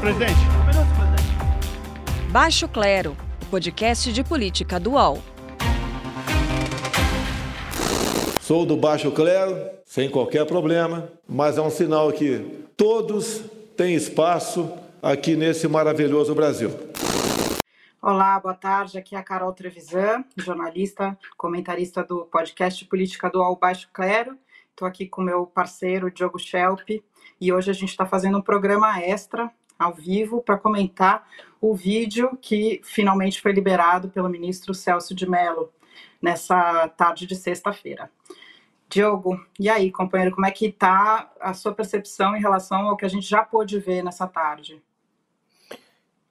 presidente. 0.00 0.32
Um 0.32 0.66
minuto, 0.66 0.94
presidente. 0.94 2.30
Baixo 2.30 2.68
Clero, 2.68 3.16
o 3.42 3.46
podcast 3.46 4.12
de 4.12 4.22
política 4.22 4.78
do 4.78 4.92
UOL. 4.92 5.18
Sou 8.40 8.64
do 8.64 8.76
Baixo 8.76 9.10
Clero, 9.10 9.70
sem 9.84 10.08
qualquer 10.08 10.46
problema, 10.46 11.10
mas 11.28 11.58
é 11.58 11.60
um 11.60 11.70
sinal 11.70 12.12
que 12.12 12.64
todos 12.76 13.42
têm 13.76 13.94
espaço 13.94 14.72
aqui 15.02 15.36
nesse 15.36 15.66
maravilhoso 15.66 16.34
Brasil. 16.34 16.70
Olá, 18.00 18.38
boa 18.38 18.54
tarde. 18.54 18.96
Aqui 18.96 19.16
é 19.16 19.18
a 19.18 19.22
Carol 19.22 19.52
Trevisan, 19.52 20.24
jornalista, 20.36 21.18
comentarista 21.36 22.04
do 22.04 22.24
podcast 22.26 22.84
Política 22.84 23.28
do 23.28 23.40
UOL 23.40 23.56
Baixo 23.56 23.88
Clero. 23.92 24.38
Estou 24.70 24.86
aqui 24.86 25.06
com 25.06 25.22
meu 25.22 25.44
parceiro 25.44 26.10
Diogo 26.10 26.38
Schelp 26.38 26.88
e 27.40 27.52
hoje 27.52 27.70
a 27.70 27.74
gente 27.74 27.90
está 27.90 28.06
fazendo 28.06 28.38
um 28.38 28.42
programa 28.42 29.00
extra 29.00 29.50
ao 29.78 29.94
vivo 29.94 30.42
para 30.42 30.58
comentar 30.58 31.26
o 31.60 31.74
vídeo 31.74 32.36
que 32.40 32.80
finalmente 32.84 33.40
foi 33.40 33.52
liberado 33.52 34.08
pelo 34.08 34.28
ministro 34.28 34.74
Celso 34.74 35.14
de 35.14 35.28
Mello 35.28 35.70
nessa 36.20 36.88
tarde 36.88 37.26
de 37.26 37.36
sexta-feira. 37.36 38.10
Diogo, 38.88 39.38
e 39.60 39.68
aí, 39.68 39.90
companheiro, 39.92 40.34
como 40.34 40.46
é 40.46 40.50
que 40.50 40.66
está 40.66 41.30
a 41.40 41.52
sua 41.52 41.74
percepção 41.74 42.34
em 42.34 42.40
relação 42.40 42.88
ao 42.88 42.96
que 42.96 43.04
a 43.04 43.08
gente 43.08 43.28
já 43.28 43.42
pôde 43.44 43.78
ver 43.78 44.02
nessa 44.02 44.26
tarde? 44.26 44.82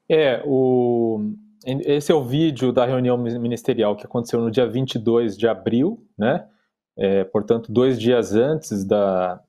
É, 0.10 0.42
o... 0.46 1.34
esse 1.66 2.12
é 2.12 2.16
o 2.16 2.24
vídeo 2.24 2.72
da 2.72 2.86
reunião 2.86 3.18
ministerial 3.18 3.96
que 3.96 4.06
aconteceu 4.06 4.42
no 4.42 4.50
dia 4.50 4.68
22 4.68 5.38
de 5.38 5.48
abril, 5.48 6.04
né? 6.18 6.48
é, 6.98 7.24
portanto, 7.26 7.72
dois 7.72 8.00
dias 8.00 8.34
antes 8.34 8.84
da, 8.84 9.40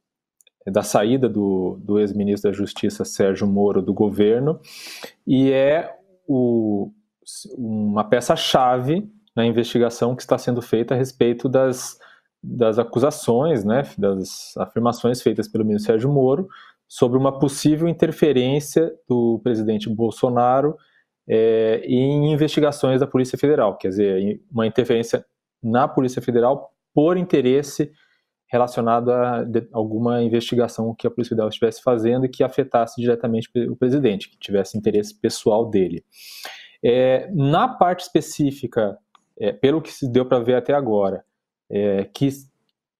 da 0.71 0.83
saída 0.83 1.29
do, 1.29 1.79
do 1.83 1.99
ex-ministro 1.99 2.51
da 2.51 2.57
Justiça 2.57 3.05
Sérgio 3.05 3.47
Moro 3.47 3.83
do 3.83 3.93
governo, 3.93 4.61
e 5.27 5.51
é 5.51 5.95
o, 6.27 6.91
uma 7.57 8.05
peça-chave 8.05 9.11
na 9.35 9.47
investigação 9.47 10.17
que 10.17 10.23
está 10.23 10.37
sendo 10.37 10.61
feita 10.61 10.95
a 10.95 10.97
respeito 10.97 11.49
das, 11.49 11.99
das 12.43 12.79
acusações, 12.79 13.65
né, 13.65 13.85
das 13.97 14.57
afirmações 14.57 15.23
feitas 15.23 15.49
pelo 15.49 15.65
ministro 15.65 15.93
Sérgio 15.93 16.11
Moro 16.11 16.49
sobre 16.89 17.19
uma 17.19 17.39
possível 17.39 17.87
interferência 17.87 18.93
do 19.09 19.41
presidente 19.43 19.89
Bolsonaro 19.89 20.77
é, 21.29 21.83
em 21.85 22.33
investigações 22.33 23.01
da 23.01 23.07
Polícia 23.07 23.37
Federal, 23.37 23.77
quer 23.77 23.89
dizer, 23.89 24.41
uma 24.51 24.67
interferência 24.67 25.25
na 25.63 25.87
Polícia 25.87 26.23
Federal 26.23 26.71
por 26.95 27.17
interesse 27.17 27.93
relacionado 28.49 29.11
a 29.11 29.47
alguma 29.73 30.23
investigação 30.23 30.95
que 30.95 31.07
a 31.07 31.11
Polícia 31.11 31.31
Federal 31.31 31.49
estivesse 31.49 31.83
fazendo 31.83 32.27
e 32.27 32.29
que 32.29 32.43
afetasse 32.43 33.01
diretamente 33.01 33.51
o 33.69 33.77
presidente, 33.77 34.31
que 34.31 34.39
tivesse 34.39 34.77
interesse 34.77 35.15
pessoal 35.15 35.69
dele. 35.69 36.05
É, 36.83 37.31
na 37.35 37.69
parte 37.69 38.01
específica, 38.01 38.97
é, 39.39 39.53
pelo 39.53 39.83
que 39.83 39.93
se 39.93 40.11
deu 40.11 40.25
para 40.25 40.41
ver 40.41 40.55
até 40.55 40.73
agora, 40.73 41.25
é, 41.71 42.05
que 42.05 42.29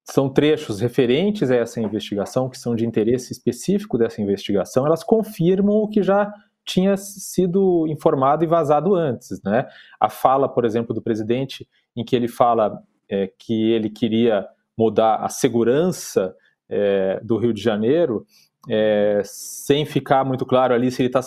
são 0.05 0.29
trechos 0.29 0.81
referentes 0.81 1.51
a 1.51 1.57
essa 1.57 1.81
investigação, 1.81 2.49
que 2.49 2.59
são 2.59 2.75
de 2.75 2.87
interesse 2.87 3.33
específico 3.33 3.99
dessa 3.99 4.21
investigação, 4.23 4.87
elas 4.87 5.05
confirmam 5.05 5.77
o 5.77 5.89
que 5.89 6.03
já 6.03 6.33
tinha 6.65 6.97
sido 6.97 7.87
informado 7.89 8.45
e 8.45 8.47
vazado 8.47 8.95
antes. 8.95 9.43
Né? 9.43 9.67
A 9.99 10.11
fala, 10.11 10.49
por 10.49 10.65
exemplo, 10.65 10.95
do 10.95 11.01
presidente, 11.01 11.67
em 11.97 12.05
que 12.05 12.15
ele 12.15 12.29
fala 12.29 12.83
é, 13.09 13.31
que 13.39 13.71
ele 13.73 13.89
queria 13.89 14.47
mudar 14.79 15.17
a 15.17 15.29
segurança 15.29 16.35
é, 16.69 17.21
do 17.23 17.37
Rio 17.37 17.53
de 17.53 17.61
Janeiro, 17.61 18.25
é, 18.69 19.23
sem 19.25 19.85
ficar 19.85 20.25
muito 20.25 20.47
claro 20.47 20.73
ali 20.73 20.91
se 20.91 21.03
ele 21.03 21.09
está 21.09 21.21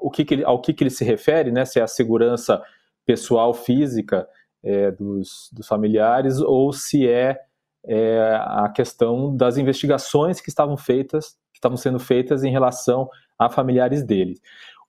o 0.00 0.10
que, 0.10 0.24
que 0.24 0.34
ele, 0.34 0.44
ao 0.44 0.60
que, 0.60 0.74
que 0.74 0.84
ele 0.84 0.90
se 0.90 1.04
refere, 1.04 1.50
né? 1.50 1.64
Se 1.64 1.80
é 1.80 1.82
a 1.82 1.86
segurança 1.86 2.62
pessoal 3.06 3.54
física 3.54 4.28
é, 4.62 4.90
dos, 4.90 5.50
dos, 5.52 5.66
familiares 5.66 6.40
ou 6.40 6.72
se 6.72 7.08
é, 7.08 7.38
é, 7.86 8.38
a 8.40 8.70
questão 8.74 9.34
das 9.34 9.56
investigações 9.56 10.40
que 10.40 10.48
estavam 10.48 10.76
feitas, 10.76 11.36
que 11.52 11.58
estavam 11.58 11.76
sendo 11.76 11.98
feitas 11.98 12.44
em 12.44 12.50
relação 12.50 13.08
a 13.38 13.50
familiares 13.50 14.02
dele. 14.02 14.40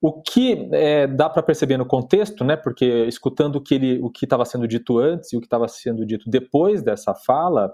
O 0.07 0.21
que 0.21 0.69
é, 0.71 1.07
dá 1.07 1.27
para 1.27 1.41
perceber 1.41 1.77
no 1.77 1.85
contexto, 1.87 2.43
né, 2.43 2.55
porque 2.55 2.85
escutando 3.07 3.55
o 3.55 3.61
que 3.61 3.73
ele, 3.73 3.99
o 4.03 4.11
que 4.11 4.27
estava 4.27 4.45
sendo 4.45 4.67
dito 4.67 4.99
antes 4.99 5.33
e 5.33 5.35
o 5.35 5.39
que 5.39 5.47
estava 5.47 5.67
sendo 5.67 6.05
dito 6.05 6.29
depois 6.29 6.83
dessa 6.83 7.15
fala, 7.15 7.73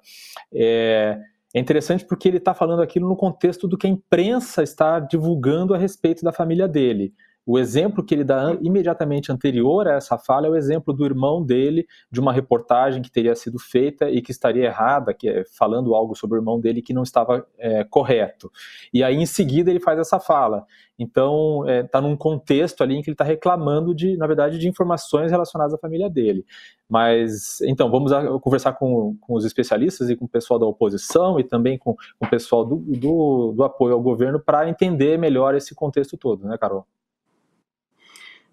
é, 0.53 1.19
é 1.53 1.59
interessante 1.59 2.05
porque 2.05 2.29
ele 2.29 2.37
está 2.37 2.53
falando 2.53 2.81
aquilo 2.81 3.09
no 3.09 3.17
contexto 3.17 3.67
do 3.67 3.77
que 3.77 3.85
a 3.85 3.89
imprensa 3.89 4.63
está 4.63 4.97
divulgando 4.97 5.73
a 5.73 5.77
respeito 5.77 6.23
da 6.23 6.31
família 6.31 6.69
dele. 6.69 7.13
O 7.51 7.59
exemplo 7.59 8.01
que 8.01 8.15
ele 8.15 8.23
dá 8.23 8.57
imediatamente 8.61 9.29
anterior 9.29 9.85
a 9.85 9.95
essa 9.95 10.17
fala 10.17 10.47
é 10.47 10.49
o 10.49 10.55
exemplo 10.55 10.93
do 10.93 11.03
irmão 11.03 11.43
dele, 11.43 11.85
de 12.09 12.17
uma 12.17 12.31
reportagem 12.31 13.01
que 13.01 13.11
teria 13.11 13.35
sido 13.35 13.59
feita 13.59 14.09
e 14.09 14.21
que 14.21 14.31
estaria 14.31 14.67
errada, 14.67 15.13
que 15.13 15.27
é, 15.27 15.43
falando 15.57 15.93
algo 15.93 16.15
sobre 16.15 16.37
o 16.37 16.39
irmão 16.39 16.61
dele 16.61 16.81
que 16.81 16.93
não 16.93 17.03
estava 17.03 17.45
é, 17.57 17.83
correto. 17.83 18.49
E 18.93 19.03
aí, 19.03 19.17
em 19.17 19.25
seguida, 19.25 19.69
ele 19.69 19.81
faz 19.81 19.99
essa 19.99 20.17
fala. 20.17 20.65
Então, 20.97 21.63
está 21.67 21.73
é, 21.73 21.83
tá 21.83 21.99
num 21.99 22.15
contexto 22.15 22.83
ali 22.83 22.95
em 22.95 23.01
que 23.01 23.09
ele 23.09 23.15
está 23.15 23.25
reclamando, 23.25 23.93
de, 23.93 24.15
na 24.15 24.27
verdade, 24.27 24.57
de 24.57 24.69
informações 24.69 25.29
relacionadas 25.29 25.73
à 25.73 25.77
família 25.77 26.09
dele. 26.09 26.45
Mas, 26.87 27.59
então, 27.63 27.91
vamos 27.91 28.13
conversar 28.39 28.71
com, 28.75 29.17
com, 29.19 29.33
os 29.33 29.43
especialistas 29.43 30.09
e 30.09 30.15
com 30.15 30.23
o 30.23 30.29
pessoal 30.29 30.57
da 30.57 30.65
oposição 30.65 31.37
e 31.37 31.43
também 31.43 31.77
com, 31.77 31.95
com 32.17 32.25
o 32.25 32.29
pessoal 32.29 32.63
do, 32.63 32.77
do, 32.77 33.51
do 33.57 33.63
apoio 33.65 33.93
ao 33.93 34.01
governo 34.01 34.39
para 34.39 34.69
entender 34.69 35.19
melhor 35.19 35.53
esse 35.53 35.75
contexto 35.75 36.15
todo, 36.15 36.47
né, 36.47 36.57
Carol? 36.57 36.87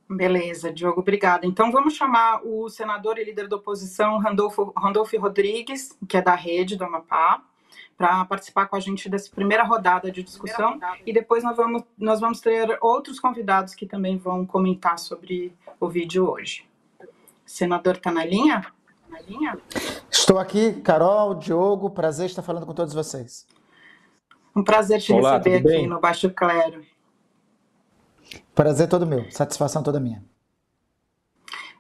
Beleza, 0.09 0.73
Diogo, 0.73 1.01
obrigada. 1.01 1.47
Então 1.47 1.71
vamos 1.71 1.95
chamar 1.95 2.41
o 2.45 2.69
senador 2.69 3.19
e 3.19 3.25
líder 3.25 3.47
da 3.47 3.57
oposição, 3.57 4.19
Randolfo, 4.19 4.73
Randolfo 4.77 5.19
Rodrigues, 5.19 5.97
que 6.09 6.17
é 6.17 6.23
da 6.23 6.35
rede 6.35 6.77
do 6.77 6.85
Amapá, 6.85 7.43
para 7.97 8.25
participar 8.25 8.67
com 8.67 8.77
a 8.77 8.81
gente 8.81 9.09
dessa 9.09 9.31
primeira 9.31 9.65
rodada 9.65 10.11
de 10.11 10.23
discussão. 10.23 10.75
Rodada. 10.75 10.99
E 11.05 11.13
depois 11.13 11.45
nós 11.45 11.57
vamos, 11.57 11.83
nós 11.99 12.21
vamos 12.21 12.41
ter 12.41 12.79
outros 12.81 13.21
convidados 13.21 13.75
que 13.75 13.87
também 13.87 14.17
vão 14.17 14.47
comentar 14.47 14.99
sobre 14.99 15.53
o 15.79 15.89
vídeo 15.89 16.31
hoje. 16.31 16.67
Senador 17.45 17.97
está 17.97 18.11
na 18.11 18.25
linha? 18.25 18.65
na 19.09 19.21
linha? 19.21 19.59
Estou 20.11 20.39
aqui, 20.39 20.73
Carol, 20.83 21.35
Diogo, 21.35 21.91
prazer 21.91 22.27
estar 22.27 22.43
falando 22.43 22.67
com 22.67 22.75
todos 22.75 22.95
vocês. 22.95 23.47
Um 24.55 24.63
prazer 24.63 25.01
te 25.01 25.13
Olá, 25.13 25.39
receber 25.39 25.57
aqui 25.57 25.87
no 25.87 26.01
Baixo 26.01 26.31
Clero. 26.31 26.83
Prazer 28.55 28.89
todo 28.89 29.07
meu, 29.07 29.31
satisfação 29.31 29.83
toda 29.83 30.01
minha. 30.01 30.25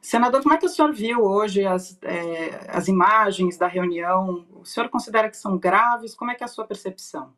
Senador, 0.00 0.42
como 0.42 0.54
é 0.54 0.58
que 0.58 0.66
o 0.66 0.68
senhor 0.68 0.92
viu 0.92 1.22
hoje 1.22 1.66
as, 1.66 1.98
é, 2.02 2.66
as 2.68 2.88
imagens 2.88 3.58
da 3.58 3.66
reunião? 3.66 4.46
O 4.54 4.64
senhor 4.64 4.88
considera 4.88 5.28
que 5.28 5.36
são 5.36 5.58
graves? 5.58 6.14
Como 6.14 6.30
é 6.30 6.34
que 6.34 6.42
é 6.42 6.46
a 6.46 6.48
sua 6.48 6.64
percepção? 6.64 7.32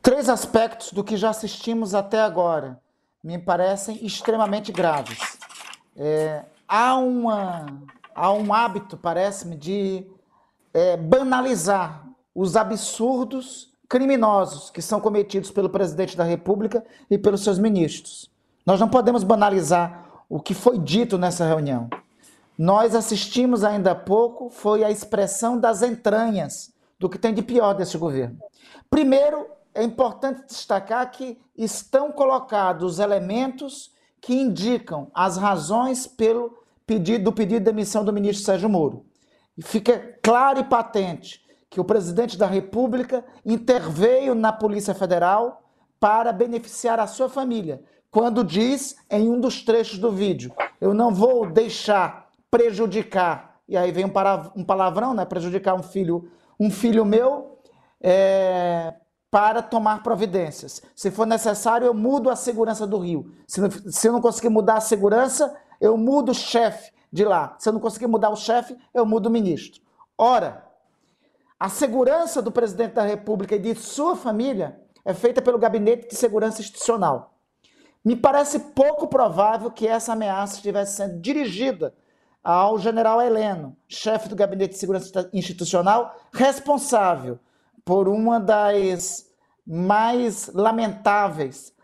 Três 0.00 0.28
aspectos 0.28 0.92
do 0.92 1.02
que 1.02 1.16
já 1.16 1.30
assistimos 1.30 1.94
até 1.94 2.20
agora 2.20 2.80
me 3.22 3.38
parecem 3.38 4.04
extremamente 4.06 4.70
graves. 4.70 5.18
É, 5.96 6.44
há, 6.68 6.96
uma, 6.96 7.66
há 8.14 8.32
um 8.32 8.54
hábito, 8.54 8.96
parece-me, 8.96 9.56
de 9.56 10.06
é, 10.72 10.96
banalizar 10.96 12.06
os 12.34 12.56
absurdos 12.56 13.72
criminosos 13.88 14.70
que 14.70 14.82
são 14.82 15.00
cometidos 15.00 15.50
pelo 15.50 15.70
presidente 15.70 16.16
da 16.16 16.24
República 16.24 16.84
e 17.10 17.16
pelos 17.16 17.42
seus 17.42 17.58
ministros. 17.58 18.30
Nós 18.66 18.78
não 18.78 18.88
podemos 18.88 19.24
banalizar 19.24 20.22
o 20.28 20.38
que 20.38 20.52
foi 20.52 20.78
dito 20.78 21.16
nessa 21.16 21.46
reunião. 21.46 21.88
Nós 22.56 22.94
assistimos 22.94 23.64
ainda 23.64 23.92
há 23.92 23.94
pouco 23.94 24.50
foi 24.50 24.84
a 24.84 24.90
expressão 24.90 25.58
das 25.58 25.80
entranhas 25.80 26.70
do 26.98 27.08
que 27.08 27.18
tem 27.18 27.32
de 27.32 27.40
pior 27.40 27.72
desse 27.72 27.96
governo. 27.96 28.38
Primeiro, 28.90 29.46
é 29.74 29.82
importante 29.82 30.44
destacar 30.46 31.10
que 31.10 31.38
estão 31.56 32.12
colocados 32.12 32.98
elementos 32.98 33.92
que 34.20 34.34
indicam 34.34 35.10
as 35.14 35.36
razões 35.36 36.06
pelo 36.06 36.58
pedido 36.84 37.24
do 37.24 37.32
pedido 37.32 37.60
de 37.60 37.64
demissão 37.66 38.04
do 38.04 38.12
ministro 38.12 38.44
Sérgio 38.44 38.68
Moro. 38.68 39.06
E 39.56 39.62
fica 39.62 40.18
claro 40.22 40.58
e 40.58 40.64
patente 40.64 41.40
que 41.70 41.80
o 41.80 41.84
presidente 41.84 42.36
da 42.36 42.46
República 42.46 43.24
interveio 43.44 44.34
na 44.34 44.52
Polícia 44.52 44.94
Federal 44.94 45.62
para 46.00 46.32
beneficiar 46.32 46.98
a 46.98 47.06
sua 47.06 47.28
família, 47.28 47.82
quando 48.10 48.44
diz 48.44 48.96
em 49.10 49.28
um 49.28 49.40
dos 49.40 49.62
trechos 49.62 49.98
do 49.98 50.10
vídeo: 50.10 50.52
Eu 50.80 50.94
não 50.94 51.12
vou 51.12 51.46
deixar 51.50 52.30
prejudicar, 52.50 53.60
e 53.68 53.76
aí 53.76 53.92
vem 53.92 54.04
um 54.04 54.64
palavrão, 54.64 55.12
né? 55.12 55.24
Prejudicar 55.24 55.74
um 55.74 55.82
filho, 55.82 56.30
um 56.58 56.70
filho 56.70 57.04
meu. 57.04 57.58
É, 58.00 58.94
para 59.30 59.60
tomar 59.60 60.02
providências. 60.02 60.82
Se 60.96 61.10
for 61.10 61.26
necessário, 61.26 61.86
eu 61.86 61.94
mudo 61.94 62.30
a 62.30 62.36
segurança 62.36 62.86
do 62.86 62.98
Rio. 62.98 63.30
Se, 63.46 63.60
não, 63.60 63.70
se 63.70 64.08
eu 64.08 64.12
não 64.12 64.20
conseguir 64.20 64.48
mudar 64.48 64.76
a 64.76 64.80
segurança, 64.80 65.54
eu 65.80 65.96
mudo 65.96 66.32
o 66.32 66.34
chefe 66.34 66.90
de 67.12 67.24
lá. 67.24 67.54
Se 67.58 67.68
eu 67.68 67.72
não 67.72 67.80
conseguir 67.80 68.06
mudar 68.06 68.30
o 68.30 68.36
chefe, 68.36 68.76
eu 68.94 69.04
mudo 69.04 69.26
o 69.26 69.30
ministro. 69.30 69.82
Ora, 70.16 70.64
a 71.58 71.68
segurança 71.68 72.40
do 72.40 72.52
presidente 72.52 72.94
da 72.94 73.02
República 73.02 73.56
e 73.56 73.58
de 73.58 73.74
sua 73.74 74.14
família 74.14 74.80
é 75.04 75.12
feita 75.12 75.42
pelo 75.42 75.58
Gabinete 75.58 76.08
de 76.08 76.14
Segurança 76.14 76.60
Institucional. 76.60 77.34
Me 78.04 78.14
parece 78.14 78.60
pouco 78.60 79.08
provável 79.08 79.70
que 79.70 79.86
essa 79.86 80.12
ameaça 80.12 80.56
estivesse 80.56 80.96
sendo 80.96 81.20
dirigida 81.20 81.94
ao 82.44 82.78
general 82.78 83.20
Heleno, 83.20 83.76
chefe 83.88 84.28
do 84.28 84.36
Gabinete 84.36 84.74
de 84.74 84.78
Segurança 84.78 85.28
Institucional, 85.32 86.14
responsável 86.32 87.38
por 87.84 88.08
uma 88.08 88.38
das 88.38 89.26
mais 89.66 90.50
lamentáveis, 90.54 91.74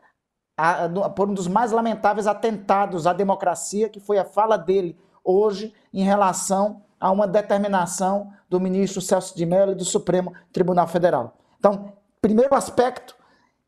por 1.17 1.29
um 1.29 1.35
dos 1.35 1.49
mais 1.49 1.73
lamentáveis 1.73 2.27
atentados 2.27 3.07
à 3.07 3.13
democracia, 3.13 3.89
que 3.89 3.99
foi 3.99 4.19
a 4.19 4.25
fala 4.25 4.57
dele 4.57 4.97
hoje 5.25 5.75
em 5.93 6.05
relação 6.05 6.84
a 7.01 7.11
uma 7.11 7.27
determinação 7.27 8.33
do 8.49 8.61
ministro 8.61 9.01
Celso 9.01 9.37
de 9.37 9.45
Mello 9.45 9.73
e 9.73 9.77
do 9.77 9.85
Supremo 9.85 10.33
Tribunal 10.53 10.87
Federal. 10.87 11.37
Então, 11.59 11.93
primeiro 12.21 12.55
aspecto, 12.55 13.15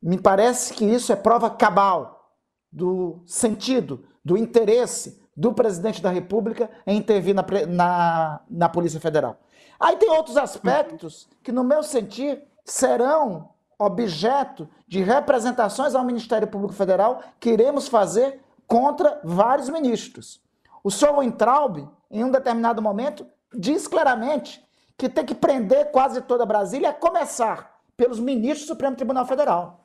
me 0.03 0.19
parece 0.19 0.75
que 0.75 0.85
isso 0.85 1.13
é 1.13 1.17
prova 1.17 1.51
cabal 1.51 2.35
do 2.71 3.21
sentido, 3.27 4.05
do 4.25 4.37
interesse 4.37 5.21
do 5.37 5.53
presidente 5.53 6.01
da 6.01 6.11
República 6.11 6.71
em 6.87 6.97
intervir 6.97 7.35
na, 7.35 7.45
na, 7.69 8.41
na 8.49 8.69
Polícia 8.69 8.99
Federal. 8.99 9.39
Aí 9.79 9.97
tem 9.97 10.11
outros 10.11 10.37
aspectos 10.37 11.29
que, 11.43 11.53
no 11.53 11.63
meu 11.63 11.83
sentir, 11.83 12.43
serão 12.65 13.51
objeto 13.79 14.69
de 14.89 15.03
representações 15.03 15.95
ao 15.95 16.05
Ministério 16.05 16.49
Público 16.49 16.73
Federal 16.73 17.23
que 17.39 17.51
iremos 17.51 17.89
fazer 17.89 18.41
contra 18.67 19.21
vários 19.23 19.69
ministros. 19.69 20.41
O 20.83 20.91
senhor 20.91 21.19
Weintraub, 21.19 21.89
em 22.11 22.25
um 22.25 22.31
determinado 22.31 22.81
momento, 22.81 23.27
diz 23.55 23.87
claramente 23.87 24.65
que 24.97 25.09
tem 25.09 25.25
que 25.25 25.35
prender 25.35 25.91
quase 25.91 26.21
toda 26.23 26.47
Brasília, 26.47 26.91
a 26.91 26.95
começar 26.95 27.77
pelos 27.97 28.19
ministros 28.19 28.67
do 28.67 28.73
Supremo 28.73 28.97
Tribunal 28.97 29.27
Federal. 29.27 29.85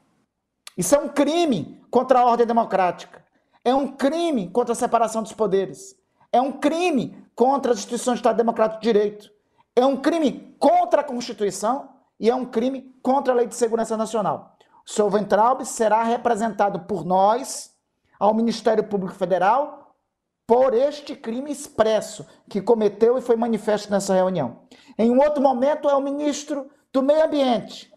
Isso 0.78 0.96
é 0.96 1.00
um 1.00 1.10
crime 1.10 1.84
contra 1.90 2.20
a 2.20 2.26
ordem 2.26 2.48
democrática. 2.48 3.24
É 3.64 3.74
um 3.76 3.88
crime 3.88 4.50
contra 4.50 4.72
a 4.74 4.76
separação 4.76 5.22
dos 5.22 5.34
poderes. 5.34 5.96
É 6.32 6.40
um 6.40 6.54
crime 6.54 7.28
contra 7.36 7.72
as 7.72 7.80
instituições 7.80 8.16
do 8.16 8.22
Estado 8.22 8.38
Democrático 8.38 8.82
de 8.82 8.88
Direito. 8.88 9.30
É 9.76 9.86
um 9.86 9.98
crime 9.98 10.56
contra 10.58 11.02
a 11.02 11.04
Constituição 11.04 11.90
e 12.20 12.30
é 12.30 12.36
um 12.36 12.46
crime 12.46 12.96
contra 13.02 13.34
a 13.34 13.36
Lei 13.36 13.48
de 13.48 13.56
Segurança 13.56 13.98
Nacional. 13.98 14.56
O 14.88 14.92
senhor 14.92 15.10
Ventralbe 15.10 15.66
será 15.66 16.04
representado 16.04 16.82
por 16.82 17.06
nós 17.06 17.76
ao 18.20 18.34
Ministério 18.34 18.84
Público 18.84 19.16
Federal 19.16 19.81
por 20.52 20.74
este 20.74 21.16
crime 21.16 21.50
expresso 21.50 22.28
que 22.50 22.62
cometeu 22.62 23.18
e 23.18 23.22
foi 23.22 23.38
manifesto 23.38 23.90
nessa 23.90 24.14
reunião. 24.14 24.64
Em 24.98 25.10
um 25.10 25.22
outro 25.22 25.42
momento 25.42 25.90
é 25.90 25.96
o 25.96 26.02
ministro 26.02 26.70
do 26.92 27.02
Meio 27.02 27.24
Ambiente, 27.24 27.90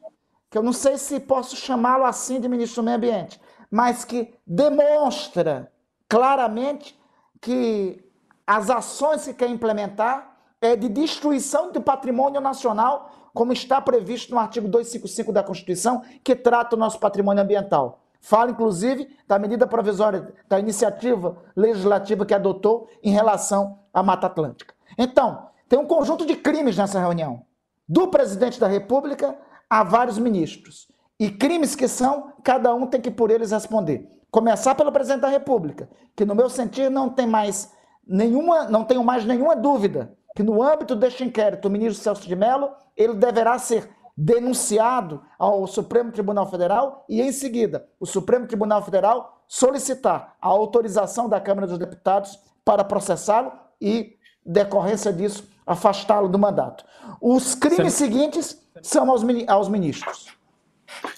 que 0.48 0.56
eu 0.56 0.62
não 0.62 0.72
sei 0.72 0.96
se 0.96 1.18
posso 1.18 1.56
chamá-lo 1.56 2.04
assim 2.04 2.38
de 2.38 2.48
ministro 2.48 2.80
do 2.80 2.84
Meio 2.84 2.96
Ambiente, 2.96 3.40
mas 3.68 4.04
que 4.04 4.32
demonstra 4.46 5.72
claramente 6.08 6.96
que 7.40 8.08
as 8.46 8.70
ações 8.70 9.24
que 9.24 9.34
quer 9.34 9.50
implementar 9.50 10.36
é 10.60 10.76
de 10.76 10.88
destruição 10.88 11.72
do 11.72 11.82
patrimônio 11.82 12.40
nacional 12.40 13.30
como 13.34 13.52
está 13.52 13.80
previsto 13.80 14.32
no 14.32 14.38
artigo 14.38 14.68
255 14.68 15.32
da 15.32 15.42
Constituição, 15.42 16.04
que 16.22 16.36
trata 16.36 16.76
o 16.76 16.78
nosso 16.78 17.00
patrimônio 17.00 17.42
ambiental. 17.42 18.03
Fala, 18.25 18.50
inclusive, 18.50 19.15
da 19.29 19.38
medida 19.38 19.67
provisória, 19.67 20.32
da 20.49 20.59
iniciativa 20.59 21.37
legislativa 21.55 22.25
que 22.25 22.32
adotou 22.32 22.88
em 23.03 23.11
relação 23.11 23.81
à 23.93 24.03
Mata 24.03 24.29
Atlântica. 24.29 24.75
Então, 24.97 25.49
tem 25.69 25.79
um 25.79 25.87
conjunto 25.87 26.25
de 26.25 26.35
crimes 26.35 26.75
nessa 26.75 26.99
reunião. 26.99 27.43
Do 27.87 28.09
presidente 28.09 28.59
da 28.59 28.67
República 28.67 29.37
a 29.69 29.85
vários 29.85 30.19
ministros. 30.19 30.88
E 31.21 31.31
crimes 31.31 31.76
que 31.76 31.87
são, 31.87 32.32
cada 32.43 32.75
um 32.75 32.87
tem 32.87 32.99
que 32.99 33.11
por 33.11 33.31
eles 33.31 33.50
responder. 33.50 34.09
Começar 34.31 34.75
pelo 34.75 34.91
presidente 34.91 35.21
da 35.21 35.29
República, 35.29 35.91
que 36.17 36.25
no 36.25 36.35
meu 36.35 36.49
sentido 36.49 36.88
não 36.88 37.11
tem 37.11 37.26
mais 37.26 37.71
nenhuma, 38.06 38.65
não 38.71 38.85
tenho 38.85 39.05
mais 39.05 39.26
nenhuma 39.26 39.55
dúvida 39.55 40.17
que 40.35 40.43
no 40.43 40.62
âmbito 40.62 40.97
deste 40.97 41.23
inquérito, 41.25 41.69
o 41.69 41.71
ministro 41.71 42.03
Celso 42.03 42.26
de 42.26 42.35
Mello, 42.35 42.71
ele 42.97 43.15
deverá 43.15 43.59
ser 43.59 43.87
denunciado 44.16 45.22
ao 45.38 45.66
Supremo 45.66 46.12
Tribunal 46.12 46.49
Federal 46.50 47.05
e, 47.08 47.20
em 47.20 47.32
seguida, 47.32 47.88
o 47.99 48.06
Supremo 48.06 48.46
Tribunal 48.46 48.82
Federal 48.82 49.44
solicitar 49.49 50.37
a 50.40 50.49
autorização 50.49 51.28
da 51.28 51.40
Câmara 51.40 51.66
dos 51.66 51.78
Deputados 51.78 52.38
para 52.64 52.84
processá-lo 52.84 53.52
e, 53.81 54.16
decorrência 54.44 55.12
disso, 55.12 55.49
afastá-lo 55.66 56.28
do 56.28 56.38
mandato. 56.38 56.84
Os 57.20 57.55
crimes 57.55 57.94
Sen... 57.94 58.06
seguintes 58.06 58.62
são 58.82 59.11
aos, 59.11 59.22
aos 59.49 59.69
ministros. 59.69 60.28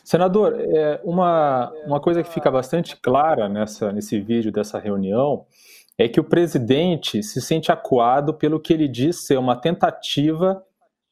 Senador, 0.03 0.57
é, 0.59 1.01
uma, 1.05 1.71
uma 1.87 2.01
coisa 2.01 2.23
que 2.23 2.33
fica 2.33 2.51
bastante 2.51 2.97
clara 2.97 3.49
nessa, 3.49 3.93
nesse 3.93 4.19
vídeo 4.21 4.51
dessa 4.51 4.79
reunião 4.79 5.45
é 5.99 6.09
que 6.09 6.21
o 6.21 6.25
presidente 6.25 7.23
se 7.23 7.41
sente 7.41 7.73
acuado 7.73 8.35
pelo 8.35 8.61
que 8.61 8.73
ele 8.73 8.87
diz 8.87 9.27
ser 9.27 9.39
uma 9.39 9.57
tentativa 9.57 10.63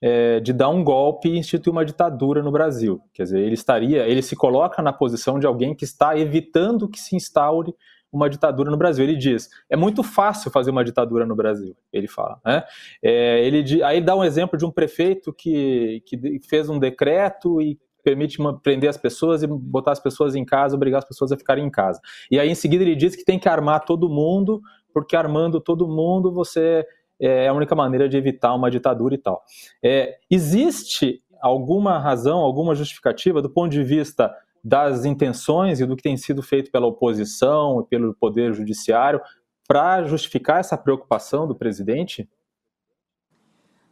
é, 0.02 0.41
de 0.41 0.52
dar 0.52 0.69
um 0.69 0.82
golpe 0.82 1.29
e 1.29 1.38
instituir 1.38 1.73
uma 1.73 1.85
ditadura 1.85 2.43
no 2.43 2.52
Brasil. 2.52 3.00
Quer 3.12 3.25
dizer, 3.25 3.41
ele 3.41 3.55
estaria, 3.55 4.06
ele 4.06 4.23
se 4.23 4.37
coloca 4.37 4.82
na 4.82 4.93
posição 4.93 5.38
de 5.38 5.46
alguém 5.46 5.75
que 5.75 5.85
está 5.85 6.19
evitando 6.19 6.88
que 6.88 7.00
se 7.00 7.17
instaure 7.17 7.75
uma 8.14 8.31
ditadura 8.31 8.70
no 8.70 8.76
Brasil. 8.76 9.05
Ele 9.05 9.17
diz: 9.17 9.49
é 9.69 9.76
muito 9.76 10.02
fácil 10.02 10.50
fazer 10.50 10.70
uma 10.70 10.85
ditadura 10.85 11.26
no 11.26 11.35
Brasil. 11.35 11.76
Ele 11.93 12.06
fala. 12.06 12.38
Né? 12.44 12.62
É, 13.02 13.44
ele, 13.44 13.82
aí 13.82 13.96
ele 13.96 14.06
dá 14.06 14.14
um 14.14 14.25
exemplo 14.25 14.56
de 14.56 14.64
um 14.64 14.70
prefeito 14.70 15.32
que, 15.32 16.02
que 16.06 16.41
fez 16.49 16.69
um 16.69 16.79
decreto 16.79 17.61
e 17.61 17.79
permite 18.05 18.38
prender 18.62 18.91
as 18.91 18.99
pessoas 18.99 19.43
e 19.43 19.46
botar 19.46 19.93
as 19.93 20.00
pessoas 20.00 20.35
em 20.35 20.44
casa, 20.44 20.76
obrigar 20.76 20.99
as 20.99 21.08
pessoas 21.08 21.32
a 21.32 21.37
ficarem 21.37 21.64
em 21.64 21.70
casa. 21.70 22.00
E 22.31 22.38
aí 22.38 22.49
em 22.49 22.55
seguida 22.55 22.85
ele 22.85 22.94
diz 22.94 23.17
que 23.17 23.25
tem 23.25 23.38
que 23.38 23.49
armar 23.49 23.85
todo 23.85 24.11
mundo, 24.11 24.61
porque 24.93 25.17
armando 25.17 25.58
todo 25.58 25.88
mundo 25.88 26.31
você 26.31 26.87
é, 27.20 27.44
é 27.44 27.49
a 27.49 27.52
única 27.52 27.75
maneira 27.75 28.08
de 28.08 28.16
evitar 28.16 28.55
uma 28.55 28.70
ditadura 28.70 29.14
e 29.14 29.19
tal. 29.19 29.43
É, 29.82 30.19
existe 30.31 31.22
alguma 31.40 31.99
razão, 31.99 32.38
alguma 32.38 32.75
justificativa 32.75 33.43
do 33.43 33.50
ponto 33.50 33.70
de 33.70 33.82
vista 33.82 34.34
das 34.62 35.05
intenções 35.05 35.78
e 35.81 35.87
do 35.87 35.94
que 35.94 36.02
tem 36.02 36.16
sido 36.16 36.43
feito 36.43 36.70
pela 36.70 36.87
oposição 36.87 37.82
e 37.82 37.84
pelo 37.84 38.14
poder 38.14 38.55
judiciário 38.55 39.20
para 39.69 40.05
justificar 40.05 40.61
essa 40.61 40.76
preocupação 40.76 41.46
do 41.46 41.55
presidente? 41.55 42.29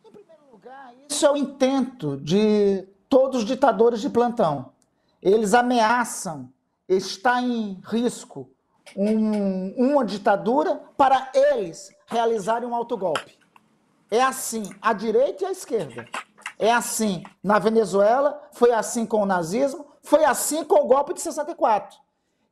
Em 0.04 0.11
primeiro 0.11 0.50
lugar, 0.50 0.94
isso 1.11 1.26
é 1.26 1.30
o 1.30 1.37
intento 1.37 2.16
de 2.16 2.87
todos 3.08 3.40
os 3.40 3.44
ditadores 3.44 4.00
de 4.00 4.08
plantão. 4.08 4.73
Eles 5.23 5.52
ameaçam, 5.52 6.50
está 6.88 7.42
em 7.42 7.78
risco 7.85 8.50
um, 8.96 9.74
uma 9.76 10.04
ditadura 10.04 10.80
para 10.96 11.30
eles 11.34 11.90
realizarem 12.06 12.68
um 12.68 12.74
autogolpe. 12.74 13.38
É 14.10 14.22
assim 14.22 14.64
a 14.80 14.92
direita 14.92 15.44
e 15.44 15.46
a 15.46 15.52
esquerda. 15.52 16.06
É 16.58 16.70
assim 16.72 17.22
na 17.42 17.58
Venezuela, 17.58 18.40
foi 18.52 18.72
assim 18.72 19.06
com 19.06 19.22
o 19.22 19.26
nazismo, 19.26 19.86
foi 20.02 20.24
assim 20.24 20.64
com 20.64 20.80
o 20.80 20.86
golpe 20.86 21.14
de 21.14 21.20
64, 21.20 21.98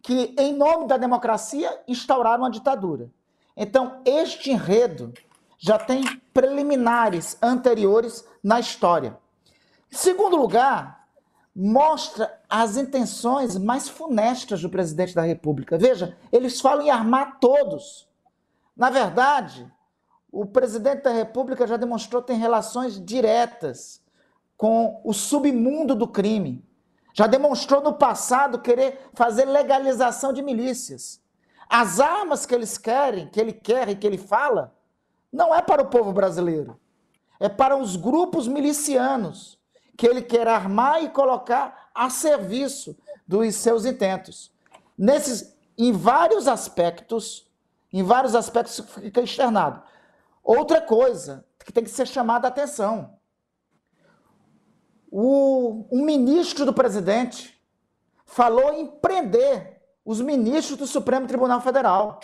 que 0.03 0.35
em 0.39 0.55
nome 0.55 0.87
da 0.87 0.97
democracia 0.97 1.83
instauraram 1.87 2.45
a 2.45 2.51
ditadura. 2.51 3.11
Então, 3.57 4.01
este 4.05 4.51
enredo 4.51 5.13
já 5.59 5.79
tem 5.79 6.03
preliminares 6.33 7.37
anteriores 7.43 8.25
na 8.43 8.59
história. 8.59 9.19
Em 9.93 9.97
segundo 9.97 10.37
lugar, 10.37 11.00
mostra 11.55 12.41
as 12.49 12.77
intenções 12.77 13.57
mais 13.57 13.89
funestas 13.89 14.63
do 14.63 14.71
presidente 14.71 15.15
da 15.15 15.23
República. 15.23 15.77
Veja, 15.77 16.17
eles 16.31 16.61
falam 16.61 16.87
em 16.87 16.91
armar 16.91 17.39
todos. 17.41 18.09
Na 18.77 18.89
verdade, 18.89 19.71
o 20.33 20.47
presidente 20.47 21.03
da 21.03 21.11
República 21.11 21.67
já 21.67 21.77
demonstrou 21.77 22.23
ter 22.23 22.35
relações 22.35 23.05
diretas 23.05 24.03
com 24.57 25.01
o 25.05 25.13
submundo 25.13 25.95
do 25.95 26.07
crime. 26.07 26.65
Já 27.13 27.27
demonstrou 27.27 27.83
no 27.83 27.95
passado 27.95 28.61
querer 28.61 29.11
fazer 29.15 29.45
legalização 29.45 30.33
de 30.33 30.43
milícias. 30.43 31.21
As 31.69 31.99
armas 32.01 32.47
que 32.47 32.55
eles 32.55 32.79
querem, 32.79 33.29
que 33.29 33.41
ele 33.41 33.53
quer 33.53 33.89
e 33.89 33.97
que 33.97 34.07
ele 34.07 34.19
fala, 34.19 34.75
não 35.33 35.55
é 35.55 35.61
para 35.61 35.83
o 35.83 35.87
povo 35.87 36.13
brasileiro. 36.13 36.79
É 37.39 37.49
para 37.49 37.77
os 37.77 37.97
grupos 37.97 38.47
milicianos 38.47 39.60
que 40.01 40.07
ele 40.07 40.23
quer 40.23 40.49
armar 40.49 41.05
e 41.05 41.11
colocar 41.11 41.91
a 41.95 42.09
serviço 42.09 42.97
dos 43.29 43.55
seus 43.57 43.85
intentos. 43.85 44.51
Nesses, 44.97 45.55
em 45.77 45.93
vários 45.93 46.49
aspectos, 46.49 47.47
em 47.93 48.03
vários 48.03 48.35
aspectos 48.35 48.81
fica 48.95 49.21
externado. 49.21 49.83
Outra 50.43 50.81
coisa 50.81 51.45
que 51.67 51.71
tem 51.71 51.85
que 51.85 51.91
ser 51.91 52.09
chamada 52.09 52.49
a 52.49 52.51
atenção. 52.51 53.19
O, 55.11 55.85
ministro 55.93 56.65
do 56.65 56.73
presidente 56.73 57.63
falou 58.25 58.73
em 58.73 58.87
prender 58.87 59.83
os 60.03 60.19
ministros 60.23 60.79
do 60.79 60.87
Supremo 60.87 61.27
Tribunal 61.27 61.61
Federal. 61.61 62.21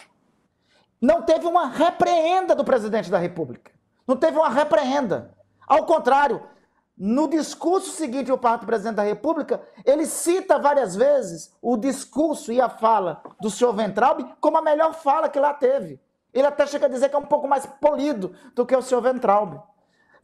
Não 0.99 1.21
teve 1.21 1.47
uma 1.47 1.67
repreenda 1.67 2.55
do 2.55 2.65
presidente 2.65 3.11
da 3.11 3.19
República. 3.19 3.71
Não 4.09 4.17
teve 4.17 4.39
uma 4.39 4.49
repreenda. 4.49 5.37
Ao 5.69 5.85
contrário, 5.85 6.56
no 6.97 7.29
discurso 7.29 7.91
seguinte 7.91 8.31
ao 8.31 8.39
parte 8.39 8.61
do 8.63 8.67
presidente 8.67 8.97
da 8.97 9.03
República, 9.03 9.61
ele 9.85 10.07
cita 10.07 10.59
várias 10.59 10.97
vezes 10.97 11.53
o 11.61 11.77
discurso 11.77 12.51
e 12.51 12.61
a 12.61 12.71
fala 12.71 13.23
do 13.41 13.51
senhor 13.51 13.73
Ventralbe 13.75 14.27
como 14.41 14.57
a 14.57 14.63
melhor 14.63 14.95
fala 14.95 15.29
que 15.29 15.39
lá 15.39 15.53
teve. 15.53 16.01
Ele 16.33 16.47
até 16.47 16.67
chega 16.67 16.87
a 16.87 16.89
dizer 16.89 17.11
que 17.11 17.17
é 17.17 17.19
um 17.19 17.27
pouco 17.27 17.47
mais 17.47 17.67
polido 17.67 18.35
do 18.55 18.65
que 18.65 18.75
o 18.75 18.81
senhor 18.81 19.03
Ventralbe. 19.03 19.61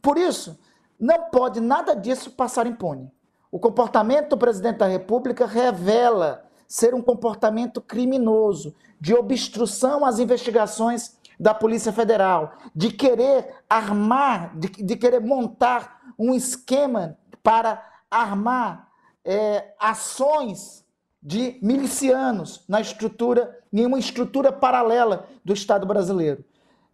Por 0.01 0.17
isso, 0.17 0.59
não 0.99 1.29
pode 1.29 1.59
nada 1.59 1.95
disso 1.95 2.31
passar 2.31 2.65
impune. 2.65 3.11
O 3.51 3.59
comportamento 3.59 4.29
do 4.29 4.37
presidente 4.37 4.77
da 4.77 4.87
República 4.87 5.45
revela 5.45 6.43
ser 6.67 6.95
um 6.95 7.01
comportamento 7.01 7.79
criminoso, 7.79 8.75
de 8.99 9.13
obstrução 9.13 10.03
às 10.03 10.17
investigações 10.17 11.15
da 11.39 11.53
Polícia 11.53 11.91
Federal, 11.91 12.57
de 12.75 12.91
querer 12.91 13.63
armar, 13.69 14.57
de, 14.57 14.67
de 14.67 14.95
querer 14.95 15.19
montar 15.19 16.01
um 16.17 16.33
esquema 16.33 17.17
para 17.41 17.83
armar 18.09 18.89
é, 19.25 19.73
ações 19.79 20.85
de 21.21 21.57
milicianos 21.61 22.63
na 22.67 22.81
estrutura, 22.81 23.59
em 23.71 23.85
uma 23.85 23.97
estrutura 23.97 24.51
paralela 24.51 25.27
do 25.43 25.53
Estado 25.53 25.85
brasileiro. 25.85 26.43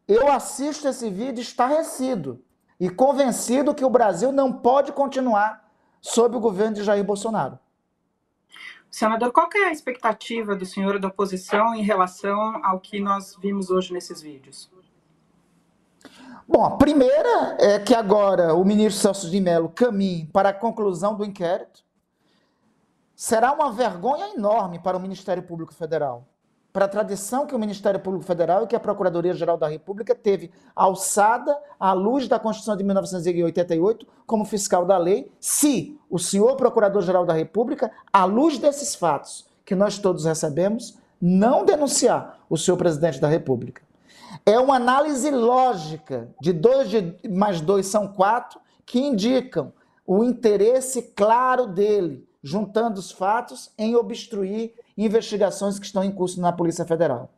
Eu 0.07 0.31
assisto 0.31 0.87
esse 0.87 1.09
vídeo 1.09 1.41
estarrecido 1.41 2.43
e 2.79 2.89
convencido 2.89 3.73
que 3.73 3.83
o 3.83 3.89
Brasil 3.89 4.31
não 4.31 4.53
pode 4.53 4.91
continuar 4.91 5.69
sob 5.99 6.37
o 6.37 6.39
governo 6.39 6.75
de 6.75 6.83
Jair 6.83 7.03
Bolsonaro. 7.03 7.59
Senador, 8.89 9.31
qual 9.31 9.47
é 9.55 9.65
a 9.65 9.71
expectativa 9.71 10.55
do 10.55 10.65
senhor 10.65 10.99
da 10.99 11.07
oposição 11.09 11.75
em 11.75 11.83
relação 11.83 12.63
ao 12.65 12.79
que 12.79 12.99
nós 12.99 13.35
vimos 13.39 13.69
hoje 13.69 13.93
nesses 13.93 14.21
vídeos? 14.21 14.69
Bom, 16.47 16.65
a 16.65 16.77
primeira 16.77 17.57
é 17.59 17.77
que 17.77 17.93
agora 17.93 18.55
o 18.55 18.65
ministro 18.65 18.99
Celso 18.99 19.29
de 19.29 19.39
Mello 19.39 19.69
caminhe 19.69 20.25
para 20.25 20.49
a 20.49 20.53
conclusão 20.53 21.15
do 21.15 21.23
inquérito. 21.23 21.83
Será 23.15 23.53
uma 23.53 23.71
vergonha 23.71 24.33
enorme 24.33 24.79
para 24.79 24.97
o 24.97 24.99
Ministério 24.99 25.43
Público 25.43 25.73
Federal, 25.73 26.27
para 26.71 26.85
a 26.85 26.87
tradição 26.87 27.47
que 27.47 27.55
o 27.55 27.59
Ministério 27.59 27.99
Público 27.99 28.25
Federal 28.25 28.63
e 28.63 28.67
que 28.67 28.75
a 28.75 28.79
Procuradoria-Geral 28.79 29.57
da 29.57 29.67
República 29.67 30.13
teve 30.13 30.51
alçada 30.75 31.57
à 31.79 31.93
luz 31.93 32.27
da 32.27 32.39
Constituição 32.39 32.77
de 32.77 32.83
1988 32.83 34.07
como 34.25 34.45
fiscal 34.45 34.85
da 34.85 34.97
lei, 34.97 35.31
se 35.39 35.99
o 36.09 36.19
senhor 36.19 36.55
Procurador-Geral 36.55 37.25
da 37.25 37.33
República, 37.33 37.91
à 38.13 38.25
luz 38.25 38.59
desses 38.59 38.93
fatos 38.93 39.47
que 39.65 39.75
nós 39.75 39.97
todos 39.97 40.25
recebemos, 40.25 40.97
não 41.19 41.65
denunciar 41.65 42.39
o 42.49 42.57
senhor 42.57 42.77
presidente 42.77 43.19
da 43.19 43.27
República. 43.27 43.81
É 44.45 44.59
uma 44.59 44.75
análise 44.75 45.29
lógica 45.31 46.29
de 46.39 46.53
2 46.53 47.29
mais 47.29 47.61
2 47.61 47.85
são 47.85 48.07
4 48.07 48.59
que 48.85 48.99
indicam 48.99 49.73
o 50.05 50.23
interesse 50.23 51.13
claro 51.15 51.67
dele, 51.67 52.27
juntando 52.41 52.99
os 52.99 53.11
fatos, 53.11 53.71
em 53.77 53.95
obstruir 53.95 54.73
investigações 55.05 55.79
que 55.79 55.85
estão 55.85 56.03
em 56.03 56.11
curso 56.11 56.41
na 56.41 56.51
Polícia 56.51 56.85
Federal. 56.85 57.29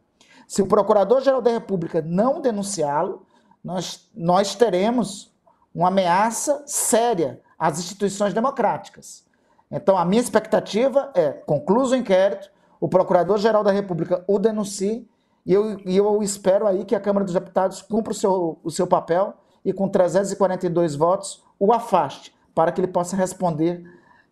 Se 0.47 0.61
o 0.61 0.67
Procurador-Geral 0.67 1.41
da 1.41 1.51
República 1.51 2.01
não 2.01 2.41
denunciá-lo, 2.41 3.25
nós, 3.63 4.09
nós 4.15 4.55
teremos 4.55 5.31
uma 5.73 5.87
ameaça 5.87 6.63
séria 6.65 7.39
às 7.57 7.79
instituições 7.79 8.33
democráticas. 8.33 9.23
Então, 9.71 9.97
a 9.97 10.03
minha 10.03 10.21
expectativa 10.21 11.11
é, 11.13 11.31
concluso 11.31 11.93
o 11.93 11.97
inquérito, 11.97 12.51
o 12.79 12.89
Procurador-Geral 12.89 13.63
da 13.63 13.71
República 13.71 14.23
o 14.27 14.39
denuncie 14.39 15.07
e 15.45 15.53
eu, 15.53 15.79
e 15.85 15.97
eu 15.97 16.21
espero 16.21 16.67
aí 16.67 16.85
que 16.85 16.95
a 16.95 16.99
Câmara 16.99 17.23
dos 17.23 17.33
Deputados 17.33 17.81
cumpra 17.81 18.11
o 18.11 18.15
seu, 18.15 18.59
o 18.63 18.69
seu 18.69 18.85
papel 18.85 19.33
e 19.63 19.73
com 19.73 19.87
342 19.87 20.95
votos 20.95 21.43
o 21.59 21.71
afaste, 21.71 22.33
para 22.53 22.71
que 22.71 22.81
ele 22.81 22.87
possa 22.87 23.15
responder 23.15 23.83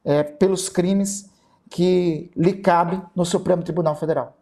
é, 0.04 0.24
pelos 0.24 0.70
crimes 0.70 1.30
que 1.70 2.32
lhe 2.36 2.54
cabe 2.54 3.02
no 3.16 3.24
Supremo 3.24 3.64
Tribunal 3.64 3.96
Federal. 3.96 4.36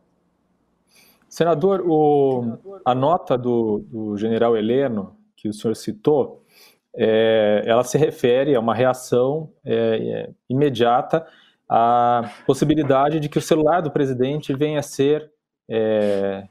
Senador, 1.28 1.84
o, 1.86 2.58
a 2.86 2.96
nota 2.96 3.38
do, 3.38 3.80
do, 3.80 4.18
general 4.18 4.56
Heleno, 4.56 5.18
que 5.36 5.50
o 5.50 5.54
senhor 5.54 5.76
citou, 5.76 6.44
é, 6.96 7.64
ela 7.66 7.84
se 7.84 7.98
refere 7.98 8.56
a 8.56 8.60
uma 8.60 8.74
reação 8.74 9.52
é, 9.64 9.76
é 9.76 10.30
imediata 10.50 11.28
à 11.70 12.32
possibilidade 12.46 13.20
de 13.20 13.28
que 13.28 13.38
o 13.38 13.42
celular 13.42 13.82
do 13.82 13.92
presidente 13.92 14.54
venha 14.54 14.80
a 14.80 14.84
ser 14.84 15.30
é, 15.70 16.48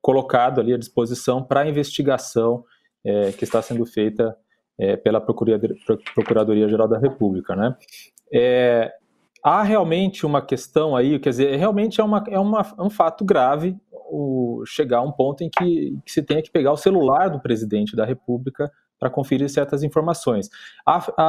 colocado 0.00 0.60
ali 0.60 0.72
à 0.72 0.78
disposição 0.78 1.42
para 1.42 1.60
a 1.60 1.68
investigação 1.68 2.64
é, 3.04 3.32
que 3.32 3.44
está 3.44 3.60
sendo 3.60 3.84
feita 3.84 4.36
é, 4.78 4.96
pela 4.96 5.20
Procuradoria-Geral 5.20 6.88
da 6.88 6.98
República. 6.98 7.54
Né? 7.54 7.76
Há 9.42 9.62
realmente 9.62 10.26
uma 10.26 10.42
questão 10.42 10.94
aí, 10.94 11.18
quer 11.18 11.30
dizer, 11.30 11.56
realmente 11.56 12.00
é, 12.00 12.04
uma, 12.04 12.22
é 12.28 12.38
uma, 12.38 12.60
é 12.78 12.82
um 12.82 12.90
fato 12.90 13.24
grave 13.24 13.76
o, 14.10 14.62
chegar 14.66 14.98
a 14.98 15.02
um 15.02 15.12
ponto 15.12 15.42
em 15.42 15.48
que, 15.48 15.98
que 16.04 16.12
se 16.12 16.22
tenha 16.22 16.42
que 16.42 16.50
pegar 16.50 16.72
o 16.72 16.76
celular 16.76 17.30
do 17.30 17.40
presidente 17.40 17.96
da 17.96 18.04
República 18.04 18.70
para 18.98 19.08
conferir 19.08 19.48
certas 19.48 19.82
informações. 19.82 20.50
A, 20.86 20.98
a, 21.16 21.22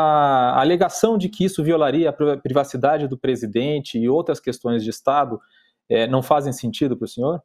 a, 0.57 0.61
alegação 0.61 1.17
de 1.17 1.29
que 1.29 1.45
isso 1.45 1.63
violaria 1.63 2.09
a 2.09 2.37
privacidade 2.37 3.07
do 3.07 3.17
presidente 3.17 3.97
e 3.97 4.09
outras 4.09 4.39
questões 4.39 4.83
de 4.83 4.89
Estado 4.89 5.39
é, 5.87 6.05
não 6.05 6.21
fazem 6.21 6.51
sentido 6.51 6.97
para 6.97 7.05
o 7.05 7.07
senhor? 7.07 7.41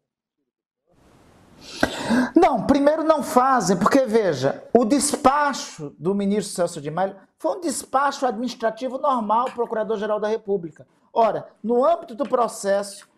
Não, 2.34 2.66
primeiro 2.66 3.02
não 3.02 3.22
fazem, 3.22 3.76
porque 3.76 4.04
veja, 4.04 4.64
o 4.72 4.84
despacho 4.84 5.94
do 5.98 6.14
ministro 6.14 6.54
Celso 6.54 6.80
de 6.80 6.90
Mello 6.90 7.16
foi 7.38 7.56
um 7.56 7.60
despacho 7.60 8.26
administrativo 8.26 8.98
normal, 8.98 9.46
Procurador-Geral 9.54 10.20
da 10.20 10.28
República. 10.28 10.86
Ora, 11.12 11.48
no 11.62 11.84
âmbito 11.84 12.14
do 12.14 12.28
processo, 12.28 13.08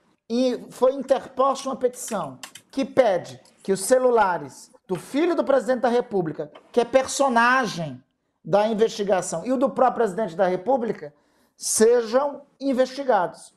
foi 0.71 0.95
interposta 0.95 1.69
uma 1.69 1.77
petição 1.77 2.39
que 2.71 2.85
pede 2.85 3.41
que 3.63 3.73
os 3.73 3.81
celulares 3.81 4.71
do 4.87 4.97
filho 4.97 5.35
do 5.35 5.45
presidente 5.45 5.81
da 5.81 5.89
República, 5.89 6.51
que 6.73 6.81
é 6.81 6.85
personagem 6.85 8.03
da 8.45 8.67
investigação, 8.67 9.45
e 9.45 9.53
o 9.53 9.57
do 9.57 9.69
próprio 9.69 9.97
presidente 9.97 10.35
da 10.35 10.47
República, 10.47 11.13
sejam 11.57 12.43
investigados. 12.61 13.55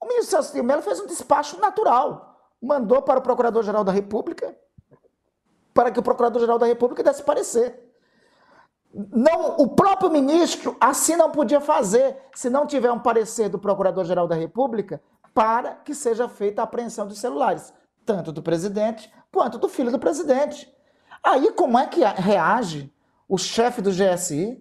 O 0.00 0.06
ministro 0.06 0.30
Celso 0.30 0.52
de 0.52 0.62
Mello 0.62 0.82
fez 0.82 1.00
um 1.00 1.06
despacho 1.06 1.58
natural 1.60 2.37
mandou 2.60 3.02
para 3.02 3.18
o 3.18 3.22
Procurador-Geral 3.22 3.84
da 3.84 3.92
República 3.92 4.56
para 5.72 5.92
que 5.92 6.00
o 6.00 6.02
Procurador-Geral 6.02 6.58
da 6.58 6.66
República 6.66 7.04
desse 7.04 7.22
parecer. 7.22 7.88
Não, 8.92 9.56
o 9.58 9.68
próprio 9.68 10.10
ministro 10.10 10.76
assim 10.80 11.14
não 11.14 11.30
podia 11.30 11.60
fazer 11.60 12.16
se 12.34 12.50
não 12.50 12.66
tiver 12.66 12.90
um 12.90 12.98
parecer 12.98 13.48
do 13.48 13.58
Procurador-Geral 13.58 14.26
da 14.26 14.34
República 14.34 15.00
para 15.32 15.74
que 15.74 15.94
seja 15.94 16.28
feita 16.28 16.62
a 16.62 16.64
apreensão 16.64 17.06
dos 17.06 17.20
celulares, 17.20 17.72
tanto 18.04 18.32
do 18.32 18.42
presidente 18.42 19.12
quanto 19.30 19.58
do 19.58 19.68
filho 19.68 19.92
do 19.92 19.98
presidente. 19.98 20.68
Aí 21.22 21.52
como 21.52 21.78
é 21.78 21.86
que 21.86 22.02
reage 22.02 22.92
o 23.28 23.38
chefe 23.38 23.80
do 23.80 23.90
GSI? 23.90 24.60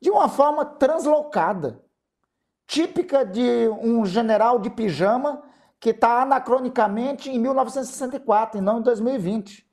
De 0.00 0.10
uma 0.10 0.28
forma 0.28 0.64
translocada, 0.66 1.82
típica 2.66 3.24
de 3.24 3.68
um 3.80 4.04
general 4.04 4.58
de 4.58 4.68
pijama 4.68 5.42
que 5.82 5.90
está 5.90 6.22
anacronicamente 6.22 7.28
em 7.28 7.40
1964 7.40 8.56
e 8.56 8.60
não 8.60 8.78
em 8.78 8.82
2020. 8.82 9.66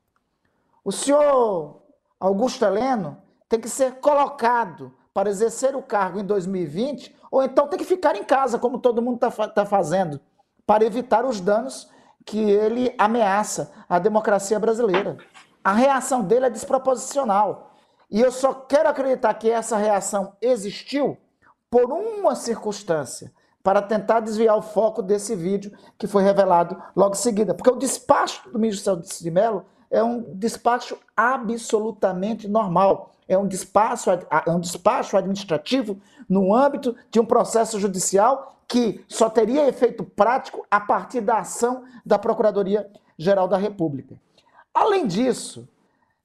O 0.83 0.91
senhor 0.91 1.83
Augusto 2.19 2.65
Heleno 2.65 3.21
tem 3.47 3.61
que 3.61 3.69
ser 3.69 3.99
colocado 3.99 4.91
para 5.13 5.29
exercer 5.29 5.75
o 5.75 5.83
cargo 5.83 6.19
em 6.19 6.25
2020, 6.25 7.15
ou 7.29 7.43
então 7.43 7.67
tem 7.67 7.77
que 7.77 7.85
ficar 7.85 8.15
em 8.15 8.23
casa, 8.23 8.57
como 8.57 8.79
todo 8.79 9.03
mundo 9.03 9.23
está 9.23 9.47
tá 9.49 9.65
fazendo, 9.67 10.19
para 10.65 10.83
evitar 10.83 11.23
os 11.25 11.39
danos 11.39 11.87
que 12.25 12.39
ele 12.39 12.91
ameaça 12.97 13.71
à 13.87 13.99
democracia 13.99 14.57
brasileira. 14.57 15.15
A 15.63 15.73
reação 15.73 16.23
dele 16.23 16.47
é 16.47 16.49
desproporcional. 16.49 17.75
E 18.09 18.19
eu 18.19 18.31
só 18.31 18.51
quero 18.51 18.89
acreditar 18.89 19.35
que 19.35 19.51
essa 19.51 19.77
reação 19.77 20.35
existiu 20.41 21.19
por 21.69 21.91
uma 21.91 22.33
circunstância 22.33 23.31
para 23.63 23.81
tentar 23.81 24.21
desviar 24.21 24.57
o 24.57 24.61
foco 24.61 25.01
desse 25.01 25.35
vídeo 25.35 25.71
que 25.97 26.07
foi 26.07 26.23
revelado 26.23 26.81
logo 26.95 27.13
em 27.13 27.17
seguida. 27.17 27.53
Porque 27.53 27.69
o 27.69 27.77
despacho 27.77 28.49
do 28.49 28.59
ministro 28.59 28.83
Celso 28.83 29.23
de 29.23 29.31
Mello 29.31 29.65
é 29.91 30.03
um 30.03 30.21
despacho 30.35 30.97
absolutamente 31.15 32.47
normal. 32.47 33.11
É 33.27 33.37
um 33.37 33.47
despacho, 33.47 34.09
é 34.11 34.49
um 34.49 34.59
despacho 34.59 35.17
administrativo 35.17 35.99
no 36.27 36.53
âmbito 36.53 36.95
de 37.11 37.19
um 37.19 37.25
processo 37.25 37.79
judicial 37.79 38.55
que 38.67 39.03
só 39.07 39.29
teria 39.29 39.67
efeito 39.67 40.03
prático 40.03 40.65
a 40.69 40.79
partir 40.79 41.21
da 41.21 41.39
ação 41.39 41.83
da 42.05 42.19
Procuradoria-Geral 42.19 43.47
da 43.47 43.57
República. 43.57 44.19
Além 44.73 45.07
disso, 45.07 45.67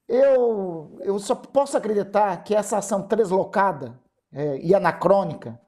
eu, 0.07 0.97
eu 1.01 1.17
só 1.17 1.33
posso 1.33 1.75
acreditar 1.75 2.43
que 2.43 2.55
essa 2.55 2.77
ação 2.77 3.01
translocada 3.01 3.99
é, 4.31 4.59
e 4.59 4.75
anacrônica 4.75 5.59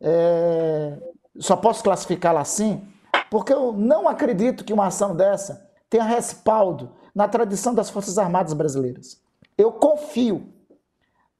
é, 0.00 0.98
só 1.40 1.56
posso 1.56 1.82
classificá-la 1.82 2.40
assim, 2.40 2.86
porque 3.30 3.52
eu 3.52 3.72
não 3.72 4.08
acredito 4.08 4.64
que 4.64 4.72
uma 4.72 4.86
ação 4.86 5.16
dessa 5.16 5.68
tenha 5.88 6.04
respaldo 6.04 6.90
na 7.14 7.26
tradição 7.26 7.74
das 7.74 7.90
Forças 7.90 8.18
Armadas 8.18 8.52
brasileiras. 8.52 9.20
Eu 9.56 9.72
confio 9.72 10.52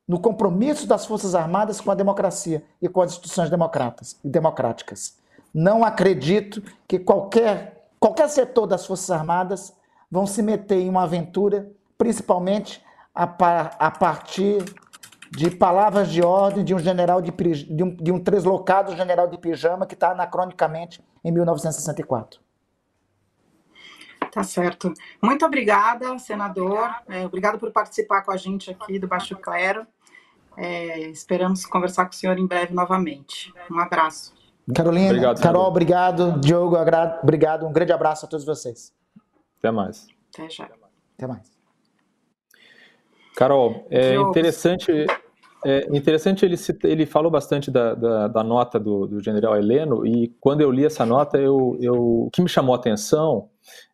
no 0.07 0.19
compromisso 0.19 0.87
das 0.87 1.07
Forças 1.07 1.35
Armadas 1.35 1.81
com 1.81 1.91
a 1.91 1.95
democracia 1.95 2.65
e 2.83 2.89
com 2.89 3.01
as 3.01 3.13
instituições 3.13 3.49
democratas, 3.49 4.19
democráticas. 4.25 5.17
Não 5.55 5.85
acredito 5.85 6.63
que 6.89 6.99
qualquer, 6.99 7.89
qualquer 7.99 8.29
setor 8.29 8.67
das 8.67 8.87
Forças 8.87 9.11
Armadas 9.11 9.73
vão 10.11 10.27
se 10.27 10.43
meter 10.43 10.81
em 10.81 10.89
uma 10.89 11.05
aventura, 11.05 11.71
principalmente 11.97 12.85
a, 13.15 13.27
par, 13.27 13.77
a 13.79 13.91
partir 13.91 14.65
de 15.31 15.51
palavras 15.51 16.11
de 16.11 16.23
ordem 16.23 16.65
de 16.65 16.75
um 16.75 16.79
general 16.79 17.23
de, 17.23 17.31
de 17.31 17.85
um, 17.85 17.95
de 17.95 18.13
um 18.13 18.19
translocado 18.19 18.97
general 18.97 19.29
de 19.29 19.39
pijama 19.39 19.87
que 19.87 19.95
está 19.95 20.11
anacronicamente 20.11 21.03
em 21.25 21.31
1964. 21.31 22.41
Tá 24.33 24.43
certo. 24.43 24.93
Muito 25.23 25.45
obrigada, 25.45 26.19
senador. 26.19 26.89
É, 27.09 27.25
obrigado 27.27 27.59
por 27.59 27.71
participar 27.73 28.23
com 28.23 28.31
a 28.33 28.37
gente 28.37 28.71
aqui 28.71 28.99
do 28.99 29.09
Baixo 29.09 29.37
Clero. 29.37 29.87
É, 30.57 31.01
esperamos 31.09 31.65
conversar 31.65 32.05
com 32.05 32.13
o 32.13 32.15
senhor 32.15 32.39
em 32.39 32.47
breve 32.47 32.75
novamente. 32.75 33.53
Um 33.71 33.79
abraço. 33.79 34.35
Carolina, 34.75 35.09
obrigado, 35.09 35.41
Carol, 35.41 35.67
obrigado. 35.67 36.41
Diogo, 36.41 36.77
obrigado. 37.23 37.67
Um 37.67 37.73
grande 37.73 37.93
abraço 37.93 38.27
a 38.27 38.29
todos 38.29 38.45
vocês. 38.45 38.93
Até 39.59 39.71
mais. 39.71 40.07
Até 40.33 40.49
já. 40.49 40.69
Até 41.17 41.27
mais. 41.27 41.60
Carol, 43.41 43.87
é 43.89 44.13
Diogo. 44.13 44.29
interessante. 44.29 45.07
É 45.65 45.87
interessante, 45.95 46.45
ele, 46.45 46.57
ele 46.85 47.07
falou 47.07 47.31
bastante 47.31 47.71
da, 47.71 47.95
da, 47.95 48.29
da 48.29 48.45
nota 48.45 48.79
do, 48.79 49.07
do, 49.07 49.23
general 49.23 49.57
Heleno, 49.59 50.07
e 50.07 50.29
quando 50.41 50.63
eu 50.63 50.71
li 50.71 50.87
essa 50.87 51.05
nota, 51.05 51.37
eu, 51.39 51.77
eu, 51.81 51.95
o 51.95 52.31
que 52.33 52.41
me 52.41 52.49
chamou 52.49 52.75
a 52.75 52.79
atenção 52.79 53.51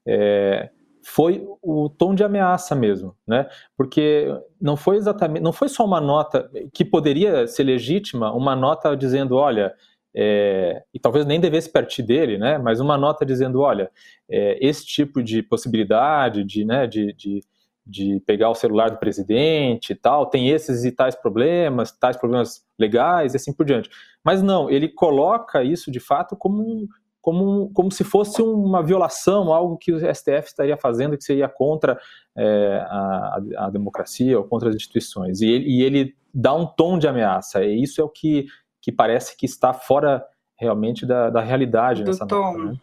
é, 0.07 0.71
foi 1.05 1.45
o 1.61 1.89
tom 1.89 2.15
de 2.15 2.23
ameaça 2.23 2.75
mesmo, 2.77 3.17
né? 3.27 3.49
Porque 3.77 4.33
não 4.61 4.77
foi 4.77 4.97
exatamente, 4.97 5.43
não 5.43 5.53
foi 5.53 5.69
só 5.69 5.85
uma 5.85 6.01
nota 6.01 6.49
que 6.73 6.85
poderia 6.85 7.49
ser 7.49 7.65
legítima, 7.65 8.33
uma 8.33 8.55
nota 8.55 8.97
dizendo, 8.97 9.35
olha, 9.35 9.75
é, 10.15 10.83
e 10.95 11.01
talvez 11.01 11.27
nem 11.27 11.41
devesse 11.41 11.71
partir 11.71 12.03
dele, 12.03 12.39
né? 12.39 12.59
Mas 12.59 12.79
uma 12.79 12.97
nota 12.97 13.27
dizendo, 13.27 13.61
olha, 13.61 13.91
é, 14.29 14.57
esse 14.65 14.87
tipo 14.87 15.21
de 15.21 15.43
possibilidade 15.43 16.45
de, 16.45 16.65
né, 16.65 16.87
de, 16.87 17.13
de 17.13 17.41
de 17.87 18.21
pegar 18.27 18.51
o 18.51 18.55
celular 18.55 18.91
do 18.91 18.99
presidente 18.99 19.91
e 19.91 19.95
tal, 19.95 20.27
tem 20.27 20.49
esses 20.49 20.85
e 20.85 20.91
tais 20.91 21.15
problemas, 21.15 21.93
tais 21.93 22.17
problemas 22.17 22.65
legais 22.77 23.33
e 23.33 23.37
assim 23.37 23.53
por 23.53 23.65
diante. 23.65 23.89
Mas 24.25 24.43
não, 24.43 24.69
ele 24.69 24.89
coloca 24.89 25.63
isso 25.63 25.91
de 25.91 26.01
fato 26.01 26.35
como, 26.35 26.89
como, 27.23 27.71
como 27.73 27.93
se 27.93 28.03
fosse 28.03 28.43
uma 28.43 28.83
violação, 28.83 29.53
algo 29.53 29.77
que 29.77 29.93
o 29.93 29.99
STF 29.99 30.49
estaria 30.49 30.77
fazendo 30.77 31.17
que 31.17 31.23
seria 31.23 31.49
contra 31.49 31.97
é, 32.37 32.85
a, 32.89 33.41
a, 33.59 33.71
democracia 33.71 34.37
ou 34.37 34.45
contra 34.45 34.69
as 34.69 34.75
instituições. 34.75 35.41
E 35.41 35.49
ele, 35.49 35.65
e 35.69 35.83
ele, 35.83 36.17
dá 36.35 36.53
um 36.55 36.67
tom 36.67 36.99
de 36.99 37.07
ameaça, 37.07 37.65
e 37.65 37.83
isso 37.83 38.01
é 38.01 38.05
o 38.05 38.09
que, 38.09 38.47
que 38.83 38.91
parece 38.91 39.37
que 39.37 39.47
está 39.47 39.73
fora 39.73 40.25
realmente 40.59 41.07
da, 41.07 41.31
da 41.31 41.41
realidade 41.41 42.03
do 42.03 42.09
nessa 42.09 42.27
tom. 42.27 42.59
Nota, 42.59 42.73
né? 42.73 42.81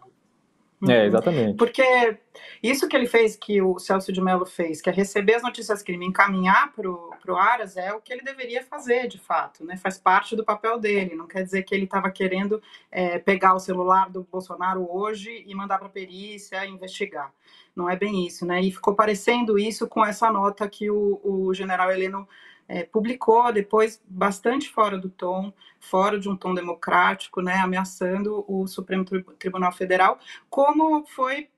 É, 0.89 1.01
uhum. 1.01 1.05
exatamente. 1.05 1.57
Porque 1.57 2.17
isso 2.61 2.87
que 2.87 2.95
ele 2.95 3.07
fez, 3.07 3.35
que 3.35 3.61
o 3.61 3.79
Celso 3.79 4.11
de 4.11 4.21
Mello 4.21 4.45
fez, 4.45 4.81
que 4.81 4.89
é 4.89 4.93
receber 4.93 5.35
as 5.35 5.43
notícias 5.43 5.81
crime 5.81 6.05
encaminhar 6.05 6.73
para 6.73 6.89
o 6.89 7.37
Aras, 7.37 7.77
é 7.77 7.93
o 7.93 8.01
que 8.01 8.11
ele 8.11 8.21
deveria 8.21 8.63
fazer, 8.63 9.07
de 9.07 9.17
fato, 9.17 9.65
né? 9.65 9.77
Faz 9.77 9.97
parte 9.97 10.35
do 10.35 10.43
papel 10.43 10.79
dele. 10.79 11.15
Não 11.15 11.27
quer 11.27 11.43
dizer 11.43 11.63
que 11.63 11.73
ele 11.73 11.85
estava 11.85 12.09
querendo 12.09 12.61
é, 12.91 13.19
pegar 13.19 13.53
o 13.53 13.59
celular 13.59 14.09
do 14.09 14.27
Bolsonaro 14.31 14.87
hoje 14.89 15.43
e 15.45 15.53
mandar 15.55 15.77
para 15.77 15.87
a 15.87 15.91
perícia 15.91 16.65
investigar. 16.65 17.31
Não 17.75 17.89
é 17.89 17.95
bem 17.95 18.25
isso, 18.25 18.45
né? 18.45 18.61
E 18.61 18.71
ficou 18.71 18.95
parecendo 18.95 19.57
isso 19.57 19.87
com 19.87 20.05
essa 20.05 20.31
nota 20.31 20.67
que 20.69 20.89
o, 20.89 21.19
o 21.23 21.53
general 21.53 21.91
Heleno 21.91 22.27
é, 22.67 22.83
publicou 22.83 23.51
depois 23.51 24.01
bastante 24.07 24.69
fora 24.69 24.97
do 24.97 25.09
tom, 25.09 25.53
fora 25.79 26.19
de 26.19 26.29
um 26.29 26.35
tom 26.35 26.53
democrático, 26.53 27.41
né, 27.41 27.55
ameaçando 27.55 28.45
o 28.47 28.67
Supremo 28.67 29.05
Tribunal 29.37 29.71
Federal, 29.71 30.19
como 30.49 31.05
foi 31.05 31.49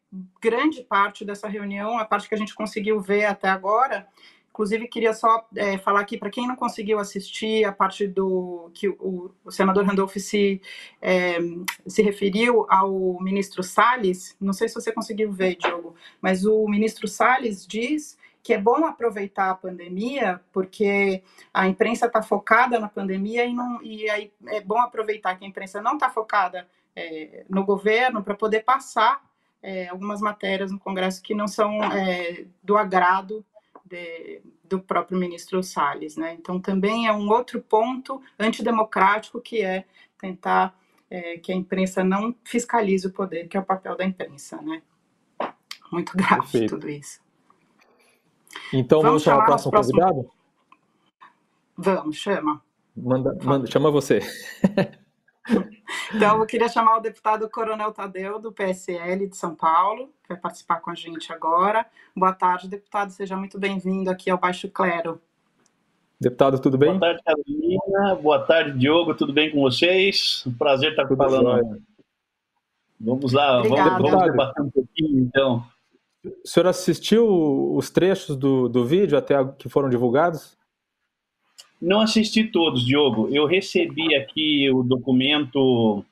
grande 0.41 0.83
parte 0.83 1.25
dessa 1.25 1.47
reunião, 1.47 1.97
a 1.97 2.05
parte 2.05 2.27
que 2.27 2.35
a 2.35 2.37
gente 2.37 2.55
conseguiu 2.55 2.99
ver 2.99 3.25
até 3.25 3.49
agora. 3.49 4.07
Inclusive, 4.49 4.87
queria 4.87 5.13
só 5.13 5.45
é, 5.53 5.77
falar 5.77 5.99
aqui 5.99 6.17
para 6.17 6.29
quem 6.29 6.47
não 6.47 6.55
conseguiu 6.55 6.97
assistir 6.97 7.65
a 7.65 7.73
parte 7.73 8.07
do 8.07 8.71
que 8.73 8.87
o, 8.87 9.29
o 9.43 9.51
senador 9.51 9.83
Randolph 9.83 10.15
se, 10.15 10.61
é, 11.01 11.37
se 11.85 12.01
referiu 12.01 12.65
ao 12.69 13.21
ministro 13.21 13.61
Salles. 13.61 14.33
Não 14.39 14.53
sei 14.53 14.69
se 14.69 14.75
você 14.75 14.93
conseguiu 14.93 15.29
ver, 15.29 15.57
Diogo, 15.57 15.93
mas 16.21 16.45
o 16.45 16.65
ministro 16.69 17.05
Salles 17.05 17.67
diz 17.67 18.17
que 18.45 18.53
é 18.53 18.59
bom 18.59 18.85
aproveitar 18.85 19.49
a 19.49 19.55
pandemia, 19.55 20.39
porque 20.53 21.23
a 21.51 21.67
imprensa 21.67 22.05
está 22.05 22.21
focada 22.21 22.79
na 22.79 22.87
pandemia 22.87 23.43
e, 23.43 23.51
não, 23.51 23.81
e 23.81 24.07
aí 24.07 24.31
é 24.45 24.61
bom 24.61 24.77
aproveitar 24.77 25.33
que 25.33 25.43
a 25.43 25.47
imprensa 25.47 25.81
não 25.81 25.95
está 25.95 26.11
focada 26.11 26.67
é, 26.95 27.43
no 27.49 27.65
governo 27.65 28.23
para 28.23 28.35
poder 28.35 28.59
passar 28.63 29.19
é, 29.63 29.87
algumas 29.87 30.21
matérias 30.21 30.71
no 30.71 30.77
Congresso 30.77 31.23
que 31.23 31.33
não 31.33 31.47
são 31.47 31.83
é, 31.85 32.45
do 32.61 32.77
agrado 32.77 33.43
de, 33.83 34.43
do 34.63 34.79
próprio 34.79 35.17
ministro 35.17 35.63
Salles. 35.63 36.15
Né? 36.15 36.35
Então, 36.39 36.61
também 36.61 37.07
é 37.07 37.11
um 37.11 37.27
outro 37.31 37.59
ponto 37.59 38.21
antidemocrático 38.37 39.41
que 39.41 39.63
é 39.63 39.85
tentar 40.21 40.77
é, 41.09 41.39
que 41.39 41.51
a 41.51 41.55
imprensa 41.55 42.03
não 42.03 42.35
fiscalize 42.43 43.07
o 43.07 43.11
poder, 43.11 43.47
que 43.47 43.57
é 43.57 43.59
o 43.59 43.65
papel 43.65 43.97
da 43.97 44.05
imprensa. 44.05 44.61
Né? 44.61 44.83
Muito 45.91 46.15
grave 46.15 46.43
Perfeito. 46.43 46.75
tudo 46.75 46.87
isso. 46.87 47.24
Então 48.73 49.01
vamos, 49.01 49.23
vamos 49.23 49.23
chamar 49.23 49.43
o 49.43 49.45
próximo, 49.45 49.71
próximo 49.71 49.99
convidado? 49.99 50.29
Vamos, 51.77 52.15
chama. 52.15 52.61
Manda, 52.95 53.37
manda, 53.43 53.67
chama 53.67 53.91
você. 53.91 54.21
então, 56.15 56.39
eu 56.39 56.45
queria 56.45 56.69
chamar 56.69 56.97
o 56.97 57.01
deputado 57.01 57.49
Coronel 57.49 57.91
Tadeu, 57.91 58.39
do 58.39 58.51
PSL 58.51 59.27
de 59.27 59.35
São 59.35 59.53
Paulo, 59.53 60.07
que 60.23 60.29
vai 60.29 60.37
participar 60.37 60.79
com 60.79 60.89
a 60.89 60.95
gente 60.95 61.31
agora. 61.33 61.85
Boa 62.15 62.33
tarde, 62.33 62.69
deputado. 62.69 63.11
Seja 63.11 63.35
muito 63.35 63.59
bem-vindo 63.59 64.09
aqui 64.09 64.29
ao 64.29 64.37
Baixo 64.37 64.69
Clero. 64.69 65.21
Deputado, 66.19 66.59
tudo 66.59 66.77
bem? 66.77 66.97
Boa 66.97 66.99
tarde, 66.99 67.23
Carolina. 67.23 68.15
Boa 68.15 68.39
tarde, 68.45 68.79
Diogo. 68.79 69.13
Tudo 69.13 69.33
bem 69.33 69.51
com 69.51 69.59
vocês? 69.59 70.43
Um 70.47 70.53
prazer 70.53 70.91
estar 70.91 71.05
tudo 71.05 71.17
falando. 71.17 71.61
Bem. 71.61 71.83
Vamos 72.99 73.33
lá, 73.33 73.59
Obrigada. 73.59 73.89
vamos, 73.89 74.11
vamos 74.11 74.31
debater 74.31 74.63
um 74.63 74.69
pouquinho, 74.69 75.19
então. 75.19 75.65
O 76.43 76.47
senhor 76.47 76.67
assistiu 76.67 77.75
os 77.75 77.89
trechos 77.89 78.35
do, 78.35 78.67
do 78.67 78.85
vídeo 78.85 79.17
até 79.17 79.35
que 79.57 79.69
foram 79.69 79.89
divulgados? 79.89 80.57
Não 81.81 82.01
assisti 82.01 82.45
todos, 82.45 82.85
Diogo. 82.85 83.27
Eu 83.31 83.45
recebi 83.45 84.15
aqui 84.15 84.69
o 84.71 84.81
documento 84.81 86.03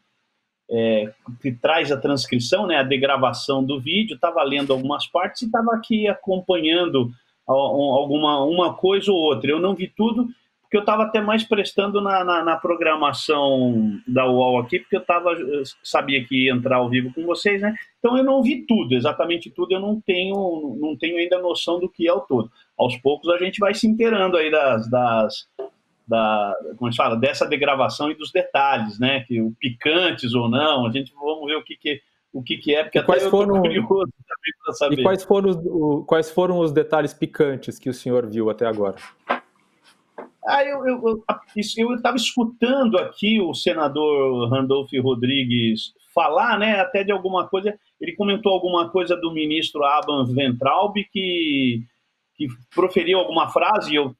é, 0.69 1.11
que 1.41 1.51
traz 1.51 1.91
a 1.91 1.97
transcrição, 1.97 2.67
né, 2.67 2.77
a 2.77 2.83
degravação 2.83 3.63
do 3.63 3.79
vídeo, 3.79 4.15
estava 4.15 4.43
lendo 4.43 4.73
algumas 4.73 5.07
partes 5.07 5.41
e 5.41 5.45
estava 5.45 5.73
aqui 5.73 6.07
acompanhando 6.07 7.11
alguma 7.45 8.43
uma 8.43 8.73
coisa 8.73 9.11
ou 9.11 9.17
outra. 9.17 9.51
Eu 9.51 9.59
não 9.59 9.75
vi 9.75 9.87
tudo, 9.87 10.27
porque 10.73 10.77
eu 10.77 10.81
estava 10.81 11.03
até 11.03 11.21
mais 11.21 11.43
prestando 11.43 12.01
na, 12.01 12.23
na, 12.23 12.43
na, 12.43 12.57
programação 12.57 13.99
da 14.07 14.25
UOL 14.25 14.57
aqui, 14.57 14.79
porque 14.79 14.95
eu 14.95 15.05
tava, 15.05 15.29
eu 15.33 15.61
sabia 15.83 16.25
que 16.25 16.45
ia 16.45 16.51
entrar 16.51 16.77
ao 16.77 16.89
vivo 16.89 17.13
com 17.13 17.23
vocês, 17.27 17.61
né? 17.61 17.75
Então 17.99 18.17
eu 18.17 18.23
não 18.23 18.41
vi 18.41 18.65
tudo, 18.65 18.95
exatamente 18.95 19.51
tudo, 19.51 19.71
eu 19.71 19.79
não 19.79 20.01
tenho, 20.01 20.75
não 20.81 20.97
tenho 20.97 21.17
ainda 21.17 21.39
noção 21.39 21.79
do 21.79 21.87
que 21.87 22.07
é 22.07 22.13
o 22.13 22.21
todo. 22.21 22.51
Aos 22.75 22.97
poucos 22.97 23.29
a 23.29 23.37
gente 23.37 23.59
vai 23.59 23.75
se 23.75 23.85
inteirando 23.85 24.35
aí 24.35 24.49
das, 24.49 24.89
das 24.89 25.47
da, 26.07 26.55
como 26.77 26.91
se 26.91 26.97
fala, 26.97 27.15
dessa 27.15 27.45
degravação 27.45 28.09
e 28.09 28.15
dos 28.15 28.31
detalhes, 28.31 28.97
né? 28.97 29.19
Que 29.27 29.39
o 29.41 29.51
picantes 29.59 30.33
ou 30.33 30.49
não, 30.49 30.87
a 30.87 30.91
gente 30.91 31.13
vamos 31.13 31.45
ver 31.45 31.57
o 31.57 31.63
que, 31.63 31.77
que 31.77 32.01
o 32.33 32.41
que, 32.41 32.57
que 32.57 32.73
é, 32.73 32.83
porque 32.83 32.97
e 32.97 33.03
quais 33.03 33.27
foram, 33.27 33.61
curioso 33.61 34.11
também 34.27 34.75
saber. 34.75 34.99
E 34.99 35.03
quais 35.03 35.23
foram, 35.23 35.49
os, 35.51 36.05
quais 36.07 36.31
foram 36.31 36.57
os 36.57 36.71
detalhes 36.71 37.13
picantes 37.13 37.77
que 37.77 37.91
o 37.91 37.93
senhor 37.93 38.25
viu 38.25 38.49
até 38.49 38.65
agora? 38.65 38.95
Ah, 40.45 40.63
eu 40.63 40.85
eu 40.85 41.95
estava 41.95 42.17
escutando 42.17 42.97
aqui 42.97 43.39
o 43.39 43.53
senador 43.53 44.49
Randolph 44.49 44.91
Rodrigues 45.01 45.93
falar, 46.13 46.59
né, 46.59 46.79
até 46.79 47.03
de 47.03 47.11
alguma 47.11 47.47
coisa. 47.47 47.77
Ele 47.99 48.15
comentou 48.15 48.51
alguma 48.51 48.89
coisa 48.89 49.15
do 49.15 49.31
ministro 49.33 49.83
Aban 49.83 50.25
Ventralb 50.25 50.95
que, 51.11 51.81
que 52.35 52.47
proferiu 52.73 53.19
alguma 53.19 53.49
frase. 53.49 53.95
Eu 53.95 54.15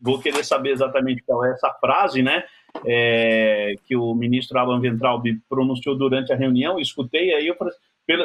vou 0.00 0.18
querer 0.20 0.44
saber 0.44 0.70
exatamente 0.70 1.22
qual 1.22 1.44
é 1.44 1.52
essa 1.52 1.70
frase, 1.80 2.22
né? 2.22 2.44
É, 2.84 3.74
que 3.86 3.96
o 3.96 4.14
ministro 4.14 4.58
Aban 4.58 4.80
Ventralb 4.80 5.24
pronunciou 5.48 5.96
durante 5.96 6.32
a 6.32 6.36
reunião. 6.36 6.78
Escutei 6.78 7.34
aí, 7.34 7.46
eu 7.46 7.56
falei, 7.56 7.74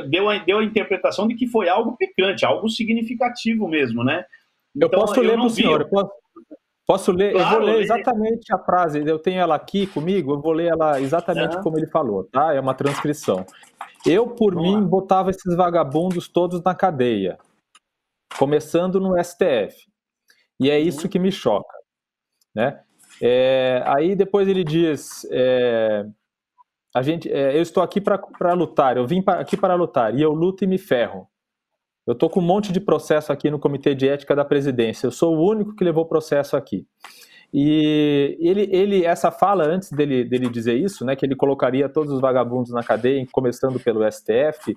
deu 0.07 0.29
a, 0.29 0.37
deu 0.37 0.59
a 0.59 0.63
interpretação 0.63 1.27
de 1.27 1.35
que 1.35 1.47
foi 1.47 1.67
algo 1.67 1.97
picante, 1.97 2.45
algo 2.45 2.69
significativo 2.69 3.67
mesmo, 3.67 4.03
né? 4.03 4.25
Então, 4.75 4.89
eu 4.91 4.99
posso 4.99 5.21
ler 5.21 5.33
para 5.33 5.45
o 5.45 5.49
senhor. 5.49 5.81
Eu 5.81 5.89
posso, 5.89 6.11
Posso 6.85 7.11
ler? 7.11 7.33
Claro, 7.33 7.55
eu 7.55 7.59
vou 7.59 7.67
ler 7.67 7.81
exatamente 7.81 8.53
a 8.53 8.59
frase. 8.59 8.99
Eu 9.05 9.17
tenho 9.17 9.39
ela 9.39 9.55
aqui 9.55 9.87
comigo, 9.87 10.33
eu 10.33 10.41
vou 10.41 10.51
ler 10.51 10.67
ela 10.67 10.99
exatamente 10.99 11.61
como 11.61 11.77
ele 11.77 11.87
falou, 11.87 12.25
tá? 12.25 12.53
É 12.53 12.59
uma 12.59 12.73
transcrição. 12.73 13.45
Eu, 14.05 14.27
por 14.27 14.53
Vamos 14.53 14.69
mim, 14.69 14.81
lá. 14.81 14.87
botava 14.87 15.29
esses 15.29 15.55
vagabundos 15.55 16.27
todos 16.27 16.61
na 16.61 16.75
cadeia, 16.75 17.37
começando 18.37 18.99
no 18.99 19.17
STF. 19.23 19.87
E 20.59 20.69
é 20.69 20.77
isso 20.77 21.03
uhum. 21.03 21.09
que 21.09 21.19
me 21.19 21.31
choca. 21.31 21.73
né? 22.53 22.83
É, 23.21 23.81
aí 23.85 24.15
depois 24.15 24.47
ele 24.47 24.63
diz, 24.63 25.25
é, 25.31 26.05
a 26.93 27.01
gente, 27.01 27.31
é, 27.31 27.55
eu 27.57 27.61
estou 27.61 27.81
aqui 27.81 28.01
para 28.01 28.53
lutar, 28.53 28.97
eu 28.97 29.07
vim 29.07 29.21
pra, 29.21 29.39
aqui 29.39 29.55
para 29.55 29.75
lutar 29.75 30.13
e 30.13 30.21
eu 30.21 30.31
luto 30.31 30.63
e 30.63 30.67
me 30.67 30.77
ferro. 30.77 31.27
Eu 32.05 32.13
estou 32.13 32.29
com 32.29 32.39
um 32.39 32.43
monte 32.43 32.71
de 32.71 32.79
processo 32.79 33.31
aqui 33.31 33.49
no 33.49 33.59
Comitê 33.59 33.95
de 33.95 34.07
Ética 34.07 34.35
da 34.35 34.43
Presidência. 34.43 35.07
Eu 35.07 35.11
sou 35.11 35.37
o 35.37 35.49
único 35.49 35.75
que 35.75 35.83
levou 35.83 36.05
processo 36.05 36.57
aqui. 36.57 36.85
E 37.53 38.35
ele, 38.39 38.67
ele, 38.71 39.05
essa 39.05 39.29
fala 39.29 39.63
antes 39.63 39.91
dele, 39.91 40.23
dele 40.23 40.49
dizer 40.49 40.73
isso, 40.75 41.05
né, 41.05 41.15
que 41.15 41.23
ele 41.23 41.35
colocaria 41.35 41.87
todos 41.87 42.11
os 42.11 42.19
vagabundos 42.19 42.71
na 42.71 42.83
cadeia, 42.83 43.25
começando 43.31 43.79
pelo 43.79 44.03
STF. 44.11 44.75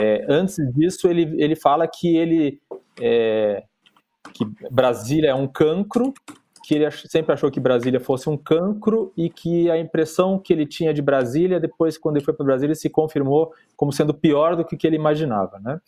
É, 0.00 0.24
antes 0.28 0.56
disso, 0.74 1.06
ele, 1.06 1.34
ele 1.36 1.54
fala 1.54 1.86
que 1.86 2.16
ele 2.16 2.60
é, 3.00 3.62
que 4.32 4.44
Brasília 4.70 5.30
é 5.30 5.34
um 5.34 5.46
cancro, 5.46 6.14
que 6.64 6.74
ele 6.74 6.90
sempre 6.90 7.34
achou 7.34 7.50
que 7.50 7.60
Brasília 7.60 8.00
fosse 8.00 8.30
um 8.30 8.38
cancro 8.38 9.12
e 9.16 9.28
que 9.28 9.70
a 9.70 9.78
impressão 9.78 10.38
que 10.38 10.50
ele 10.50 10.64
tinha 10.64 10.94
de 10.94 11.02
Brasília, 11.02 11.60
depois 11.60 11.98
quando 11.98 12.16
ele 12.16 12.24
foi 12.24 12.32
para 12.32 12.46
Brasília, 12.46 12.74
se 12.74 12.88
confirmou 12.88 13.52
como 13.76 13.92
sendo 13.92 14.14
pior 14.14 14.56
do 14.56 14.64
que, 14.64 14.78
que 14.78 14.86
ele 14.86 14.96
imaginava, 14.96 15.60
né? 15.60 15.78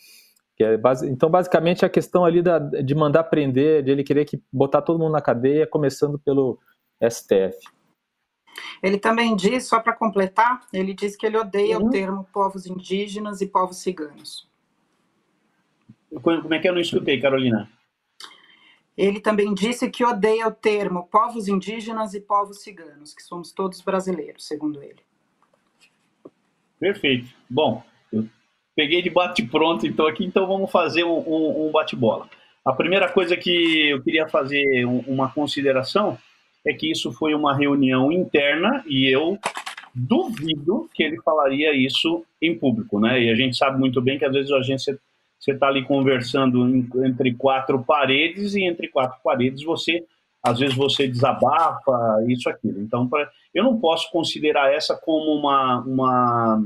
É 0.58 0.76
base... 0.76 1.08
então, 1.08 1.28
basicamente, 1.28 1.84
a 1.84 1.88
questão 1.88 2.24
ali 2.24 2.42
da, 2.42 2.58
de 2.58 2.94
mandar 2.94 3.24
prender, 3.24 3.82
de 3.82 3.90
ele 3.90 4.02
querer 4.02 4.24
que 4.24 4.42
botar 4.52 4.82
todo 4.82 4.98
mundo 4.98 5.12
na 5.12 5.20
cadeia, 5.20 5.66
começando 5.66 6.18
pelo 6.18 6.58
STF. 7.02 7.58
Ele 8.82 8.98
também 8.98 9.36
diz, 9.36 9.66
só 9.66 9.80
para 9.80 9.92
completar, 9.92 10.62
ele 10.72 10.94
diz 10.94 11.16
que 11.16 11.26
ele 11.26 11.36
odeia 11.36 11.78
uhum. 11.78 11.86
o 11.86 11.90
termo 11.90 12.24
povos 12.32 12.66
indígenas 12.66 13.40
e 13.40 13.46
povos 13.46 13.78
ciganos. 13.78 14.48
Como 16.22 16.54
é 16.54 16.58
que 16.58 16.68
eu 16.68 16.72
não 16.72 16.80
escutei, 16.80 17.20
Carolina? 17.20 17.68
Ele 18.96 19.20
também 19.20 19.52
disse 19.52 19.90
que 19.90 20.02
odeia 20.02 20.48
o 20.48 20.52
termo 20.52 21.06
povos 21.08 21.48
indígenas 21.48 22.14
e 22.14 22.20
povos 22.20 22.62
ciganos, 22.62 23.12
que 23.12 23.22
somos 23.22 23.52
todos 23.52 23.82
brasileiros, 23.82 24.46
segundo 24.46 24.82
ele. 24.82 25.04
Perfeito. 26.78 27.28
Bom, 27.48 27.82
peguei 28.76 29.00
de 29.00 29.08
bate-pronto 29.08 29.86
então 29.86 30.06
aqui, 30.06 30.24
então 30.24 30.46
vamos 30.46 30.70
fazer 30.70 31.02
um, 31.02 31.18
um, 31.18 31.66
um 31.66 31.72
bate-bola. 31.72 32.28
A 32.64 32.72
primeira 32.72 33.08
coisa 33.08 33.36
que 33.36 33.90
eu 33.90 34.02
queria 34.02 34.28
fazer 34.28 34.84
uma 34.84 35.30
consideração 35.30 36.18
é 36.64 36.74
que 36.74 36.90
isso 36.90 37.10
foi 37.12 37.34
uma 37.34 37.56
reunião 37.56 38.12
interna 38.12 38.84
e 38.86 39.08
eu 39.08 39.38
duvido 39.94 40.90
que 40.92 41.02
ele 41.02 41.16
falaria 41.22 41.72
isso 41.74 42.24
em 42.42 42.58
público, 42.58 43.00
né? 43.00 43.22
E 43.22 43.30
a 43.30 43.34
gente 43.34 43.56
sabe 43.56 43.78
muito 43.78 44.02
bem 44.02 44.18
que 44.18 44.24
às 44.24 44.32
vezes 44.32 44.52
a 44.52 44.58
agência 44.58 44.98
você 45.38 45.52
está 45.52 45.68
ali 45.68 45.84
conversando 45.84 46.66
entre 47.04 47.32
quatro 47.34 47.82
paredes 47.82 48.54
e 48.54 48.64
entre 48.64 48.88
quatro 48.88 49.18
paredes 49.22 49.62
você 49.62 50.04
às 50.42 50.60
vezes 50.60 50.76
você 50.76 51.08
desabafa 51.08 52.24
isso 52.28 52.48
aquilo. 52.48 52.80
Então, 52.80 53.08
pra, 53.08 53.28
eu 53.54 53.64
não 53.64 53.80
posso 53.80 54.10
considerar 54.10 54.72
essa 54.72 54.96
como 54.96 55.32
uma, 55.32 55.80
uma 55.80 56.62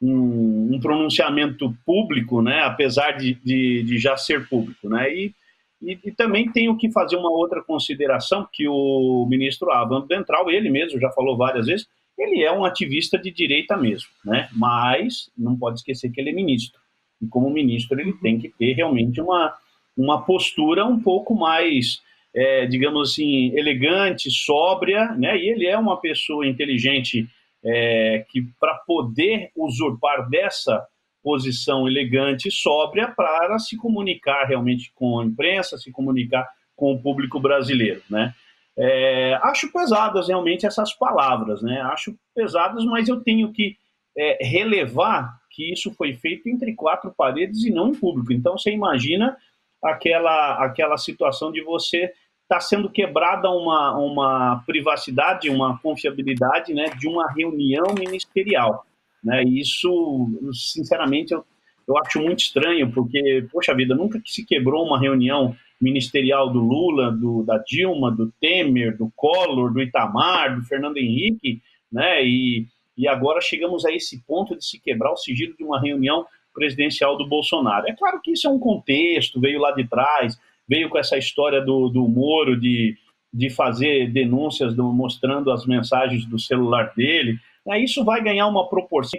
um, 0.00 0.74
um, 0.74 0.80
pronunciamento 0.80 1.74
público, 1.84 2.42
né, 2.42 2.60
apesar 2.60 3.12
de, 3.12 3.34
de, 3.34 3.82
de 3.82 3.98
já 3.98 4.16
ser 4.16 4.48
público, 4.48 4.88
né, 4.88 5.12
e, 5.14 5.34
e, 5.82 5.98
e, 6.04 6.12
também 6.12 6.50
tenho 6.50 6.76
que 6.76 6.90
fazer 6.92 7.16
uma 7.16 7.30
outra 7.30 7.62
consideração 7.62 8.46
que 8.52 8.68
o 8.68 9.26
ministro 9.28 9.70
Avan 9.70 10.06
Ventral, 10.06 10.50
ele 10.50 10.70
mesmo 10.70 11.00
já 11.00 11.10
falou 11.10 11.36
várias 11.36 11.66
vezes, 11.66 11.86
ele 12.18 12.42
é 12.42 12.52
um 12.52 12.64
ativista 12.64 13.18
de 13.18 13.30
direita 13.30 13.76
mesmo, 13.76 14.08
né, 14.24 14.48
mas 14.52 15.30
não 15.36 15.56
pode 15.56 15.78
esquecer 15.78 16.10
que 16.10 16.20
ele 16.20 16.30
é 16.30 16.34
ministro, 16.34 16.80
e 17.20 17.26
como 17.26 17.50
ministro 17.50 17.98
ele 17.98 18.12
tem 18.14 18.38
que 18.38 18.50
ter 18.50 18.74
realmente 18.74 19.20
uma, 19.20 19.54
uma 19.96 20.22
postura 20.22 20.84
um 20.84 21.00
pouco 21.00 21.34
mais, 21.34 22.02
é, 22.34 22.66
digamos 22.66 23.12
assim, 23.12 23.56
elegante, 23.56 24.30
sóbria, 24.30 25.12
né, 25.12 25.38
e 25.38 25.48
ele 25.48 25.66
é 25.66 25.78
uma 25.78 25.98
pessoa 25.98 26.46
inteligente 26.46 27.26
é, 27.64 28.24
que 28.28 28.42
para 28.60 28.74
poder 28.86 29.50
usurpar 29.56 30.28
dessa 30.28 30.86
posição 31.22 31.88
elegante 31.88 32.48
e 32.48 32.52
sóbria 32.52 33.08
para 33.08 33.58
se 33.58 33.76
comunicar 33.76 34.44
realmente 34.44 34.92
com 34.94 35.18
a 35.18 35.24
imprensa, 35.24 35.76
se 35.76 35.90
comunicar 35.90 36.48
com 36.76 36.92
o 36.92 37.02
público 37.02 37.40
brasileiro, 37.40 38.02
né? 38.08 38.32
É, 38.78 39.34
acho 39.42 39.72
pesadas 39.72 40.28
realmente 40.28 40.66
essas 40.66 40.92
palavras, 40.92 41.62
né? 41.62 41.80
Acho 41.80 42.14
pesadas, 42.34 42.84
mas 42.84 43.08
eu 43.08 43.20
tenho 43.22 43.50
que 43.50 43.76
é, 44.16 44.38
relevar 44.44 45.40
que 45.50 45.72
isso 45.72 45.92
foi 45.94 46.12
feito 46.12 46.48
entre 46.48 46.74
quatro 46.74 47.12
paredes 47.16 47.64
e 47.64 47.70
não 47.70 47.88
em 47.88 47.94
público. 47.94 48.32
Então 48.32 48.56
você 48.56 48.70
imagina 48.70 49.36
aquela 49.82 50.64
aquela 50.64 50.96
situação 50.98 51.50
de 51.50 51.62
você 51.62 52.12
está 52.46 52.60
sendo 52.60 52.88
quebrada 52.88 53.50
uma, 53.50 53.98
uma 53.98 54.62
privacidade, 54.64 55.50
uma 55.50 55.78
confiabilidade 55.78 56.72
né, 56.72 56.86
de 56.96 57.08
uma 57.08 57.30
reunião 57.32 57.92
ministerial. 57.98 58.86
Né? 59.22 59.42
E 59.42 59.60
isso, 59.60 60.28
sinceramente, 60.52 61.34
eu, 61.34 61.44
eu 61.88 61.98
acho 61.98 62.20
muito 62.20 62.38
estranho, 62.38 62.90
porque, 62.92 63.46
poxa 63.52 63.74
vida, 63.74 63.94
nunca 63.94 64.20
que 64.20 64.32
se 64.32 64.46
quebrou 64.46 64.86
uma 64.86 64.98
reunião 64.98 65.56
ministerial 65.80 66.50
do 66.50 66.60
Lula, 66.60 67.10
do, 67.10 67.42
da 67.42 67.58
Dilma, 67.58 68.10
do 68.10 68.32
Temer, 68.40 68.96
do 68.96 69.10
Collor, 69.16 69.72
do 69.72 69.82
Itamar, 69.82 70.56
do 70.56 70.62
Fernando 70.62 70.96
Henrique, 70.96 71.60
né? 71.92 72.24
E, 72.24 72.66
e 72.96 73.06
agora 73.06 73.40
chegamos 73.40 73.84
a 73.84 73.92
esse 73.92 74.22
ponto 74.24 74.56
de 74.56 74.64
se 74.64 74.80
quebrar 74.80 75.12
o 75.12 75.16
sigilo 75.16 75.54
de 75.56 75.64
uma 75.64 75.80
reunião 75.80 76.24
presidencial 76.54 77.18
do 77.18 77.28
Bolsonaro. 77.28 77.86
É 77.86 77.94
claro 77.94 78.20
que 78.22 78.32
isso 78.32 78.46
é 78.46 78.50
um 78.50 78.58
contexto, 78.58 79.40
veio 79.40 79.60
lá 79.60 79.72
de 79.72 79.86
trás, 79.86 80.40
veio 80.68 80.88
com 80.88 80.98
essa 80.98 81.16
história 81.16 81.60
do, 81.60 81.88
do 81.88 82.06
Moro 82.08 82.58
de, 82.58 82.96
de 83.32 83.50
fazer 83.50 84.10
denúncias 84.12 84.74
do, 84.74 84.92
mostrando 84.92 85.50
as 85.50 85.66
mensagens 85.66 86.24
do 86.24 86.38
celular 86.38 86.92
dele. 86.96 87.38
Aí 87.68 87.84
isso 87.84 88.04
vai 88.04 88.22
ganhar 88.22 88.46
uma 88.46 88.68
proporção 88.68 89.18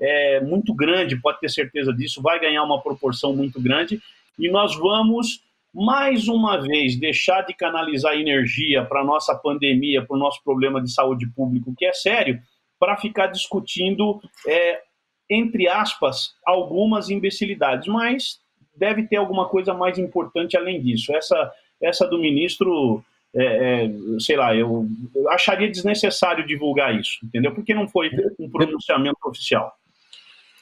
é, 0.00 0.40
muito 0.40 0.74
grande, 0.74 1.20
pode 1.20 1.40
ter 1.40 1.50
certeza 1.50 1.92
disso, 1.92 2.22
vai 2.22 2.40
ganhar 2.40 2.62
uma 2.62 2.80
proporção 2.80 3.34
muito 3.34 3.60
grande 3.60 4.00
e 4.38 4.50
nós 4.50 4.74
vamos 4.76 5.42
mais 5.72 6.26
uma 6.26 6.56
vez 6.60 6.98
deixar 6.98 7.42
de 7.42 7.54
canalizar 7.54 8.14
energia 8.14 8.84
para 8.84 9.02
a 9.02 9.04
nossa 9.04 9.34
pandemia, 9.36 10.04
para 10.04 10.16
o 10.16 10.18
nosso 10.18 10.42
problema 10.42 10.82
de 10.82 10.92
saúde 10.92 11.28
pública, 11.28 11.72
que 11.76 11.86
é 11.86 11.92
sério, 11.92 12.40
para 12.78 12.96
ficar 12.96 13.28
discutindo, 13.28 14.20
é, 14.46 14.80
entre 15.28 15.68
aspas, 15.68 16.34
algumas 16.44 17.08
imbecilidades. 17.08 17.86
Mas 17.86 18.39
deve 18.76 19.06
ter 19.06 19.16
alguma 19.16 19.48
coisa 19.48 19.74
mais 19.74 19.98
importante 19.98 20.56
além 20.56 20.80
disso. 20.80 21.14
Essa, 21.14 21.52
essa 21.80 22.06
do 22.06 22.18
ministro, 22.18 23.02
é, 23.34 23.84
é, 23.84 23.90
sei 24.18 24.36
lá, 24.36 24.54
eu, 24.54 24.86
eu, 25.14 25.28
acharia 25.30 25.70
desnecessário 25.70 26.46
divulgar 26.46 26.98
isso, 26.98 27.18
entendeu? 27.24 27.54
Porque 27.54 27.74
não 27.74 27.88
foi 27.88 28.10
um 28.38 28.50
pronunciamento 28.50 29.18
oficial. 29.24 29.72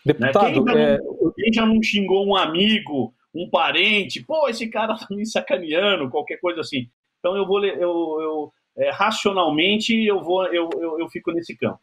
Deputado, 0.05 0.65
né? 0.65 0.73
quem, 0.73 0.75
já 0.75 0.81
é... 0.81 0.99
não, 0.99 1.33
quem 1.35 1.53
já 1.53 1.67
não 1.67 1.83
xingou 1.83 2.27
um 2.27 2.37
amigo, 2.37 3.13
um 3.35 3.49
parente, 3.49 4.25
pô, 4.25 4.49
esse 4.49 4.69
cara 4.69 4.97
tá 4.97 5.07
me 5.11 5.27
sacaneando, 5.27 6.11
qualquer 6.11 6.39
coisa 6.39 6.61
assim. 6.61 6.89
Então 7.19 7.37
eu 7.37 7.47
vou, 7.47 7.65
eu, 7.65 8.21
eu 8.21 8.53
é, 8.77 8.91
racionalmente 8.91 9.93
eu 10.05 10.23
vou, 10.23 10.47
eu, 10.47 10.71
eu, 10.75 11.01
eu 11.01 11.09
fico 11.09 11.33
nesse 11.33 11.57
campo. 11.57 11.81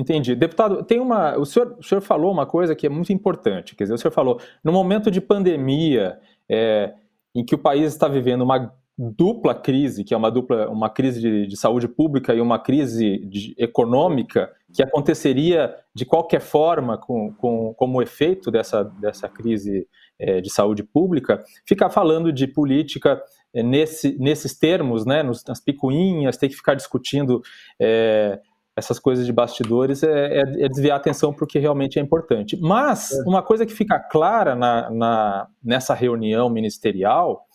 Entendi. 0.00 0.34
Deputado, 0.34 0.82
tem 0.82 0.98
uma. 0.98 1.36
O 1.36 1.44
senhor, 1.44 1.76
o 1.78 1.82
senhor 1.82 2.00
falou 2.00 2.32
uma 2.32 2.46
coisa 2.46 2.74
que 2.74 2.86
é 2.86 2.88
muito 2.88 3.12
importante. 3.12 3.76
Quer 3.76 3.84
dizer, 3.84 3.94
o 3.94 3.98
senhor 3.98 4.12
falou, 4.12 4.40
no 4.64 4.72
momento 4.72 5.10
de 5.10 5.20
pandemia, 5.20 6.18
é, 6.48 6.94
em 7.34 7.44
que 7.44 7.54
o 7.54 7.58
país 7.58 7.92
está 7.92 8.08
vivendo 8.08 8.40
uma 8.40 8.72
dupla 8.96 9.54
crise, 9.54 10.02
que 10.02 10.14
é 10.14 10.16
uma 10.16 10.30
dupla, 10.30 10.70
uma 10.70 10.88
crise 10.88 11.20
de, 11.20 11.46
de 11.46 11.56
saúde 11.56 11.86
pública 11.86 12.34
e 12.34 12.40
uma 12.40 12.58
crise 12.58 13.18
de, 13.26 13.54
econômica, 13.58 14.50
que 14.72 14.82
aconteceria 14.82 15.74
de 15.94 16.06
qualquer 16.06 16.40
forma 16.40 16.96
com, 16.96 17.32
com, 17.34 17.74
como 17.74 18.00
efeito 18.00 18.50
dessa, 18.50 18.84
dessa 18.84 19.28
crise 19.28 19.86
é, 20.18 20.40
de 20.40 20.50
saúde 20.50 20.82
pública, 20.82 21.42
ficar 21.66 21.90
falando 21.90 22.32
de 22.32 22.46
política 22.46 23.22
é, 23.52 23.62
nesse, 23.62 24.18
nesses 24.18 24.58
termos, 24.58 25.04
né, 25.04 25.22
nos, 25.22 25.44
nas 25.44 25.60
picuinhas, 25.60 26.38
ter 26.38 26.48
que 26.48 26.56
ficar 26.56 26.74
discutindo 26.74 27.42
é, 27.78 28.38
essas 28.80 28.98
coisas 28.98 29.24
de 29.24 29.32
bastidores 29.32 30.02
é, 30.02 30.38
é, 30.38 30.40
é 30.64 30.68
desviar 30.68 30.96
a 30.96 31.00
atenção 31.00 31.32
para 31.32 31.44
o 31.44 31.46
que 31.46 31.58
realmente 31.58 31.98
é 31.98 32.02
importante. 32.02 32.56
Mas 32.60 33.12
é. 33.12 33.22
uma 33.26 33.42
coisa 33.42 33.64
que 33.64 33.72
fica 33.72 33.98
clara 33.98 34.54
na, 34.54 34.90
na, 34.90 35.48
nessa 35.62 35.94
reunião 35.94 36.50
ministerial 36.50 37.46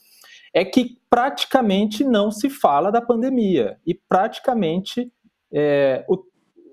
é 0.53 0.63
que 0.63 0.97
praticamente 1.09 2.03
não 2.03 2.31
se 2.31 2.49
fala 2.49 2.91
da 2.91 3.01
pandemia 3.01 3.77
e 3.85 3.93
praticamente 3.93 5.11
é, 5.51 6.05
o 6.07 6.17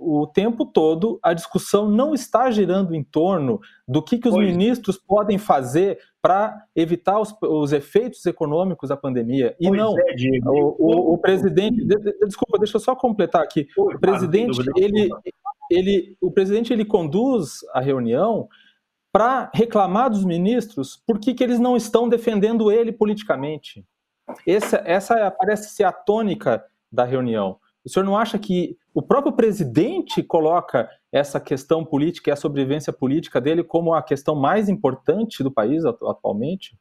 o 0.05 0.27
tempo 0.27 0.65
todo 0.65 1.19
a 1.23 1.33
discussão 1.33 1.89
não 1.89 2.15
está 2.15 2.51
girando 2.51 2.95
em 2.95 3.03
torno 3.03 3.61
do 3.87 4.03
que, 4.03 4.19
que 4.19 4.29
os 4.29 4.35
pois. 4.35 4.47
ministros 4.47 4.97
podem 4.97 5.39
fazer 5.39 5.99
para 6.21 6.67
evitar 6.75 7.21
os, 7.21 7.35
os, 7.43 7.73
efeitos 7.73 8.25
econômicos 8.27 8.89
da 8.89 8.97
pandemia. 8.97 9.57
E 9.61 9.69
pois 9.69 9.81
não, 9.81 9.95
é, 9.99 10.15
o, 10.47 10.77
o, 10.79 11.15
o, 11.15 11.19
presidente. 11.19 11.85
De, 11.85 11.97
de, 11.97 12.19
desculpa, 12.27 12.59
deixa 12.59 12.77
eu 12.77 12.81
só 12.81 12.95
completar 12.95 13.43
aqui. 13.43 13.67
o 13.77 13.99
presidente, 13.99 14.59
ele, 14.77 15.09
ele, 15.71 16.17
o 16.21 16.31
presidente 16.31 16.73
ele 16.73 16.85
conduz 16.85 17.59
a 17.73 17.81
reunião 17.81 18.49
para 19.13 19.51
reclamar 19.53 20.11
dos 20.11 20.25
ministros 20.25 20.97
por 21.07 21.19
que, 21.19 21.35
que 21.35 21.45
eles 21.45 21.59
não 21.59 21.77
estão 21.77 22.09
defendendo 22.09 22.73
ele 22.73 22.93
politicamente. 22.93 23.85
essa, 24.47 24.83
essa 24.87 25.31
parece 25.31 25.75
ser 25.75 25.85
a 25.85 25.93
tônica 25.93 26.65
da 26.91 27.05
reunião. 27.05 27.59
O 27.85 27.89
senhor 27.89 28.05
não 28.05 28.17
acha 28.17 28.39
que 28.39 28.77
o 28.95 29.03
próprio 29.03 29.33
presidente 29.33 30.23
coloca 30.23 30.89
essa 31.11 31.41
questão 31.41 31.85
política 31.85 32.31
e 32.31 32.33
a 32.33 32.37
sobrevivência 32.37 32.93
política 32.93 33.41
dele 33.41 33.65
como 33.65 33.93
a 33.93 34.03
questão 34.03 34.35
mais 34.35 34.69
importante 34.69 35.43
do 35.43 35.51
país 35.51 35.85
atualmente? 35.85 36.77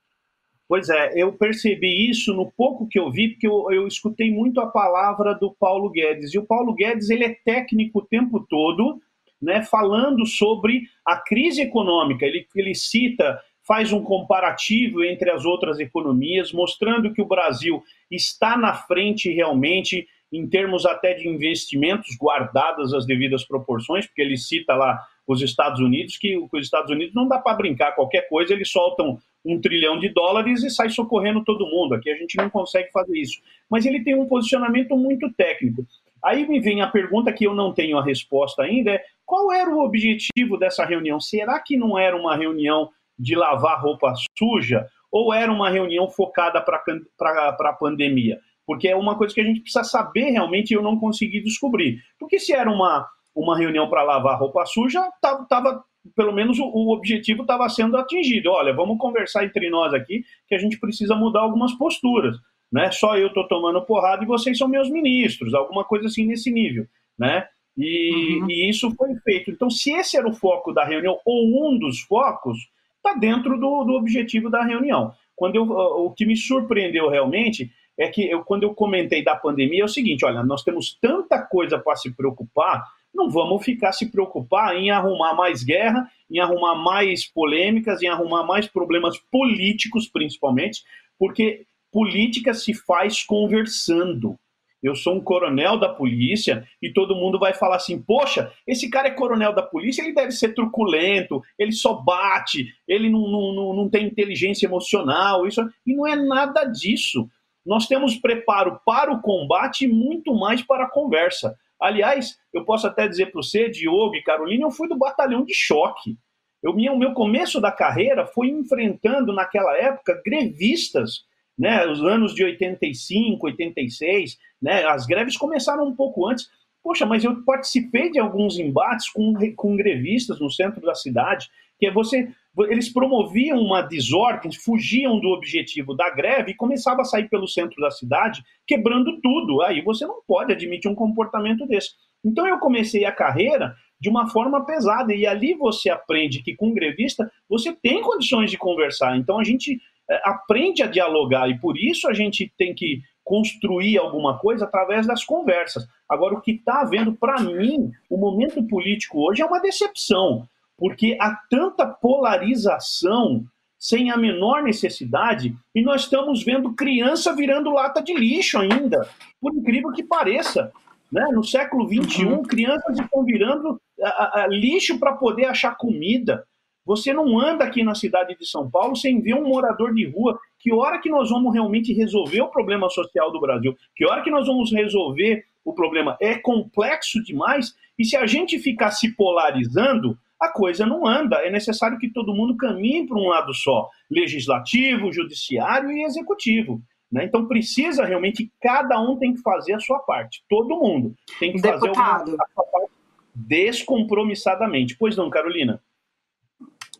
Pois 0.71 0.87
é, 0.87 1.11
eu 1.15 1.33
percebi 1.33 2.09
isso 2.09 2.33
no 2.33 2.49
pouco 2.49 2.87
que 2.87 2.97
eu 2.97 3.11
vi, 3.11 3.29
porque 3.29 3.45
eu, 3.45 3.69
eu, 3.71 3.87
escutei 3.87 4.31
muito 4.31 4.61
a 4.61 4.67
palavra 4.67 5.33
do 5.33 5.53
Paulo 5.59 5.89
Guedes. 5.89 6.33
E 6.33 6.39
o 6.39 6.45
Paulo 6.45 6.73
Guedes 6.73 7.09
ele 7.09 7.25
é 7.25 7.35
técnico 7.43 7.99
o 7.99 8.05
tempo 8.05 8.39
todo, 8.49 9.01
né, 9.41 9.63
falando 9.63 10.25
sobre 10.25 10.83
a 11.05 11.17
crise 11.17 11.61
econômica. 11.61 12.25
Ele, 12.25 12.47
ele 12.55 12.73
cita, 12.73 13.37
faz 13.67 13.91
um 13.91 14.01
comparativo 14.01 15.03
entre 15.03 15.29
as 15.29 15.43
outras 15.43 15.77
economias, 15.77 16.53
mostrando 16.53 17.11
que 17.13 17.21
o 17.21 17.27
Brasil 17.27 17.83
está 18.09 18.55
na 18.55 18.73
frente 18.73 19.29
realmente 19.29 20.07
em 20.31 20.47
termos 20.47 20.85
até 20.85 21.13
de 21.13 21.27
investimentos, 21.27 22.15
guardadas 22.17 22.93
as 22.93 23.05
devidas 23.05 23.43
proporções, 23.43 24.07
porque 24.07 24.21
ele 24.21 24.37
cita 24.37 24.73
lá 24.73 24.99
os 25.27 25.41
Estados 25.41 25.79
Unidos, 25.79 26.17
que 26.17 26.37
os 26.37 26.63
Estados 26.63 26.89
Unidos 26.89 27.13
não 27.13 27.27
dá 27.27 27.37
para 27.37 27.55
brincar 27.57 27.93
qualquer 27.93 28.27
coisa, 28.29 28.53
eles 28.53 28.71
soltam 28.71 29.19
um 29.43 29.59
trilhão 29.59 29.99
de 29.99 30.09
dólares 30.09 30.63
e 30.63 30.69
sai 30.69 30.89
socorrendo 30.89 31.43
todo 31.43 31.67
mundo. 31.67 31.95
Aqui 31.95 32.09
a 32.09 32.15
gente 32.15 32.37
não 32.37 32.49
consegue 32.49 32.91
fazer 32.91 33.17
isso. 33.17 33.41
Mas 33.69 33.85
ele 33.85 34.03
tem 34.03 34.15
um 34.15 34.27
posicionamento 34.27 34.95
muito 34.95 35.31
técnico. 35.33 35.85
Aí 36.23 36.47
me 36.47 36.59
vem 36.59 36.81
a 36.81 36.87
pergunta 36.87 37.33
que 37.33 37.45
eu 37.45 37.53
não 37.53 37.73
tenho 37.73 37.97
a 37.97 38.03
resposta 38.03 38.61
ainda: 38.61 38.91
é 38.91 39.03
qual 39.25 39.51
era 39.51 39.69
o 39.69 39.83
objetivo 39.83 40.57
dessa 40.57 40.85
reunião? 40.85 41.19
Será 41.19 41.59
que 41.59 41.75
não 41.75 41.97
era 41.97 42.15
uma 42.15 42.35
reunião 42.35 42.89
de 43.17 43.35
lavar 43.35 43.81
roupa 43.81 44.13
suja 44.37 44.85
ou 45.11 45.33
era 45.33 45.51
uma 45.51 45.69
reunião 45.69 46.09
focada 46.09 46.61
para 46.61 47.69
a 47.69 47.73
pandemia? 47.73 48.39
Porque 48.65 48.87
é 48.87 48.95
uma 48.95 49.17
coisa 49.17 49.33
que 49.33 49.41
a 49.41 49.43
gente 49.43 49.61
precisa 49.61 49.83
saber 49.83 50.31
realmente 50.31 50.71
e 50.71 50.73
eu 50.73 50.81
não 50.81 50.97
consegui 50.97 51.41
descobrir. 51.41 51.99
Porque 52.19 52.39
se 52.39 52.53
era 52.53 52.69
uma, 52.69 53.07
uma 53.35 53.57
reunião 53.57 53.89
para 53.89 54.03
lavar 54.03 54.39
roupa 54.39 54.65
suja, 54.65 55.01
tava, 55.21 55.45
tava 55.45 55.83
pelo 56.15 56.31
menos 56.31 56.59
o, 56.59 56.65
o 56.65 56.93
objetivo 56.93 57.41
estava 57.41 57.67
sendo 57.69 57.97
atingido. 57.97 58.49
Olha, 58.49 58.73
vamos 58.73 58.97
conversar 58.97 59.45
entre 59.45 59.69
nós 59.69 59.93
aqui 59.93 60.23
que 60.47 60.55
a 60.55 60.57
gente 60.57 60.79
precisa 60.79 61.15
mudar 61.15 61.41
algumas 61.41 61.73
posturas. 61.73 62.37
Né? 62.71 62.89
Só 62.91 63.17
eu 63.17 63.27
estou 63.27 63.47
tomando 63.47 63.85
porrada 63.85 64.23
e 64.23 64.27
vocês 64.27 64.57
são 64.57 64.67
meus 64.67 64.89
ministros, 64.89 65.53
alguma 65.53 65.83
coisa 65.83 66.07
assim 66.07 66.25
nesse 66.25 66.51
nível. 66.51 66.85
Né? 67.19 67.45
E, 67.77 68.39
uhum. 68.39 68.49
e 68.49 68.69
isso 68.69 68.91
foi 68.95 69.13
feito. 69.23 69.51
Então, 69.51 69.69
se 69.69 69.91
esse 69.91 70.17
era 70.17 70.27
o 70.27 70.33
foco 70.33 70.71
da 70.71 70.85
reunião, 70.85 71.17
ou 71.25 71.67
um 71.67 71.77
dos 71.77 72.01
focos, 72.01 72.57
está 72.97 73.17
dentro 73.17 73.59
do, 73.59 73.83
do 73.83 73.93
objetivo 73.93 74.49
da 74.49 74.63
reunião. 74.63 75.11
Quando 75.35 75.55
eu, 75.55 75.63
o 75.63 76.11
que 76.11 76.25
me 76.25 76.37
surpreendeu 76.37 77.09
realmente 77.09 77.71
é 78.03 78.09
que 78.09 78.29
eu, 78.29 78.43
quando 78.43 78.63
eu 78.63 78.73
comentei 78.73 79.23
da 79.23 79.35
pandemia 79.35 79.81
é 79.81 79.85
o 79.85 79.89
seguinte: 79.89 80.25
olha, 80.25 80.43
nós 80.43 80.63
temos 80.63 80.97
tanta 80.99 81.41
coisa 81.41 81.77
para 81.79 81.95
se 81.95 82.11
preocupar 82.15 82.83
não 83.13 83.29
vamos 83.29 83.63
ficar 83.63 83.91
se 83.91 84.09
preocupar 84.09 84.75
em 84.75 84.89
arrumar 84.89 85.33
mais 85.33 85.63
guerra, 85.63 86.09
em 86.29 86.39
arrumar 86.39 86.75
mais 86.75 87.25
polêmicas, 87.25 88.01
em 88.01 88.07
arrumar 88.07 88.43
mais 88.43 88.67
problemas 88.67 89.17
políticos, 89.31 90.07
principalmente, 90.07 90.83
porque 91.19 91.65
política 91.91 92.53
se 92.53 92.73
faz 92.73 93.21
conversando. 93.23 94.37
Eu 94.81 94.95
sou 94.95 95.15
um 95.15 95.21
coronel 95.21 95.77
da 95.77 95.89
polícia 95.89 96.67
e 96.81 96.91
todo 96.91 97.15
mundo 97.15 97.37
vai 97.37 97.53
falar 97.53 97.75
assim: 97.75 98.01
poxa, 98.01 98.51
esse 98.65 98.89
cara 98.89 99.09
é 99.09 99.11
coronel 99.11 99.53
da 99.53 99.61
polícia, 99.61 100.01
ele 100.01 100.13
deve 100.13 100.31
ser 100.31 100.55
truculento, 100.55 101.41
ele 101.59 101.71
só 101.71 101.93
bate, 101.93 102.65
ele 102.87 103.09
não, 103.09 103.21
não, 103.21 103.73
não 103.75 103.89
tem 103.89 104.07
inteligência 104.07 104.65
emocional, 104.65 105.45
isso 105.45 105.61
e 105.85 105.93
não 105.93 106.07
é 106.07 106.15
nada 106.15 106.63
disso. 106.63 107.29
Nós 107.65 107.87
temos 107.87 108.15
preparo 108.15 108.79
para 108.85 109.11
o 109.11 109.21
combate 109.21 109.85
e 109.85 109.87
muito 109.87 110.33
mais 110.33 110.61
para 110.61 110.85
a 110.85 110.89
conversa. 110.89 111.55
Aliás, 111.79 112.37
eu 112.53 112.63
posso 112.63 112.87
até 112.87 113.07
dizer 113.07 113.31
para 113.31 113.41
você, 113.41 113.69
Diogo 113.69 114.15
e 114.15 114.23
Carolina, 114.23 114.65
eu 114.65 114.71
fui 114.71 114.87
do 114.87 114.97
batalhão 114.97 115.43
de 115.43 115.53
choque. 115.53 116.17
Eu, 116.61 116.71
o 116.71 116.97
meu 116.97 117.13
começo 117.13 117.59
da 117.59 117.71
carreira 117.71 118.25
foi 118.27 118.49
enfrentando, 118.49 119.33
naquela 119.33 119.75
época, 119.77 120.21
grevistas, 120.23 121.25
né, 121.57 121.85
os 121.87 122.03
anos 122.03 122.35
de 122.35 122.43
85, 122.43 123.45
86, 123.47 124.37
né, 124.61 124.83
as 124.85 125.05
greves 125.07 125.37
começaram 125.37 125.85
um 125.85 125.95
pouco 125.95 126.27
antes. 126.27 126.47
Poxa, 126.83 127.05
mas 127.05 127.23
eu 127.23 127.43
participei 127.43 128.11
de 128.11 128.19
alguns 128.19 128.59
embates 128.59 129.09
com, 129.09 129.33
com 129.55 129.75
grevistas 129.75 130.39
no 130.39 130.49
centro 130.49 130.81
da 130.81 130.95
cidade, 130.95 131.49
que 131.79 131.87
é 131.87 131.91
você 131.91 132.31
eles 132.59 132.91
promoviam 132.91 133.59
uma 133.59 133.81
desordem, 133.81 134.51
fugiam 134.51 135.19
do 135.19 135.29
objetivo 135.29 135.95
da 135.95 136.09
greve 136.09 136.51
e 136.51 136.55
começavam 136.55 137.01
a 137.01 137.05
sair 137.05 137.29
pelo 137.29 137.47
centro 137.47 137.81
da 137.81 137.89
cidade, 137.89 138.43
quebrando 138.67 139.19
tudo. 139.21 139.61
Aí 139.61 139.81
você 139.81 140.05
não 140.05 140.21
pode 140.27 140.51
admitir 140.51 140.91
um 140.91 140.95
comportamento 140.95 141.65
desse. 141.65 141.91
Então 142.23 142.45
eu 142.45 142.59
comecei 142.59 143.05
a 143.05 143.11
carreira 143.11 143.73
de 143.99 144.09
uma 144.09 144.27
forma 144.27 144.65
pesada 144.65 145.13
e 145.13 145.25
ali 145.25 145.53
você 145.53 145.89
aprende 145.89 146.43
que 146.43 146.55
com 146.55 146.73
grevista 146.73 147.31
você 147.47 147.71
tem 147.71 148.01
condições 148.01 148.51
de 148.51 148.57
conversar. 148.57 149.15
Então 149.15 149.39
a 149.39 149.43
gente 149.43 149.79
é, 150.09 150.21
aprende 150.25 150.83
a 150.83 150.87
dialogar 150.87 151.49
e 151.49 151.57
por 151.57 151.77
isso 151.77 152.07
a 152.09 152.13
gente 152.13 152.51
tem 152.57 152.75
que 152.75 152.99
construir 153.23 153.97
alguma 153.97 154.37
coisa 154.39 154.65
através 154.65 155.07
das 155.07 155.23
conversas. 155.23 155.87
Agora 156.09 156.33
o 156.33 156.41
que 156.41 156.51
está 156.51 156.81
havendo 156.81 157.13
para 157.13 157.41
mim, 157.41 157.91
o 158.09 158.17
momento 158.17 158.61
político 158.67 159.19
hoje 159.25 159.41
é 159.41 159.45
uma 159.45 159.61
decepção 159.61 160.47
porque 160.81 161.15
há 161.21 161.37
tanta 161.47 161.85
polarização 161.85 163.45
sem 163.77 164.09
a 164.09 164.17
menor 164.17 164.63
necessidade 164.63 165.55
e 165.75 165.81
nós 165.83 166.01
estamos 166.01 166.43
vendo 166.43 166.73
criança 166.73 167.35
virando 167.35 167.69
lata 167.69 168.01
de 168.01 168.15
lixo 168.15 168.57
ainda, 168.57 169.07
por 169.39 169.53
incrível 169.53 169.91
que 169.91 170.01
pareça. 170.01 170.71
Né? 171.11 171.23
No 171.33 171.43
século 171.43 171.87
XXI, 171.87 172.25
uhum. 172.25 172.41
crianças 172.41 172.97
estão 172.97 173.23
virando 173.23 173.79
a, 174.01 174.41
a, 174.41 174.47
lixo 174.47 174.97
para 174.97 175.13
poder 175.13 175.45
achar 175.45 175.77
comida. 175.77 176.43
Você 176.83 177.13
não 177.13 177.39
anda 177.39 177.63
aqui 177.63 177.83
na 177.83 177.93
cidade 177.93 178.35
de 178.35 178.47
São 178.47 178.67
Paulo 178.67 178.95
sem 178.95 179.21
ver 179.21 179.35
um 179.35 179.47
morador 179.47 179.93
de 179.93 180.09
rua. 180.09 180.39
Que 180.57 180.73
hora 180.73 180.99
que 180.99 181.11
nós 181.11 181.29
vamos 181.29 181.53
realmente 181.53 181.93
resolver 181.93 182.41
o 182.41 182.49
problema 182.49 182.89
social 182.89 183.31
do 183.31 183.39
Brasil? 183.39 183.77
Que 183.95 184.03
hora 184.07 184.23
que 184.23 184.31
nós 184.31 184.47
vamos 184.47 184.71
resolver 184.71 185.45
o 185.63 185.73
problema? 185.73 186.17
É 186.19 186.39
complexo 186.39 187.21
demais. 187.23 187.75
E 187.99 188.03
se 188.03 188.17
a 188.17 188.25
gente 188.25 188.57
ficar 188.57 188.89
se 188.89 189.15
polarizando, 189.15 190.17
a 190.41 190.49
coisa 190.49 190.85
não 190.85 191.05
anda. 191.05 191.37
É 191.37 191.51
necessário 191.51 191.99
que 191.99 192.11
todo 192.11 192.33
mundo 192.33 192.57
caminhe 192.57 193.07
para 193.07 193.17
um 193.17 193.27
lado 193.27 193.53
só: 193.53 193.87
legislativo, 194.09 195.11
judiciário 195.11 195.91
e 195.91 196.03
executivo. 196.03 196.81
Né? 197.11 197.25
Então 197.25 197.47
precisa 197.47 198.05
realmente, 198.05 198.51
cada 198.61 198.99
um 198.99 199.17
tem 199.17 199.33
que 199.33 199.41
fazer 199.41 199.73
a 199.73 199.79
sua 199.79 199.99
parte. 199.99 200.43
Todo 200.49 200.77
mundo 200.77 201.13
tem 201.39 201.51
que 201.51 201.61
Deputado. 201.61 201.95
fazer 201.95 202.37
a 202.41 202.47
sua 202.53 202.63
parte 202.63 202.91
descompromissadamente. 203.35 204.95
Pois 204.97 205.15
não, 205.15 205.29
Carolina? 205.29 205.81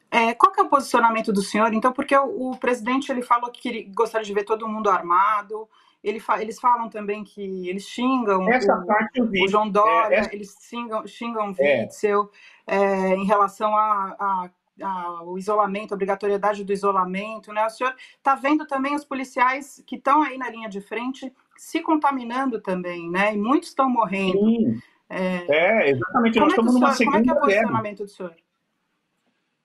É, 0.10 0.34
qual 0.34 0.54
é 0.58 0.62
o 0.62 0.69
posicionamento 0.69 1.32
do 1.32 1.41
senhor? 1.41 1.73
Então, 1.73 1.93
porque 1.93 2.15
o, 2.15 2.51
o 2.51 2.58
presidente 2.58 3.10
ele 3.10 3.21
falou 3.21 3.49
que 3.49 3.84
gostaria 3.95 4.25
de 4.25 4.34
ver 4.34 4.43
todo 4.43 4.67
mundo 4.67 4.89
armado, 4.89 5.69
ele 6.04 6.19
fa 6.19 6.41
eles 6.41 6.60
falam 6.60 6.89
também 6.89 7.23
que 7.23 7.69
eles 7.69 7.88
xingam 7.88 8.49
essa 8.49 8.75
o, 8.75 8.86
parte 8.86 9.21
o 9.21 9.47
João 9.47 9.69
Dória, 9.69 10.15
é, 10.15 10.19
essa... 10.19 10.36
eles 10.36 10.54
xingam, 10.60 11.08
xingam 11.08 11.56
é. 11.60 11.84
Witzel 11.84 12.23
é, 12.23 12.61
em 12.77 13.25
relação 13.25 13.75
a, 13.75 14.15
a 14.19 14.49
ao 14.81 15.38
isolamento, 15.38 15.91
a 15.91 15.95
obrigatoriedade 15.95 16.63
do 16.63 16.73
isolamento, 16.73 17.53
né? 17.53 17.65
O 17.65 17.69
senhor 17.69 17.93
está 18.17 18.36
vendo 18.36 18.65
também 18.65 18.95
os 18.95 19.05
policiais 19.05 19.84
que 19.86 19.95
estão 19.95 20.23
aí 20.23 20.38
na 20.38 20.49
linha 20.49 20.69
de 20.69 20.81
frente 20.81 21.31
se 21.57 21.81
contaminando 21.81 22.60
também, 22.60 23.10
né? 23.10 23.34
E 23.34 23.38
muitos 23.38 23.69
estão 23.69 23.89
morrendo. 23.89 24.81
É, 25.10 25.45
é 25.47 25.89
exatamente. 25.91 26.39
Nós 26.39 26.47
é 26.47 26.51
estamos 26.51 26.73
numa 26.73 26.93
segunda 26.93 27.17
Como 27.17 27.21
é 27.21 27.23
que 27.23 27.29
é 27.29 27.34
o 27.34 27.39
posicionamento 27.39 28.03
do 28.03 28.10
senhor? 28.10 28.36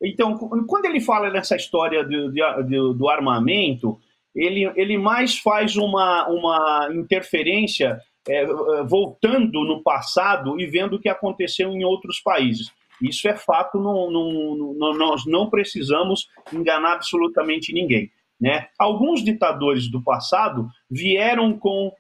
Então, 0.03 0.37
quando 0.37 0.85
ele 0.85 1.01
fala 1.01 1.31
nessa 1.31 1.57
história 1.57 2.05
do, 2.05 2.31
do, 2.31 2.95
do 2.95 3.09
armamento, 3.09 3.99
ele, 4.35 4.71
ele 4.77 4.99
mais 4.99 5.39
faz 5.39 5.77
uma, 5.77 6.29
uma 6.29 6.91
interferência 6.93 7.99
é, 8.29 8.45
voltando 8.85 9.65
no 9.65 9.83
passado 9.83 10.61
e 10.61 10.67
vendo 10.67 10.97
o 10.97 11.01
que 11.01 11.09
aconteceu 11.09 11.71
em 11.71 11.83
outros 11.85 12.21
países. 12.21 12.71
Isso 13.01 13.29
é 13.29 13.37
fato, 13.37 13.79
não, 13.79 14.11
não, 14.11 14.75
não, 14.75 14.95
nós 14.95 15.27
não 15.27 15.51
precisamos 15.51 16.29
enganar 16.53 16.95
absolutamente 16.95 17.73
ninguém. 17.73 18.11
Né? 18.41 18.69
Alguns 18.79 19.25
ditadores 19.25 19.89
do 19.89 20.03
passado 20.03 20.69
vieram 20.91 21.59
com 21.59 21.93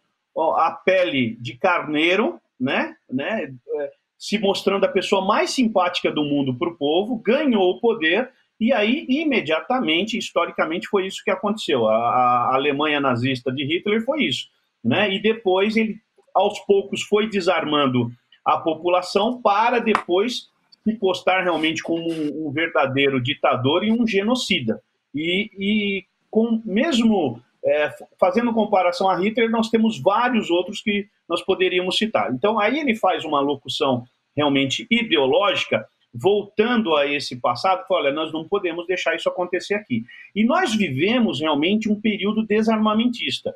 a 0.56 0.70
pele 0.70 1.36
de 1.40 1.56
carneiro, 1.56 2.40
né? 2.60 2.94
Né? 3.10 3.54
É, 3.74 3.90
se 4.18 4.38
mostrando 4.38 4.84
a 4.84 4.92
pessoa 4.92 5.24
mais 5.24 5.50
simpática 5.50 6.10
do 6.10 6.24
mundo 6.24 6.54
para 6.54 6.68
o 6.68 6.76
povo, 6.76 7.16
ganhou 7.16 7.70
o 7.70 7.80
poder 7.80 8.30
e 8.58 8.72
aí, 8.72 9.04
imediatamente, 9.08 10.16
historicamente, 10.16 10.88
foi 10.88 11.06
isso 11.06 11.22
que 11.22 11.30
aconteceu. 11.30 11.86
A, 11.86 11.94
a, 11.94 12.54
Alemanha 12.54 13.00
nazista 13.00 13.52
de 13.52 13.64
Hitler 13.64 14.02
foi 14.04 14.24
isso. 14.24 14.48
Né? 14.82 15.14
E 15.14 15.20
depois 15.20 15.76
ele, 15.76 15.96
aos 16.34 16.58
poucos, 16.60 17.02
foi 17.02 17.28
desarmando 17.28 18.10
a 18.44 18.56
população 18.58 19.42
para 19.42 19.78
depois 19.78 20.48
se 20.86 20.94
postar 20.94 21.42
realmente 21.42 21.82
como 21.82 22.08
um, 22.08 22.46
um 22.46 22.52
verdadeiro 22.52 23.20
ditador 23.20 23.82
e 23.82 23.90
um 23.90 24.06
genocida. 24.06 24.80
E, 25.12 25.50
e 25.58 26.04
com 26.30 26.62
mesmo 26.64 27.42
é, 27.64 27.90
fazendo 28.20 28.54
comparação 28.54 29.08
a 29.08 29.16
Hitler, 29.16 29.50
nós 29.50 29.68
temos 29.68 30.00
vários 30.00 30.48
outros 30.48 30.80
que 30.80 31.08
nós 31.28 31.42
poderíamos 31.42 31.96
citar. 31.96 32.32
Então, 32.32 32.60
aí 32.60 32.78
ele 32.78 32.94
faz 32.94 33.24
uma 33.24 33.40
locução 33.40 34.04
realmente 34.36 34.86
ideológica, 34.88 35.84
voltando 36.14 36.94
a 36.94 37.04
esse 37.06 37.40
passado, 37.40 37.84
fala, 37.88 38.02
olha, 38.02 38.12
nós 38.12 38.32
não 38.32 38.46
podemos 38.46 38.86
deixar 38.86 39.16
isso 39.16 39.28
acontecer 39.28 39.74
aqui. 39.74 40.04
E 40.34 40.44
nós 40.44 40.72
vivemos 40.74 41.40
realmente 41.40 41.90
um 41.90 42.00
período 42.00 42.46
desarmamentista. 42.46 43.52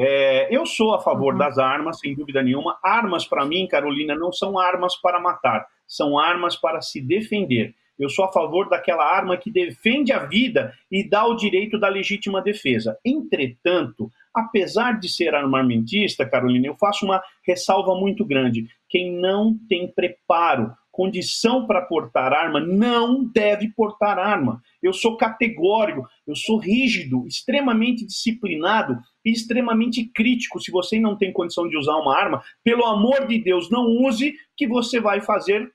É, 0.00 0.54
eu 0.54 0.64
sou 0.64 0.94
a 0.94 1.00
favor 1.00 1.32
uhum. 1.32 1.38
das 1.38 1.58
armas, 1.58 1.98
sem 1.98 2.14
dúvida 2.14 2.40
nenhuma. 2.40 2.78
Armas, 2.84 3.26
para 3.26 3.44
mim, 3.44 3.66
Carolina, 3.66 4.14
não 4.14 4.32
são 4.32 4.56
armas 4.56 4.94
para 4.94 5.18
matar, 5.18 5.66
são 5.88 6.16
armas 6.16 6.54
para 6.54 6.80
se 6.80 7.00
defender. 7.00 7.74
Eu 7.98 8.08
sou 8.08 8.24
a 8.24 8.32
favor 8.32 8.68
daquela 8.68 9.04
arma 9.04 9.36
que 9.36 9.50
defende 9.50 10.12
a 10.12 10.20
vida 10.20 10.72
e 10.88 11.02
dá 11.02 11.26
o 11.26 11.34
direito 11.34 11.80
da 11.80 11.88
legítima 11.88 12.40
defesa. 12.40 12.96
Entretanto, 13.04 14.08
apesar 14.32 15.00
de 15.00 15.08
ser 15.08 15.34
armamentista, 15.34 16.24
Carolina, 16.24 16.68
eu 16.68 16.76
faço 16.76 17.04
uma 17.04 17.20
ressalva 17.44 17.96
muito 17.96 18.24
grande. 18.24 18.68
Quem 18.88 19.12
não 19.12 19.58
tem 19.68 19.88
preparo, 19.88 20.72
condição 20.98 21.64
para 21.64 21.82
portar 21.82 22.32
arma, 22.32 22.58
não 22.58 23.24
deve 23.24 23.68
portar 23.68 24.18
arma. 24.18 24.60
Eu 24.82 24.92
sou 24.92 25.16
categórico, 25.16 26.02
eu 26.26 26.34
sou 26.34 26.58
rígido, 26.58 27.24
extremamente 27.24 28.04
disciplinado 28.04 28.98
e 29.24 29.30
extremamente 29.30 30.04
crítico. 30.12 30.60
Se 30.60 30.72
você 30.72 30.98
não 30.98 31.16
tem 31.16 31.32
condição 31.32 31.68
de 31.68 31.78
usar 31.78 31.94
uma 31.98 32.18
arma, 32.18 32.42
pelo 32.64 32.84
amor 32.84 33.28
de 33.28 33.40
Deus, 33.40 33.70
não 33.70 33.86
use, 33.86 34.34
que 34.56 34.66
você 34.66 34.98
vai 34.98 35.20
fazer 35.20 35.70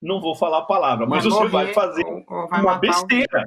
não 0.00 0.20
vou 0.20 0.34
falar 0.34 0.58
a 0.58 0.66
palavra, 0.66 1.06
mas 1.06 1.24
vai 1.24 1.32
você 1.32 1.38
morrer, 1.38 1.50
vai 1.50 1.74
fazer 1.74 2.02
vai 2.50 2.60
uma 2.60 2.78
besteira, 2.78 3.44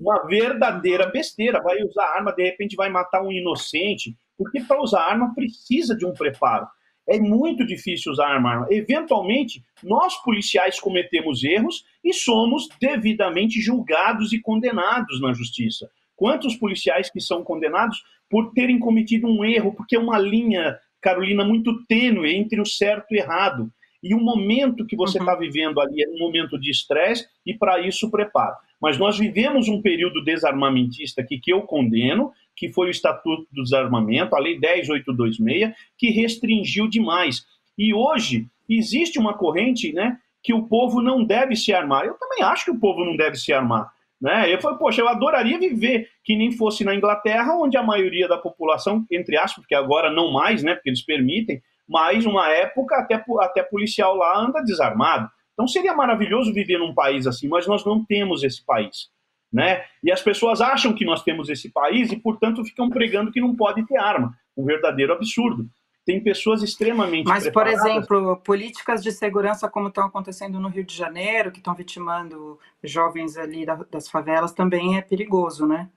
uma 0.00 0.26
verdadeira 0.26 1.06
besteira. 1.06 1.62
Vai 1.62 1.82
usar 1.82 2.14
arma, 2.14 2.32
de 2.32 2.42
repente 2.42 2.76
vai 2.76 2.88
matar 2.88 3.22
um 3.22 3.30
inocente, 3.30 4.16
porque 4.36 4.60
para 4.60 4.82
usar 4.82 5.02
arma 5.02 5.34
precisa 5.34 5.94
de 5.94 6.06
um 6.06 6.12
preparo. 6.12 6.66
É 7.08 7.18
muito 7.18 7.64
difícil 7.64 8.12
usar 8.12 8.28
arma. 8.28 8.66
Eventualmente, 8.70 9.64
nós 9.82 10.14
policiais 10.22 10.78
cometemos 10.78 11.42
erros 11.42 11.84
e 12.04 12.12
somos 12.12 12.68
devidamente 12.78 13.60
julgados 13.60 14.32
e 14.32 14.40
condenados 14.40 15.18
na 15.20 15.32
justiça. 15.32 15.90
Quantos 16.14 16.54
policiais 16.56 17.10
que 17.10 17.20
são 17.20 17.42
condenados 17.42 18.02
por 18.28 18.52
terem 18.52 18.78
cometido 18.78 19.26
um 19.26 19.42
erro, 19.42 19.72
porque 19.72 19.96
é 19.96 19.98
uma 19.98 20.18
linha, 20.18 20.76
Carolina, 21.00 21.44
muito 21.44 21.82
tênue 21.86 22.34
entre 22.34 22.60
o 22.60 22.66
certo 22.66 23.06
e 23.12 23.16
o 23.16 23.20
errado. 23.20 23.72
E 24.02 24.14
o 24.14 24.20
momento 24.20 24.86
que 24.86 24.94
você 24.94 25.18
está 25.18 25.32
uhum. 25.32 25.40
vivendo 25.40 25.80
ali 25.80 26.02
é 26.02 26.08
um 26.08 26.18
momento 26.18 26.58
de 26.58 26.70
estresse 26.70 27.26
e, 27.44 27.54
para 27.54 27.80
isso, 27.80 28.10
preparo. 28.10 28.54
Mas 28.80 28.98
nós 28.98 29.18
vivemos 29.18 29.68
um 29.68 29.80
período 29.80 30.22
desarmamentista 30.22 31.22
aqui 31.22 31.40
que 31.40 31.52
eu 31.52 31.62
condeno, 31.62 32.32
que 32.58 32.68
foi 32.72 32.88
o 32.88 32.90
Estatuto 32.90 33.46
do 33.52 33.62
Desarmamento, 33.62 34.34
a 34.34 34.40
Lei 34.40 34.58
10826, 34.58 35.72
que 35.96 36.10
restringiu 36.10 36.88
demais. 36.88 37.44
E 37.78 37.94
hoje 37.94 38.46
existe 38.68 39.18
uma 39.18 39.32
corrente 39.32 39.92
né, 39.92 40.18
que 40.42 40.52
o 40.52 40.66
povo 40.66 41.00
não 41.00 41.24
deve 41.24 41.54
se 41.54 41.72
armar. 41.72 42.04
Eu 42.04 42.14
também 42.14 42.42
acho 42.42 42.64
que 42.64 42.70
o 42.72 42.80
povo 42.80 43.04
não 43.04 43.16
deve 43.16 43.36
se 43.36 43.52
armar. 43.52 43.88
Né? 44.20 44.52
Eu 44.52 44.60
falei, 44.60 44.76
poxa, 44.76 45.00
eu 45.00 45.08
adoraria 45.08 45.58
viver 45.58 46.08
que 46.24 46.36
nem 46.36 46.50
fosse 46.50 46.82
na 46.84 46.94
Inglaterra, 46.94 47.54
onde 47.54 47.76
a 47.76 47.82
maioria 47.82 48.26
da 48.26 48.36
população, 48.36 49.06
entre 49.10 49.36
aspas, 49.36 49.62
porque 49.62 49.76
agora 49.76 50.10
não 50.10 50.32
mais, 50.32 50.62
né, 50.64 50.74
porque 50.74 50.90
eles 50.90 51.04
permitem, 51.04 51.62
mas 51.88 52.26
uma 52.26 52.50
época 52.50 52.96
até, 52.96 53.24
até 53.40 53.62
policial 53.62 54.16
lá 54.16 54.36
anda 54.36 54.60
desarmado. 54.60 55.30
Então 55.52 55.68
seria 55.68 55.94
maravilhoso 55.94 56.52
viver 56.52 56.78
num 56.78 56.94
país 56.94 57.26
assim, 57.26 57.48
mas 57.48 57.66
nós 57.66 57.84
não 57.84 58.04
temos 58.04 58.42
esse 58.42 58.64
país. 58.64 59.08
Né? 59.52 59.82
E 60.02 60.12
as 60.12 60.20
pessoas 60.20 60.60
acham 60.60 60.92
que 60.92 61.04
nós 61.04 61.22
temos 61.22 61.48
esse 61.48 61.70
país 61.70 62.12
e, 62.12 62.16
portanto, 62.16 62.64
ficam 62.64 62.90
pregando 62.90 63.32
que 63.32 63.40
não 63.40 63.56
pode 63.56 63.84
ter 63.86 63.96
arma. 63.96 64.36
Um 64.56 64.64
verdadeiro 64.64 65.12
absurdo. 65.12 65.68
Tem 66.04 66.22
pessoas 66.22 66.62
extremamente. 66.62 67.26
Mas, 67.26 67.44
preparadas. 67.44 67.80
por 67.80 67.90
exemplo, 67.90 68.36
políticas 68.38 69.02
de 69.02 69.12
segurança 69.12 69.68
como 69.68 69.88
estão 69.88 70.06
acontecendo 70.06 70.58
no 70.58 70.68
Rio 70.68 70.84
de 70.84 70.94
Janeiro, 70.94 71.50
que 71.50 71.58
estão 71.58 71.74
vitimando 71.74 72.58
jovens 72.82 73.36
ali 73.36 73.66
das 73.90 74.08
favelas, 74.08 74.52
também 74.52 74.96
é 74.96 75.02
perigoso, 75.02 75.66
né? 75.66 75.88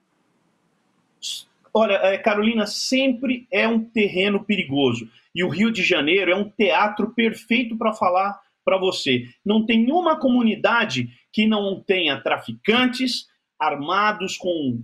Olha, 1.74 1.94
é, 1.94 2.18
Carolina, 2.18 2.66
sempre 2.66 3.46
é 3.50 3.66
um 3.66 3.82
terreno 3.82 4.44
perigoso. 4.44 5.08
E 5.34 5.42
o 5.42 5.48
Rio 5.48 5.72
de 5.72 5.82
Janeiro 5.82 6.30
é 6.30 6.36
um 6.36 6.48
teatro 6.48 7.10
perfeito 7.10 7.76
para 7.78 7.94
falar 7.94 8.38
para 8.64 8.78
você. 8.78 9.24
Não 9.44 9.64
tem 9.64 9.90
uma 9.90 10.18
comunidade 10.18 11.08
que 11.32 11.46
não 11.46 11.80
tenha 11.80 12.20
traficantes 12.20 13.26
armados 13.62 14.36
com 14.36 14.82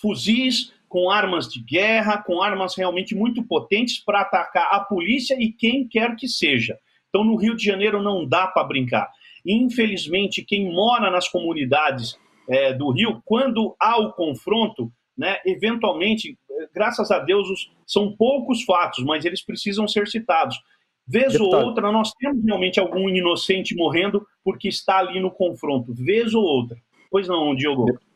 fuzis, 0.00 0.72
com 0.88 1.10
armas 1.10 1.48
de 1.48 1.60
guerra, 1.60 2.18
com 2.18 2.42
armas 2.42 2.76
realmente 2.76 3.14
muito 3.14 3.42
potentes 3.42 3.98
para 3.98 4.20
atacar 4.20 4.68
a 4.72 4.80
polícia 4.80 5.36
e 5.38 5.52
quem 5.52 5.88
quer 5.88 6.14
que 6.16 6.28
seja. 6.28 6.78
Então, 7.08 7.24
no 7.24 7.36
Rio 7.36 7.56
de 7.56 7.64
Janeiro 7.64 8.02
não 8.02 8.26
dá 8.26 8.46
para 8.46 8.64
brincar. 8.64 9.10
Infelizmente, 9.46 10.44
quem 10.44 10.72
mora 10.72 11.10
nas 11.10 11.28
comunidades 11.28 12.18
é, 12.48 12.72
do 12.72 12.90
Rio, 12.90 13.20
quando 13.24 13.74
há 13.80 14.00
o 14.00 14.12
confronto, 14.12 14.92
né, 15.16 15.38
eventualmente, 15.44 16.38
graças 16.74 17.10
a 17.10 17.18
Deus, 17.18 17.70
são 17.86 18.16
poucos 18.16 18.62
fatos, 18.62 19.04
mas 19.04 19.24
eles 19.24 19.44
precisam 19.44 19.86
ser 19.86 20.08
citados. 20.08 20.56
Vez 21.06 21.32
Deputado. 21.32 21.60
ou 21.60 21.68
outra, 21.68 21.92
nós 21.92 22.12
temos 22.18 22.42
realmente 22.44 22.80
algum 22.80 23.08
inocente 23.08 23.74
morrendo 23.76 24.26
porque 24.42 24.68
está 24.68 24.98
ali 24.98 25.20
no 25.20 25.30
confronto. 25.30 25.92
Vez 25.92 26.34
ou 26.34 26.42
outra. 26.42 26.78
Pois 27.10 27.28
não, 27.28 27.54
Diogo? 27.54 27.84
Deputado, 27.84 28.13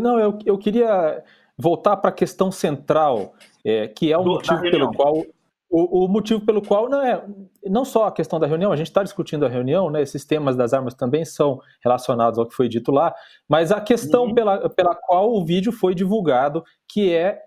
não, 0.00 0.18
eu, 0.18 0.38
eu 0.44 0.58
queria 0.58 1.22
voltar 1.56 1.96
para 1.96 2.10
a 2.10 2.12
questão 2.12 2.52
central, 2.52 3.34
é, 3.64 3.88
que 3.88 4.12
é 4.12 4.18
o 4.18 4.22
Do, 4.22 4.30
motivo 4.32 4.60
pelo 4.60 4.92
qual 4.92 5.24
o, 5.70 6.04
o, 6.04 6.08
motivo 6.08 6.40
pelo 6.40 6.62
qual 6.62 6.88
não 6.88 7.02
é 7.02 7.22
não 7.66 7.84
só 7.84 8.06
a 8.06 8.12
questão 8.12 8.40
da 8.40 8.46
reunião, 8.46 8.72
a 8.72 8.76
gente 8.76 8.86
está 8.86 9.02
discutindo 9.02 9.44
a 9.44 9.48
reunião, 9.48 9.90
né, 9.90 10.00
esses 10.00 10.24
temas 10.24 10.56
das 10.56 10.72
armas 10.72 10.94
também 10.94 11.24
são 11.24 11.60
relacionados 11.84 12.38
ao 12.38 12.46
que 12.46 12.54
foi 12.54 12.68
dito 12.68 12.90
lá, 12.90 13.14
mas 13.46 13.70
a 13.70 13.80
questão 13.80 14.26
uhum. 14.26 14.34
pela, 14.34 14.70
pela 14.70 14.94
qual 14.94 15.30
o 15.30 15.44
vídeo 15.44 15.70
foi 15.70 15.94
divulgado, 15.94 16.64
que 16.86 17.12
é 17.12 17.42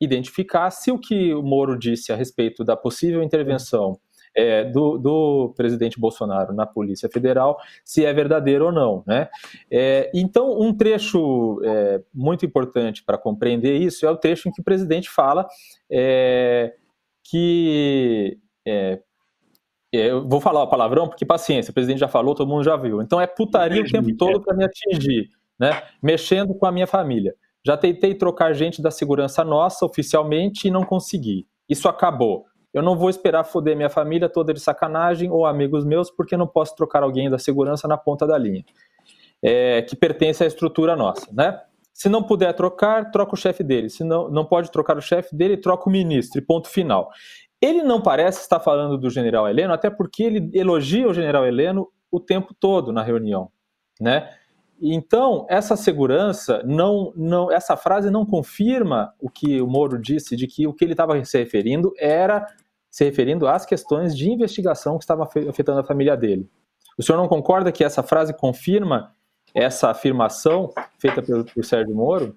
identificar 0.00 0.70
se 0.70 0.92
o 0.92 0.98
que 0.98 1.34
o 1.34 1.42
Moro 1.42 1.76
disse 1.76 2.12
a 2.12 2.16
respeito 2.16 2.62
da 2.64 2.76
possível 2.76 3.22
intervenção 3.22 3.98
é, 4.36 4.64
do, 4.64 4.98
do, 4.98 5.54
presidente 5.56 5.98
Bolsonaro 5.98 6.52
na 6.52 6.66
Polícia 6.66 7.08
Federal, 7.08 7.58
se 7.84 8.04
é 8.04 8.12
verdadeiro 8.12 8.66
ou 8.66 8.72
não. 8.72 9.02
Né? 9.06 9.28
É, 9.70 10.10
então, 10.14 10.60
um 10.60 10.74
trecho 10.76 11.60
é, 11.64 12.02
muito 12.12 12.44
importante 12.44 13.04
para 13.04 13.18
compreender 13.18 13.76
isso 13.76 14.06
é 14.06 14.10
o 14.10 14.16
trecho 14.16 14.48
em 14.48 14.52
que 14.52 14.60
o 14.60 14.64
presidente 14.64 15.08
fala 15.08 15.46
é, 15.90 16.74
que. 17.22 18.38
É, 18.66 19.00
é, 19.94 20.10
eu 20.10 20.26
vou 20.26 20.40
falar 20.40 20.62
o 20.62 20.68
palavrão 20.68 21.06
porque 21.06 21.24
paciência, 21.24 21.70
o 21.70 21.74
presidente 21.74 22.00
já 22.00 22.08
falou, 22.08 22.34
todo 22.34 22.48
mundo 22.48 22.64
já 22.64 22.76
viu. 22.76 23.00
Então 23.00 23.20
é 23.20 23.26
putaria 23.26 23.82
o 23.82 23.84
tempo 23.84 24.14
todo 24.16 24.42
para 24.42 24.56
me 24.56 24.64
atingir, 24.64 25.28
né? 25.58 25.82
Mexendo 26.02 26.52
com 26.54 26.66
a 26.66 26.72
minha 26.72 26.86
família. 26.86 27.34
Já 27.64 27.76
tentei 27.76 28.14
trocar 28.14 28.52
gente 28.52 28.82
da 28.82 28.90
segurança 28.90 29.44
nossa 29.44 29.86
oficialmente 29.86 30.66
e 30.66 30.70
não 30.70 30.84
consegui. 30.84 31.46
Isso 31.68 31.88
acabou. 31.88 32.44
Eu 32.74 32.82
não 32.82 32.96
vou 32.98 33.08
esperar 33.08 33.44
foder 33.44 33.76
minha 33.76 33.88
família 33.88 34.28
toda 34.28 34.52
de 34.52 34.58
sacanagem 34.58 35.30
ou 35.30 35.46
amigos 35.46 35.84
meus, 35.84 36.10
porque 36.10 36.36
não 36.36 36.46
posso 36.46 36.74
trocar 36.74 37.04
alguém 37.04 37.30
da 37.30 37.38
segurança 37.38 37.86
na 37.86 37.96
ponta 37.96 38.26
da 38.26 38.36
linha, 38.36 38.64
é, 39.40 39.80
que 39.82 39.94
pertence 39.94 40.42
à 40.42 40.46
estrutura 40.46 40.96
nossa, 40.96 41.32
né? 41.32 41.60
Se 41.92 42.08
não 42.08 42.24
puder 42.24 42.52
trocar, 42.54 43.12
troca 43.12 43.34
o 43.34 43.36
chefe 43.36 43.62
dele. 43.62 43.88
Se 43.88 44.02
não, 44.02 44.28
não 44.28 44.44
pode 44.44 44.68
trocar 44.72 44.98
o 44.98 45.00
chefe 45.00 45.34
dele, 45.34 45.56
troca 45.56 45.88
o 45.88 45.92
ministro, 45.92 46.42
ponto 46.42 46.68
final. 46.68 47.08
Ele 47.62 47.84
não 47.84 48.00
parece 48.00 48.40
estar 48.40 48.58
falando 48.58 48.98
do 48.98 49.08
general 49.08 49.48
Heleno, 49.48 49.72
até 49.72 49.88
porque 49.88 50.24
ele 50.24 50.50
elogia 50.52 51.08
o 51.08 51.14
general 51.14 51.46
Heleno 51.46 51.88
o 52.10 52.18
tempo 52.18 52.52
todo 52.52 52.92
na 52.92 53.02
reunião, 53.02 53.48
né? 54.00 54.28
Então, 54.82 55.46
essa 55.48 55.76
segurança 55.76 56.62
não, 56.64 57.12
não, 57.16 57.50
essa 57.50 57.76
frase 57.76 58.10
não 58.10 58.26
confirma 58.26 59.14
o 59.20 59.30
que 59.30 59.62
o 59.62 59.66
Moro 59.66 59.98
disse 59.98 60.36
de 60.36 60.48
que 60.48 60.66
o 60.66 60.74
que 60.74 60.84
ele 60.84 60.92
estava 60.92 61.24
se 61.24 61.38
referindo 61.38 61.92
era 61.96 62.46
se 62.94 63.04
referindo 63.04 63.48
às 63.48 63.66
questões 63.66 64.16
de 64.16 64.30
investigação 64.30 64.96
que 64.96 65.02
estavam 65.02 65.28
afetando 65.48 65.80
a 65.80 65.84
família 65.84 66.16
dele. 66.16 66.48
O 66.96 67.02
senhor 67.02 67.18
não 67.18 67.26
concorda 67.26 67.72
que 67.72 67.82
essa 67.82 68.04
frase 68.04 68.32
confirma 68.32 69.12
essa 69.52 69.90
afirmação 69.90 70.72
feita 71.00 71.20
por, 71.20 71.44
por 71.44 71.64
Sérgio 71.64 71.92
Moro? 71.92 72.36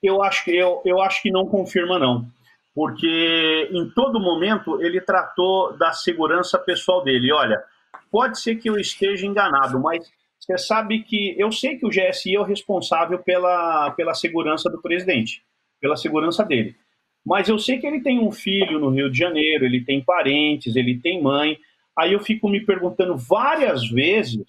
Eu 0.00 0.22
acho 0.22 0.44
que 0.44 0.56
eu, 0.56 0.80
eu 0.84 1.02
acho 1.02 1.20
que 1.20 1.32
não 1.32 1.46
confirma 1.46 1.98
não, 1.98 2.24
porque 2.72 3.68
em 3.72 3.90
todo 3.90 4.20
momento 4.20 4.80
ele 4.80 5.00
tratou 5.00 5.76
da 5.76 5.92
segurança 5.92 6.56
pessoal 6.56 7.02
dele. 7.02 7.32
Olha, 7.32 7.60
pode 8.08 8.38
ser 8.38 8.54
que 8.54 8.70
eu 8.70 8.78
esteja 8.78 9.26
enganado, 9.26 9.80
mas 9.80 10.08
você 10.38 10.56
sabe 10.58 11.02
que 11.02 11.34
eu 11.36 11.50
sei 11.50 11.76
que 11.76 11.84
o 11.84 11.90
GSI 11.90 12.36
é 12.36 12.40
o 12.40 12.44
responsável 12.44 13.18
pela, 13.18 13.90
pela 13.96 14.14
segurança 14.14 14.70
do 14.70 14.80
presidente, 14.80 15.42
pela 15.80 15.96
segurança 15.96 16.44
dele. 16.44 16.76
Mas 17.24 17.48
eu 17.48 17.58
sei 17.58 17.78
que 17.78 17.86
ele 17.86 18.00
tem 18.00 18.18
um 18.18 18.32
filho 18.32 18.78
no 18.78 18.90
Rio 18.90 19.10
de 19.10 19.18
Janeiro, 19.18 19.64
ele 19.64 19.84
tem 19.84 20.02
parentes, 20.02 20.76
ele 20.76 20.98
tem 20.98 21.22
mãe. 21.22 21.58
Aí 21.96 22.12
eu 22.12 22.20
fico 22.20 22.48
me 22.48 22.64
perguntando 22.64 23.16
várias 23.16 23.88
vezes, 23.88 24.44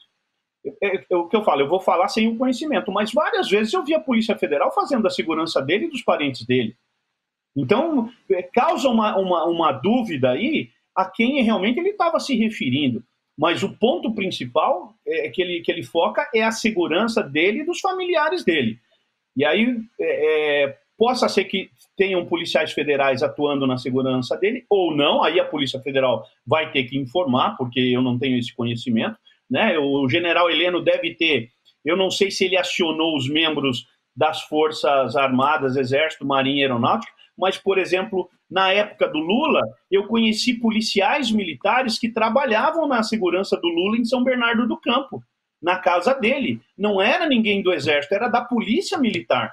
é, 0.81 1.03
é, 1.09 1.15
o 1.15 1.27
que 1.27 1.35
eu 1.35 1.43
falo, 1.43 1.61
eu 1.61 1.67
vou 1.67 1.79
falar 1.79 2.07
sem 2.07 2.27
o 2.27 2.37
conhecimento, 2.37 2.91
mas 2.91 3.11
várias 3.11 3.49
vezes 3.49 3.73
eu 3.73 3.83
vi 3.83 3.93
a 3.93 3.99
Polícia 3.99 4.37
Federal 4.37 4.71
fazendo 4.73 5.05
a 5.05 5.09
segurança 5.09 5.61
dele 5.61 5.85
e 5.85 5.89
dos 5.89 6.01
parentes 6.01 6.45
dele. 6.45 6.75
Então, 7.55 8.09
é, 8.29 8.41
causa 8.43 8.87
uma, 8.87 9.17
uma, 9.17 9.45
uma 9.45 9.71
dúvida 9.71 10.31
aí 10.31 10.69
a 10.95 11.05
quem 11.05 11.41
realmente 11.43 11.79
ele 11.79 11.89
estava 11.89 12.19
se 12.19 12.35
referindo. 12.35 13.03
Mas 13.37 13.63
o 13.63 13.75
ponto 13.77 14.13
principal 14.13 14.93
é, 15.05 15.29
que, 15.29 15.41
ele, 15.41 15.61
que 15.61 15.71
ele 15.71 15.83
foca 15.83 16.29
é 16.33 16.43
a 16.43 16.51
segurança 16.51 17.23
dele 17.23 17.61
e 17.61 17.65
dos 17.65 17.79
familiares 17.79 18.43
dele. 18.43 18.79
E 19.35 19.45
aí, 19.45 19.77
é, 19.99 20.63
é, 20.63 20.77
possa 21.01 21.27
ser 21.27 21.45
que 21.45 21.67
tenham 21.97 22.27
policiais 22.27 22.73
federais 22.73 23.23
atuando 23.23 23.65
na 23.65 23.75
segurança 23.75 24.37
dele, 24.37 24.63
ou 24.69 24.95
não, 24.95 25.23
aí 25.23 25.39
a 25.39 25.43
Polícia 25.43 25.79
Federal 25.79 26.23
vai 26.45 26.71
ter 26.71 26.83
que 26.83 26.95
informar, 26.95 27.57
porque 27.57 27.79
eu 27.79 28.03
não 28.03 28.19
tenho 28.19 28.37
esse 28.37 28.55
conhecimento. 28.55 29.17
Né? 29.49 29.79
O 29.79 30.07
general 30.07 30.47
Heleno 30.51 30.79
deve 30.79 31.15
ter, 31.15 31.49
eu 31.83 31.97
não 31.97 32.11
sei 32.11 32.29
se 32.29 32.45
ele 32.45 32.55
acionou 32.55 33.17
os 33.17 33.27
membros 33.27 33.87
das 34.15 34.43
Forças 34.43 35.15
Armadas, 35.15 35.75
Exército, 35.75 36.23
Marinha 36.23 36.59
e 36.59 36.61
Aeronáutica, 36.65 37.11
mas, 37.35 37.57
por 37.57 37.79
exemplo, 37.79 38.29
na 38.47 38.71
época 38.71 39.07
do 39.07 39.17
Lula, 39.17 39.61
eu 39.89 40.05
conheci 40.05 40.59
policiais 40.59 41.31
militares 41.31 41.97
que 41.97 42.13
trabalhavam 42.13 42.87
na 42.87 43.01
segurança 43.01 43.57
do 43.57 43.69
Lula 43.69 43.97
em 43.97 44.05
São 44.05 44.23
Bernardo 44.23 44.67
do 44.67 44.79
Campo, 44.79 45.23
na 45.59 45.79
casa 45.79 46.13
dele. 46.13 46.61
Não 46.77 47.01
era 47.01 47.25
ninguém 47.25 47.63
do 47.63 47.73
Exército, 47.73 48.13
era 48.13 48.27
da 48.27 48.41
Polícia 48.41 48.99
Militar. 48.99 49.51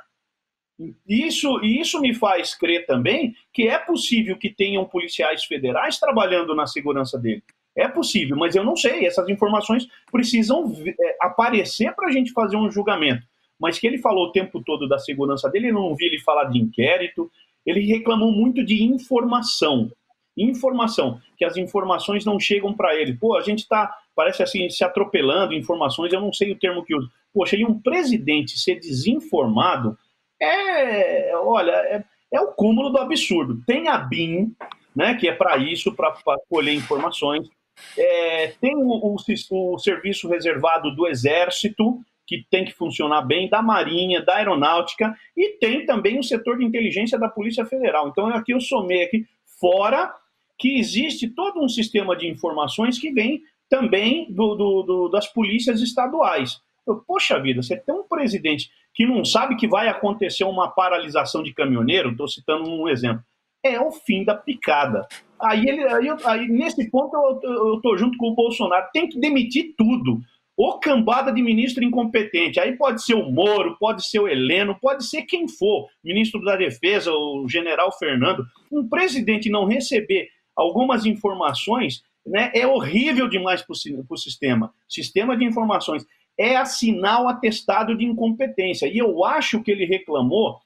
Isso, 1.08 1.60
isso 1.64 2.00
me 2.00 2.14
faz 2.14 2.54
crer 2.54 2.86
também 2.86 3.34
que 3.52 3.66
é 3.66 3.78
possível 3.78 4.36
que 4.38 4.48
tenham 4.48 4.84
policiais 4.84 5.44
federais 5.44 5.98
trabalhando 5.98 6.54
na 6.54 6.66
segurança 6.66 7.18
dele. 7.18 7.42
É 7.76 7.88
possível, 7.88 8.36
mas 8.36 8.54
eu 8.54 8.64
não 8.64 8.76
sei. 8.76 9.06
Essas 9.06 9.28
informações 9.28 9.86
precisam 10.10 10.72
é, 10.86 11.16
aparecer 11.20 11.94
para 11.94 12.08
a 12.08 12.12
gente 12.12 12.32
fazer 12.32 12.56
um 12.56 12.70
julgamento. 12.70 13.26
Mas 13.58 13.78
que 13.78 13.86
ele 13.86 13.98
falou 13.98 14.26
o 14.26 14.32
tempo 14.32 14.62
todo 14.62 14.88
da 14.88 14.98
segurança 14.98 15.48
dele, 15.50 15.70
eu 15.70 15.74
não 15.74 15.94
vi 15.96 16.06
ele 16.06 16.20
falar 16.20 16.44
de 16.44 16.58
inquérito, 16.58 17.30
ele 17.66 17.80
reclamou 17.80 18.30
muito 18.30 18.64
de 18.64 18.84
informação. 18.84 19.90
Informação, 20.36 21.20
que 21.36 21.44
as 21.44 21.56
informações 21.56 22.24
não 22.24 22.38
chegam 22.38 22.72
para 22.72 22.94
ele. 22.94 23.16
Pô, 23.16 23.36
a 23.36 23.42
gente 23.42 23.60
está, 23.60 23.92
parece 24.14 24.42
assim, 24.42 24.70
se 24.70 24.84
atropelando 24.84 25.54
informações, 25.54 26.12
eu 26.12 26.20
não 26.20 26.32
sei 26.32 26.52
o 26.52 26.58
termo 26.58 26.84
que 26.84 26.94
usa. 26.94 27.08
Poxa, 27.34 27.56
e 27.56 27.64
um 27.64 27.80
presidente 27.80 28.58
ser 28.58 28.76
desinformado 28.76 29.98
é, 30.40 31.32
olha, 31.36 31.72
é, 31.72 32.04
é 32.32 32.40
o 32.40 32.52
cúmulo 32.52 32.90
do 32.90 32.98
absurdo. 32.98 33.62
Tem 33.66 33.88
a 33.88 33.98
BIM, 33.98 34.54
né, 34.94 35.14
que 35.14 35.28
é 35.28 35.32
para 35.32 35.56
isso, 35.56 35.94
para 35.94 36.14
colher 36.48 36.74
informações. 36.74 37.48
É, 37.96 38.48
tem 38.60 38.74
o, 38.74 38.88
o, 38.88 39.16
o, 39.16 39.78
serviço 39.78 40.28
reservado 40.28 40.94
do 40.94 41.06
Exército, 41.06 42.00
que 42.26 42.44
tem 42.50 42.64
que 42.64 42.72
funcionar 42.72 43.22
bem, 43.22 43.48
da 43.48 43.62
Marinha, 43.62 44.22
da 44.22 44.36
Aeronáutica, 44.36 45.16
e 45.36 45.56
tem 45.58 45.86
também 45.86 46.18
o 46.18 46.22
setor 46.22 46.58
de 46.58 46.64
inteligência 46.64 47.18
da 47.18 47.28
Polícia 47.28 47.64
Federal. 47.64 48.08
Então, 48.08 48.26
aqui 48.28 48.52
eu 48.52 48.60
somei 48.60 49.04
aqui, 49.04 49.24
fora 49.58 50.12
que 50.58 50.78
existe 50.78 51.28
todo 51.28 51.62
um 51.62 51.68
sistema 51.68 52.16
de 52.16 52.28
informações 52.28 52.98
que 52.98 53.12
vem 53.12 53.40
também 53.68 54.26
do, 54.30 54.54
do, 54.54 54.82
do, 54.82 55.08
das 55.08 55.26
polícias 55.28 55.80
estaduais. 55.80 56.60
Poxa 57.06 57.38
vida, 57.38 57.62
você 57.62 57.76
tem 57.76 57.94
um 57.94 58.02
presidente 58.02 58.70
que 58.98 59.06
não 59.06 59.24
sabe 59.24 59.54
que 59.54 59.68
vai 59.68 59.86
acontecer 59.86 60.42
uma 60.42 60.66
paralisação 60.66 61.40
de 61.40 61.54
caminhoneiro, 61.54 62.10
estou 62.10 62.26
citando 62.26 62.68
um 62.68 62.88
exemplo, 62.88 63.22
é 63.64 63.80
o 63.80 63.92
fim 63.92 64.24
da 64.24 64.34
picada. 64.34 65.06
Aí, 65.40 65.64
ele, 65.68 65.84
aí, 65.84 66.08
aí 66.24 66.48
nesse 66.48 66.90
ponto 66.90 67.16
eu 67.44 67.76
estou 67.76 67.96
junto 67.96 68.18
com 68.18 68.30
o 68.30 68.34
Bolsonaro, 68.34 68.88
tem 68.92 69.08
que 69.08 69.20
demitir 69.20 69.72
tudo. 69.78 70.20
Ou 70.56 70.80
cambada 70.80 71.32
de 71.32 71.40
ministro 71.40 71.84
incompetente. 71.84 72.58
Aí 72.58 72.76
pode 72.76 73.04
ser 73.04 73.14
o 73.14 73.30
Moro, 73.30 73.76
pode 73.78 74.04
ser 74.04 74.18
o 74.18 74.26
Heleno, 74.26 74.76
pode 74.80 75.04
ser 75.04 75.22
quem 75.22 75.46
for, 75.46 75.86
ministro 76.02 76.44
da 76.44 76.56
Defesa, 76.56 77.12
o 77.12 77.46
general 77.48 77.96
Fernando. 77.96 78.44
Um 78.72 78.88
presidente 78.88 79.48
não 79.48 79.64
receber 79.64 80.28
algumas 80.56 81.06
informações 81.06 82.02
né, 82.26 82.50
é 82.52 82.66
horrível 82.66 83.28
demais 83.28 83.62
para 83.62 83.74
o 84.10 84.16
sistema. 84.16 84.74
Sistema 84.88 85.36
de 85.36 85.44
informações 85.44 86.04
é 86.38 86.56
assinar 86.56 87.22
o 87.22 87.28
atestado 87.28 87.96
de 87.96 88.04
incompetência. 88.04 88.86
E 88.86 88.96
eu 88.96 89.24
acho 89.24 89.62
que 89.62 89.70
ele 89.70 89.84
reclamou, 89.84 90.58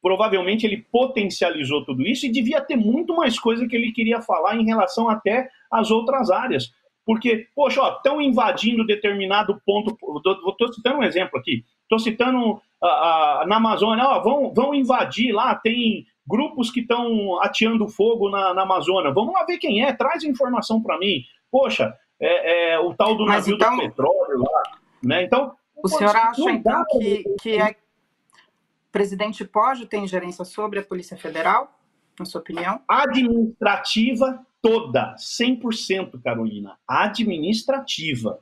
provavelmente 0.00 0.66
ele 0.66 0.86
potencializou 0.90 1.84
tudo 1.84 2.06
isso 2.06 2.26
e 2.26 2.32
devia 2.32 2.60
ter 2.60 2.76
muito 2.76 3.14
mais 3.14 3.38
coisa 3.38 3.66
que 3.66 3.76
ele 3.76 3.92
queria 3.92 4.22
falar 4.22 4.56
em 4.56 4.64
relação 4.64 5.08
até 5.08 5.48
às 5.70 5.90
outras 5.90 6.30
áreas. 6.30 6.72
Porque, 7.04 7.46
poxa, 7.54 7.80
estão 7.88 8.20
invadindo 8.20 8.86
determinado 8.86 9.60
ponto. 9.64 9.96
Estou 10.50 10.72
citando 10.72 10.98
um 10.98 11.02
exemplo 11.02 11.38
aqui. 11.38 11.64
Estou 11.82 11.98
citando 11.98 12.60
na 13.46 13.56
Amazônia, 13.56 14.04
ó, 14.04 14.20
vão, 14.20 14.52
vão 14.52 14.74
invadir 14.74 15.32
lá, 15.32 15.54
tem 15.54 16.06
grupos 16.26 16.70
que 16.70 16.80
estão 16.80 17.40
ateando 17.42 17.88
fogo 17.88 18.28
na, 18.28 18.52
na, 18.52 18.62
Amazônia. 18.62 19.10
Vamos 19.12 19.32
lá 19.32 19.44
ver 19.44 19.58
quem 19.58 19.82
é, 19.82 19.92
traz 19.92 20.22
informação 20.22 20.82
para 20.82 20.98
mim. 20.98 21.22
Poxa, 21.50 21.94
é, 22.20 22.74
é, 22.74 22.78
o 22.78 22.92
tal 22.94 23.16
do 23.16 23.24
navio 23.24 23.54
então... 23.54 23.76
do 23.76 23.82
petróleo 23.82 24.38
lá. 24.38 24.77
Né? 25.02 25.24
Então, 25.24 25.54
o 25.76 25.88
senhor 25.88 26.14
acha, 26.14 26.50
então, 26.50 26.84
que, 26.90 27.24
que 27.40 27.56
é, 27.56 27.70
o 27.70 28.92
presidente 28.92 29.44
pode 29.44 29.86
ter 29.86 29.98
ingerência 29.98 30.44
sobre 30.44 30.80
a 30.80 30.82
Polícia 30.82 31.16
Federal, 31.16 31.72
na 32.18 32.24
sua 32.24 32.40
opinião? 32.40 32.80
Administrativa 32.88 34.44
toda, 34.60 35.14
100%, 35.16 36.20
Carolina. 36.22 36.76
Administrativa. 36.86 38.40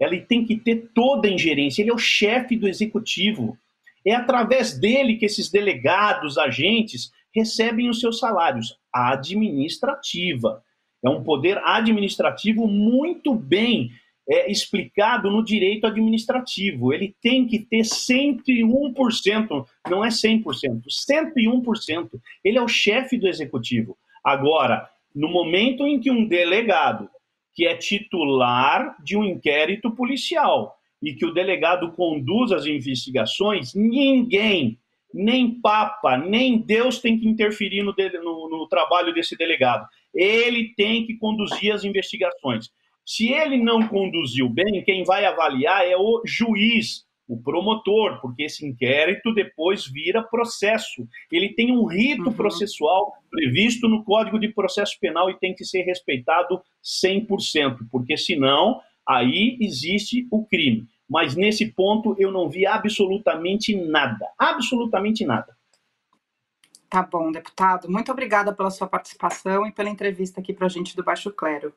Ela 0.00 0.18
tem 0.20 0.44
que 0.44 0.56
ter 0.56 0.90
toda 0.94 1.28
a 1.28 1.30
ingerência. 1.30 1.82
Ele 1.82 1.90
é 1.90 1.94
o 1.94 1.98
chefe 1.98 2.56
do 2.56 2.68
executivo. 2.68 3.58
É 4.06 4.14
através 4.14 4.78
dele 4.78 5.16
que 5.16 5.26
esses 5.26 5.50
delegados, 5.50 6.38
agentes, 6.38 7.12
recebem 7.34 7.88
os 7.90 8.00
seus 8.00 8.18
salários. 8.18 8.78
Administrativa. 8.92 10.62
É 11.04 11.08
um 11.08 11.22
poder 11.22 11.58
administrativo 11.58 12.66
muito 12.66 13.34
bem 13.34 13.90
é, 14.28 14.50
explicado 14.50 15.30
no 15.30 15.42
direito 15.42 15.86
administrativo. 15.86 16.92
Ele 16.92 17.14
tem 17.22 17.46
que 17.46 17.60
ter 17.60 17.80
101%, 17.80 19.66
não 19.88 20.04
é 20.04 20.08
100%, 20.08 20.82
101%. 20.86 22.10
Ele 22.44 22.58
é 22.58 22.62
o 22.62 22.68
chefe 22.68 23.16
do 23.16 23.26
executivo. 23.26 23.96
Agora, 24.22 24.88
no 25.14 25.28
momento 25.28 25.86
em 25.86 25.98
que 25.98 26.10
um 26.10 26.26
delegado, 26.26 27.08
que 27.54 27.66
é 27.66 27.74
titular 27.74 28.96
de 29.02 29.16
um 29.16 29.24
inquérito 29.24 29.90
policial, 29.90 30.78
e 31.02 31.14
que 31.14 31.24
o 31.24 31.32
delegado 31.32 31.92
conduz 31.92 32.52
as 32.52 32.66
investigações, 32.66 33.74
ninguém, 33.74 34.78
nem 35.14 35.60
Papa, 35.60 36.18
nem 36.18 36.58
Deus 36.58 36.98
tem 36.98 37.18
que 37.18 37.28
interferir 37.28 37.82
no, 37.82 37.94
no, 38.22 38.48
no 38.50 38.68
trabalho 38.68 39.14
desse 39.14 39.36
delegado. 39.36 39.86
Ele 40.14 40.74
tem 40.76 41.06
que 41.06 41.16
conduzir 41.16 41.72
as 41.72 41.84
investigações. 41.84 42.70
Se 43.08 43.32
ele 43.32 43.56
não 43.56 43.88
conduziu 43.88 44.50
bem, 44.50 44.84
quem 44.84 45.02
vai 45.02 45.24
avaliar 45.24 45.82
é 45.82 45.96
o 45.96 46.20
juiz, 46.26 47.06
o 47.26 47.42
promotor, 47.42 48.20
porque 48.20 48.42
esse 48.42 48.66
inquérito 48.66 49.32
depois 49.32 49.86
vira 49.86 50.22
processo. 50.22 51.08
Ele 51.32 51.54
tem 51.54 51.72
um 51.72 51.86
rito 51.86 52.24
uhum. 52.24 52.34
processual 52.34 53.14
previsto 53.30 53.88
no 53.88 54.04
Código 54.04 54.38
de 54.38 54.48
Processo 54.48 55.00
Penal 55.00 55.30
e 55.30 55.38
tem 55.38 55.54
que 55.54 55.64
ser 55.64 55.84
respeitado 55.84 56.60
100%, 56.84 57.78
porque 57.90 58.14
senão 58.14 58.78
aí 59.08 59.56
existe 59.58 60.28
o 60.30 60.44
crime. 60.44 60.86
Mas 61.08 61.34
nesse 61.34 61.64
ponto 61.72 62.14
eu 62.18 62.30
não 62.30 62.50
vi 62.50 62.66
absolutamente 62.66 63.74
nada, 63.74 64.28
absolutamente 64.38 65.24
nada. 65.24 65.56
Tá 66.90 67.02
bom, 67.02 67.32
deputado. 67.32 67.90
Muito 67.90 68.12
obrigada 68.12 68.52
pela 68.52 68.70
sua 68.70 68.86
participação 68.86 69.66
e 69.66 69.72
pela 69.72 69.88
entrevista 69.88 70.40
aqui 70.40 70.52
para 70.52 70.66
a 70.66 70.70
gente 70.70 70.94
do 70.94 71.02
Baixo 71.02 71.30
Clero. 71.30 71.72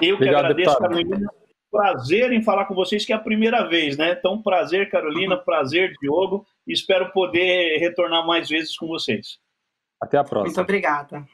Eu 0.00 0.16
Obrigado, 0.16 0.18
que 0.18 0.26
agradeço, 0.26 0.70
deputado. 0.70 0.90
Carolina. 0.90 1.30
Prazer 1.70 2.32
em 2.32 2.42
falar 2.42 2.66
com 2.66 2.74
vocês, 2.74 3.04
que 3.04 3.12
é 3.12 3.16
a 3.16 3.18
primeira 3.18 3.68
vez, 3.68 3.96
né? 3.96 4.12
Então, 4.12 4.40
prazer, 4.40 4.90
Carolina, 4.90 5.36
prazer, 5.36 5.92
Diogo. 6.00 6.46
E 6.66 6.72
espero 6.72 7.10
poder 7.10 7.78
retornar 7.78 8.26
mais 8.26 8.48
vezes 8.48 8.76
com 8.76 8.86
vocês. 8.86 9.38
Até 10.00 10.18
a 10.18 10.24
próxima. 10.24 10.46
Muito 10.46 10.60
obrigada. 10.60 11.26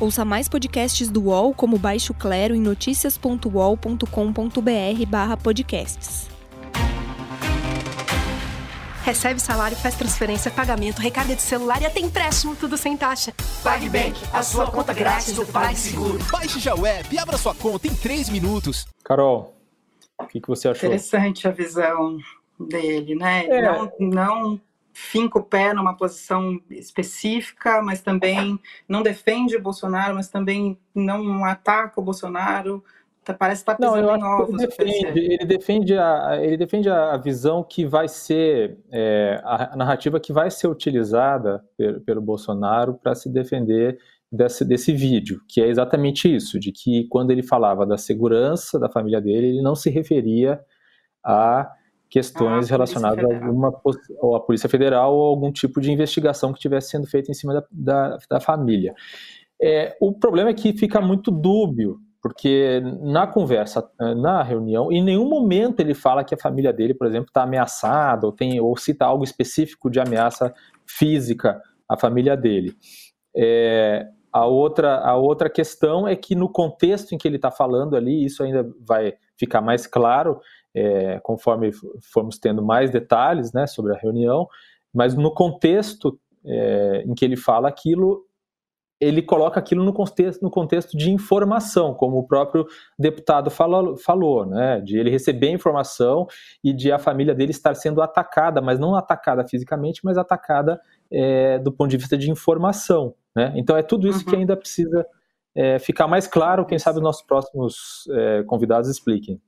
Ouça 0.00 0.24
mais 0.24 0.48
podcasts 0.48 1.08
do 1.08 1.26
UOL 1.26 1.54
como 1.54 1.78
Baixo 1.78 2.12
Clero 2.12 2.56
em 2.56 2.60
noticias.uol.com.br 2.60 5.06
barra 5.06 5.36
podcasts. 5.36 6.31
Recebe 9.04 9.40
salário, 9.40 9.76
faz 9.76 9.96
transferência, 9.96 10.48
pagamento, 10.48 11.00
recarga 11.00 11.34
de 11.34 11.42
celular 11.42 11.82
e 11.82 11.86
até 11.86 11.98
empréstimo, 11.98 12.54
tudo 12.54 12.76
sem 12.76 12.96
taxa. 12.96 13.34
PagBank, 13.64 14.14
a 14.32 14.44
sua 14.44 14.70
conta 14.70 14.94
grátis 14.94 15.34
do 15.34 15.44
PagSeguro. 15.44 16.20
Baixe 16.30 16.60
já 16.60 16.72
o 16.74 16.86
app 16.86 17.12
e 17.12 17.18
abra 17.18 17.36
sua 17.36 17.52
conta 17.52 17.88
em 17.88 17.94
3 17.96 18.28
minutos. 18.28 18.86
Carol, 19.02 19.56
o 20.16 20.26
que, 20.26 20.40
que 20.40 20.46
você 20.46 20.68
achou? 20.68 20.88
Interessante 20.88 21.48
a 21.48 21.50
visão 21.50 22.16
dele, 22.60 23.16
né? 23.16 23.46
É. 23.46 23.62
Não, 23.62 23.92
não 23.98 24.60
finca 24.92 25.38
o 25.38 25.42
pé 25.42 25.74
numa 25.74 25.96
posição 25.96 26.60
específica, 26.70 27.82
mas 27.82 28.02
também 28.02 28.56
não 28.86 29.02
defende 29.02 29.56
o 29.56 29.62
Bolsonaro, 29.62 30.14
mas 30.14 30.28
também 30.28 30.78
não 30.94 31.44
ataca 31.44 32.00
o 32.00 32.04
Bolsonaro, 32.04 32.84
parece 33.38 33.64
que 33.64 33.70
está 33.70 33.74
pisando 33.74 34.06
Não, 34.06 34.16
em 34.16 34.24
ovos. 34.24 34.60
Ele 34.60 34.66
defende, 34.66 35.20
ele 35.20 35.44
defende, 35.44 35.98
a, 35.98 36.38
ele 36.40 36.56
defende 36.56 36.88
a 36.88 37.16
visão 37.16 37.62
que 37.62 37.84
vai 37.84 38.08
ser, 38.08 38.78
é, 38.90 39.40
a 39.44 39.76
narrativa 39.76 40.18
que 40.18 40.32
vai 40.32 40.50
ser 40.50 40.66
utilizada 40.66 41.62
pelo, 41.76 42.00
pelo 42.00 42.20
Bolsonaro 42.20 42.94
para 42.94 43.14
se 43.14 43.28
defender 43.30 43.98
desse, 44.30 44.64
desse 44.64 44.92
vídeo, 44.92 45.40
que 45.48 45.60
é 45.60 45.68
exatamente 45.68 46.34
isso, 46.34 46.58
de 46.58 46.72
que 46.72 47.06
quando 47.08 47.30
ele 47.30 47.42
falava 47.42 47.86
da 47.86 47.98
segurança 47.98 48.78
da 48.78 48.88
família 48.88 49.20
dele, 49.20 49.48
ele 49.48 49.62
não 49.62 49.74
se 49.74 49.90
referia 49.90 50.58
a 51.22 51.70
questões 52.10 52.66
ah, 52.66 52.70
relacionadas 52.70 53.24
a 53.24 53.46
alguma 53.46 53.72
ou 54.20 54.36
a 54.36 54.40
Polícia 54.40 54.68
Federal 54.68 55.14
ou 55.14 55.28
algum 55.28 55.50
tipo 55.52 55.80
de 55.80 55.90
investigação 55.90 56.52
que 56.52 56.58
estivesse 56.58 56.90
sendo 56.90 57.06
feita 57.06 57.30
em 57.30 57.34
cima 57.34 57.54
da, 57.54 57.64
da, 57.70 58.18
da 58.28 58.40
família. 58.40 58.94
É, 59.60 59.96
o 60.00 60.12
problema 60.12 60.50
é 60.50 60.54
que 60.54 60.72
fica 60.72 61.00
muito 61.00 61.30
dúbio 61.30 62.00
porque 62.22 62.80
na 63.00 63.26
conversa, 63.26 63.90
na 64.16 64.44
reunião, 64.44 64.92
em 64.92 65.02
nenhum 65.02 65.28
momento 65.28 65.80
ele 65.80 65.92
fala 65.92 66.22
que 66.22 66.32
a 66.32 66.38
família 66.38 66.72
dele, 66.72 66.94
por 66.94 67.08
exemplo, 67.08 67.26
está 67.26 67.42
ameaçada 67.42 68.24
ou, 68.24 68.32
tem, 68.32 68.60
ou 68.60 68.76
cita 68.76 69.04
algo 69.04 69.24
específico 69.24 69.90
de 69.90 69.98
ameaça 69.98 70.54
física 70.86 71.60
à 71.88 71.98
família 71.98 72.36
dele. 72.36 72.76
É, 73.36 74.06
a, 74.32 74.46
outra, 74.46 74.98
a 75.00 75.16
outra 75.16 75.50
questão 75.50 76.06
é 76.06 76.14
que 76.14 76.36
no 76.36 76.48
contexto 76.48 77.12
em 77.12 77.18
que 77.18 77.26
ele 77.26 77.36
está 77.36 77.50
falando 77.50 77.96
ali, 77.96 78.24
isso 78.24 78.44
ainda 78.44 78.70
vai 78.80 79.14
ficar 79.36 79.60
mais 79.60 79.88
claro 79.88 80.40
é, 80.72 81.18
conforme 81.24 81.72
formos 82.00 82.38
tendo 82.38 82.62
mais 82.62 82.90
detalhes 82.90 83.52
né, 83.52 83.66
sobre 83.66 83.94
a 83.94 83.98
reunião, 83.98 84.46
mas 84.94 85.14
no 85.16 85.34
contexto 85.34 86.16
é, 86.46 87.02
em 87.04 87.14
que 87.14 87.24
ele 87.24 87.36
fala 87.36 87.68
aquilo, 87.68 88.24
ele 89.02 89.20
coloca 89.20 89.58
aquilo 89.58 89.84
no 89.84 89.92
contexto, 89.92 90.40
no 90.40 90.48
contexto 90.48 90.96
de 90.96 91.10
informação, 91.10 91.92
como 91.92 92.18
o 92.18 92.26
próprio 92.26 92.64
deputado 92.96 93.50
falou, 93.50 93.96
falou, 93.96 94.46
né, 94.46 94.80
de 94.80 94.96
ele 94.96 95.10
receber 95.10 95.50
informação 95.50 96.28
e 96.62 96.72
de 96.72 96.92
a 96.92 97.00
família 97.00 97.34
dele 97.34 97.50
estar 97.50 97.74
sendo 97.74 98.00
atacada, 98.00 98.60
mas 98.60 98.78
não 98.78 98.94
atacada 98.94 99.44
fisicamente, 99.46 100.02
mas 100.04 100.16
atacada 100.16 100.80
é, 101.10 101.58
do 101.58 101.72
ponto 101.72 101.90
de 101.90 101.96
vista 101.96 102.16
de 102.16 102.30
informação. 102.30 103.12
Né? 103.34 103.52
Então 103.56 103.76
é 103.76 103.82
tudo 103.82 104.06
isso 104.06 104.20
uhum. 104.20 104.24
que 104.26 104.36
ainda 104.36 104.56
precisa 104.56 105.04
é, 105.52 105.80
ficar 105.80 106.06
mais 106.06 106.28
claro, 106.28 106.64
quem 106.64 106.78
sabe 106.78 106.98
os 106.98 107.02
nossos 107.02 107.22
próximos 107.22 108.08
é, 108.12 108.44
convidados 108.44 108.88
expliquem. 108.88 109.40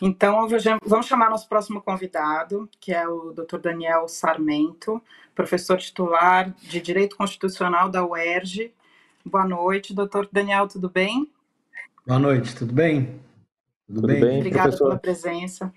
Então, 0.00 0.46
vamos 0.84 1.06
chamar 1.06 1.30
nosso 1.30 1.48
próximo 1.48 1.80
convidado, 1.80 2.68
que 2.78 2.92
é 2.92 3.08
o 3.08 3.32
Dr. 3.32 3.58
Daniel 3.58 4.06
Sarmento, 4.08 5.02
professor 5.34 5.78
titular 5.78 6.54
de 6.62 6.80
Direito 6.80 7.16
Constitucional 7.16 7.88
da 7.88 8.04
UERJ. 8.04 8.74
Boa 9.24 9.46
noite, 9.46 9.94
doutor 9.94 10.28
Daniel, 10.30 10.68
tudo 10.68 10.90
bem? 10.90 11.32
Boa 12.06 12.18
noite, 12.18 12.54
tudo 12.54 12.74
bem? 12.74 13.20
Tudo, 13.86 14.02
tudo 14.02 14.06
bem? 14.08 14.20
bem? 14.20 14.36
Obrigada 14.38 14.62
professor. 14.64 14.88
pela 14.88 14.98
presença. 14.98 15.72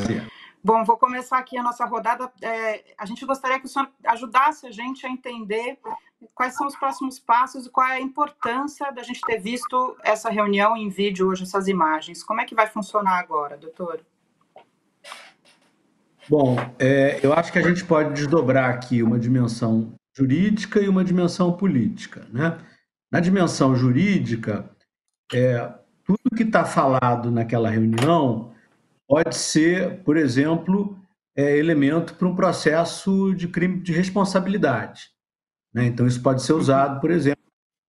Sim. 0.00 0.33
Bom, 0.64 0.82
vou 0.82 0.96
começar 0.96 1.36
aqui 1.36 1.58
a 1.58 1.62
nossa 1.62 1.84
rodada. 1.84 2.32
É, 2.40 2.82
a 2.96 3.04
gente 3.04 3.26
gostaria 3.26 3.60
que 3.60 3.66
o 3.66 3.68
senhor 3.68 3.86
ajudasse 4.06 4.66
a 4.66 4.70
gente 4.70 5.06
a 5.06 5.10
entender 5.10 5.78
quais 6.34 6.54
são 6.54 6.66
os 6.66 6.74
próximos 6.74 7.18
passos 7.18 7.66
e 7.66 7.70
qual 7.70 7.86
é 7.86 7.96
a 7.96 8.00
importância 8.00 8.90
da 8.90 9.02
gente 9.02 9.20
ter 9.20 9.38
visto 9.38 9.94
essa 10.02 10.30
reunião 10.30 10.74
em 10.74 10.88
vídeo 10.88 11.28
hoje, 11.28 11.42
essas 11.42 11.68
imagens. 11.68 12.24
Como 12.24 12.40
é 12.40 12.46
que 12.46 12.54
vai 12.54 12.66
funcionar 12.66 13.18
agora, 13.18 13.58
doutor? 13.58 14.00
Bom, 16.30 16.56
é, 16.78 17.20
eu 17.22 17.34
acho 17.34 17.52
que 17.52 17.58
a 17.58 17.62
gente 17.62 17.84
pode 17.84 18.14
desdobrar 18.14 18.70
aqui 18.70 19.02
uma 19.02 19.18
dimensão 19.18 19.92
jurídica 20.16 20.80
e 20.80 20.88
uma 20.88 21.04
dimensão 21.04 21.52
política. 21.52 22.26
Né? 22.32 22.58
Na 23.12 23.20
dimensão 23.20 23.76
jurídica, 23.76 24.70
é, 25.30 25.70
tudo 26.06 26.34
que 26.34 26.42
está 26.42 26.64
falado 26.64 27.30
naquela 27.30 27.68
reunião 27.68 28.53
pode 29.08 29.36
ser, 29.36 30.02
por 30.02 30.16
exemplo, 30.16 30.98
é, 31.36 31.56
elemento 31.56 32.14
para 32.14 32.28
um 32.28 32.36
processo 32.36 33.34
de 33.34 33.48
crime 33.48 33.80
de 33.80 33.92
responsabilidade. 33.92 35.10
Né? 35.72 35.86
Então, 35.86 36.06
isso 36.06 36.22
pode 36.22 36.42
ser 36.42 36.52
usado, 36.52 37.00
por 37.00 37.10
exemplo, 37.10 37.42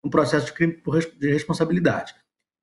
um 0.04 0.10
processo 0.10 0.48
de 0.48 0.54
crime 0.54 0.82
de 1.18 1.32
responsabilidade. 1.32 2.16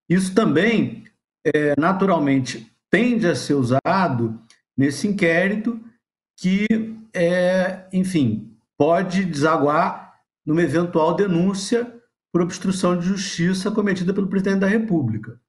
Isso 0.09 0.35
também, 0.35 1.05
é, 1.47 1.75
naturalmente, 1.79 2.71
tende 2.91 3.27
a 3.27 3.35
ser 3.35 3.55
usado 3.55 4.41
nesse 4.77 5.09
inquérito 5.09 5.81
que, 6.39 6.67
é, 7.15 7.87
enfim, 7.93 8.57
pode 8.77 9.25
desaguar 9.25 10.21
numa 10.45 10.63
eventual 10.63 11.15
denúncia 11.15 12.01
por 12.33 12.43
obstrução 12.43 12.99
de 12.99 13.07
justiça 13.07 13.71
cometida 13.71 14.13
pelo 14.13 14.29
presidente 14.29 14.61
da 14.61 14.67
República. 14.67 15.41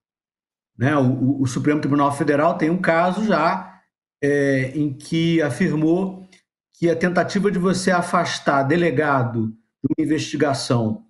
Né? 0.78 0.95
O, 0.97 1.41
o, 1.41 1.47
Supremo 1.47 1.80
Tribunal 1.80 2.11
Federal 2.11 2.57
tem 2.57 2.69
um 2.69 2.82
caso 2.82 3.26
já 3.26 3.82
é, 4.21 4.71
em 4.76 4.93
que 4.93 5.41
afirmou 5.41 6.28
que 6.74 6.89
a 6.89 6.95
tentativa 6.95 7.51
de 7.51 7.59
você 7.59 7.91
afastar 7.91 8.63
delegado 8.63 9.47
de 9.47 9.93
uma 9.97 10.05
investigação 10.05 11.05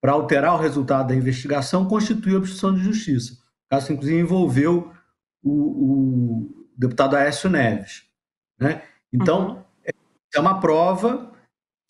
para 0.00 0.12
alterar 0.12 0.54
o 0.54 0.58
resultado 0.58 1.08
da 1.08 1.14
investigação 1.14 1.86
constitui 1.86 2.34
obstrução 2.34 2.74
de 2.74 2.82
justiça. 2.82 3.34
O 3.34 3.70
caso, 3.70 3.92
inclusive, 3.92 4.18
envolveu 4.18 4.92
o, 5.42 5.52
o 5.52 6.66
deputado 6.76 7.14
Aécio 7.14 7.48
Neves. 7.48 8.02
Né? 8.58 8.82
Então, 9.12 9.50
uhum. 9.50 9.62
é 10.34 10.40
uma 10.40 10.60
prova 10.60 11.32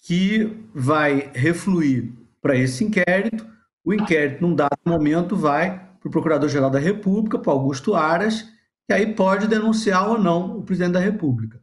que 0.02 0.66
vai 0.74 1.30
refluir 1.32 2.12
para 2.40 2.56
esse 2.56 2.84
inquérito. 2.84 3.46
O 3.84 3.94
inquérito, 3.94 4.42
num 4.42 4.54
dado 4.54 4.78
momento, 4.84 5.36
vai 5.36 5.91
para 6.03 6.09
o 6.09 6.11
Procurador-Geral 6.11 6.68
da 6.68 6.80
República, 6.80 7.38
para 7.38 7.53
Augusto 7.53 7.94
Aras, 7.94 8.42
que 8.86 8.92
aí 8.92 9.14
pode 9.14 9.46
denunciar 9.46 10.09
ou 10.09 10.18
não 10.18 10.59
o 10.59 10.62
presidente 10.62 10.94
da 10.94 11.00
República. 11.00 11.62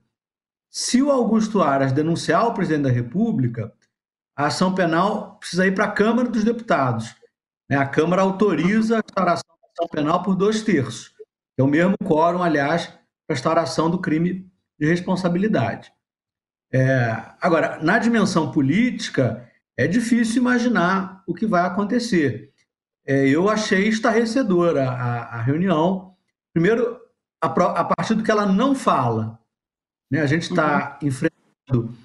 Se 0.69 1.01
o 1.01 1.11
Augusto 1.11 1.61
Aras 1.61 1.91
denunciar 1.91 2.47
o 2.47 2.53
presidente 2.53 2.83
da 2.83 2.89
República, 2.89 3.73
a 4.35 4.45
ação 4.45 4.73
penal 4.73 5.37
precisa 5.37 5.67
ir 5.67 5.75
para 5.75 5.85
a 5.85 5.91
Câmara 5.91 6.29
dos 6.29 6.43
Deputados. 6.43 7.13
Né? 7.69 7.75
A 7.75 7.85
Câmara 7.85 8.21
autoriza 8.21 8.97
a 8.97 9.01
instauração 9.05 9.55
da 9.61 9.67
ação 9.73 9.87
penal 9.89 10.23
por 10.23 10.35
dois 10.35 10.61
terços, 10.61 11.13
é 11.57 11.63
o 11.63 11.67
mesmo 11.67 11.97
quórum, 12.05 12.41
aliás, 12.41 12.87
para 12.87 12.97
a 13.31 13.33
instauração 13.33 13.89
do 13.89 13.99
crime 13.99 14.49
de 14.79 14.87
responsabilidade. 14.87 15.91
É, 16.71 17.13
agora, 17.41 17.79
na 17.83 17.99
dimensão 17.99 18.51
política, 18.51 19.45
é 19.77 19.85
difícil 19.85 20.41
imaginar 20.41 21.23
o 21.27 21.33
que 21.33 21.45
vai 21.45 21.65
acontecer 21.65 22.53
é, 23.09 23.27
eu 23.27 23.49
achei 23.49 23.87
estarrecedora 23.87 24.87
a, 24.87 25.37
a 25.37 25.41
reunião. 25.41 26.13
Primeiro, 26.53 27.01
a, 27.43 27.47
a, 27.47 27.83
partir 27.83 28.13
do 28.13 28.21
que 28.21 28.29
ela 28.29 28.45
não 28.45 28.75
fala. 28.75 29.39
Né? 30.11 30.21
A 30.21 30.27
gente 30.27 30.43
está 30.43 30.99
uhum. 31.01 31.07
enfrentando 31.07 31.95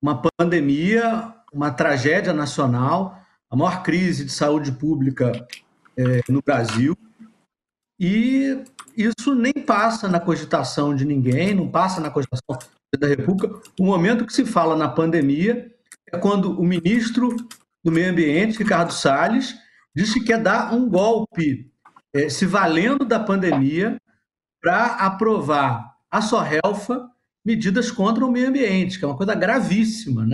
uma 0.00 0.22
pandemia, 0.38 1.34
uma 1.52 1.72
tragédia 1.72 2.32
nacional, 2.32 3.20
a 3.50 3.56
maior 3.56 3.82
crise 3.82 4.24
de 4.24 4.30
saúde 4.30 4.70
pública 4.70 5.32
é, 5.96 6.20
no 6.28 6.40
Brasil. 6.40 6.96
E 7.98 8.62
isso 8.96 9.34
nem 9.34 9.52
passa 9.52 10.06
na 10.06 10.20
cogitação 10.20 10.94
de 10.94 11.04
ninguém, 11.04 11.52
não 11.52 11.68
passa 11.68 12.00
na 12.00 12.10
cogitação 12.10 12.56
da 12.96 13.08
República. 13.08 13.60
O 13.80 13.84
momento 13.84 14.24
que 14.24 14.32
se 14.32 14.46
fala 14.46 14.76
na 14.76 14.88
pandemia 14.88 15.74
é 16.12 16.16
quando 16.16 16.56
o 16.60 16.64
ministro 16.64 17.34
do 17.82 17.90
Meio 17.90 18.10
Ambiente, 18.12 18.58
Ricardo 18.58 18.92
Salles, 18.92 19.64
disse 19.94 20.20
que 20.20 20.26
quer 20.26 20.42
dar 20.42 20.74
um 20.74 20.88
golpe, 20.88 21.70
é, 22.12 22.28
se 22.28 22.46
valendo 22.46 23.04
da 23.04 23.20
pandemia, 23.20 23.96
para 24.60 24.94
aprovar 24.94 25.94
a 26.10 26.20
Sorrelfa 26.20 27.08
medidas 27.44 27.90
contra 27.90 28.24
o 28.24 28.30
meio 28.30 28.48
ambiente, 28.48 28.98
que 28.98 29.04
é 29.04 29.08
uma 29.08 29.16
coisa 29.16 29.34
gravíssima. 29.34 30.26
Né? 30.26 30.32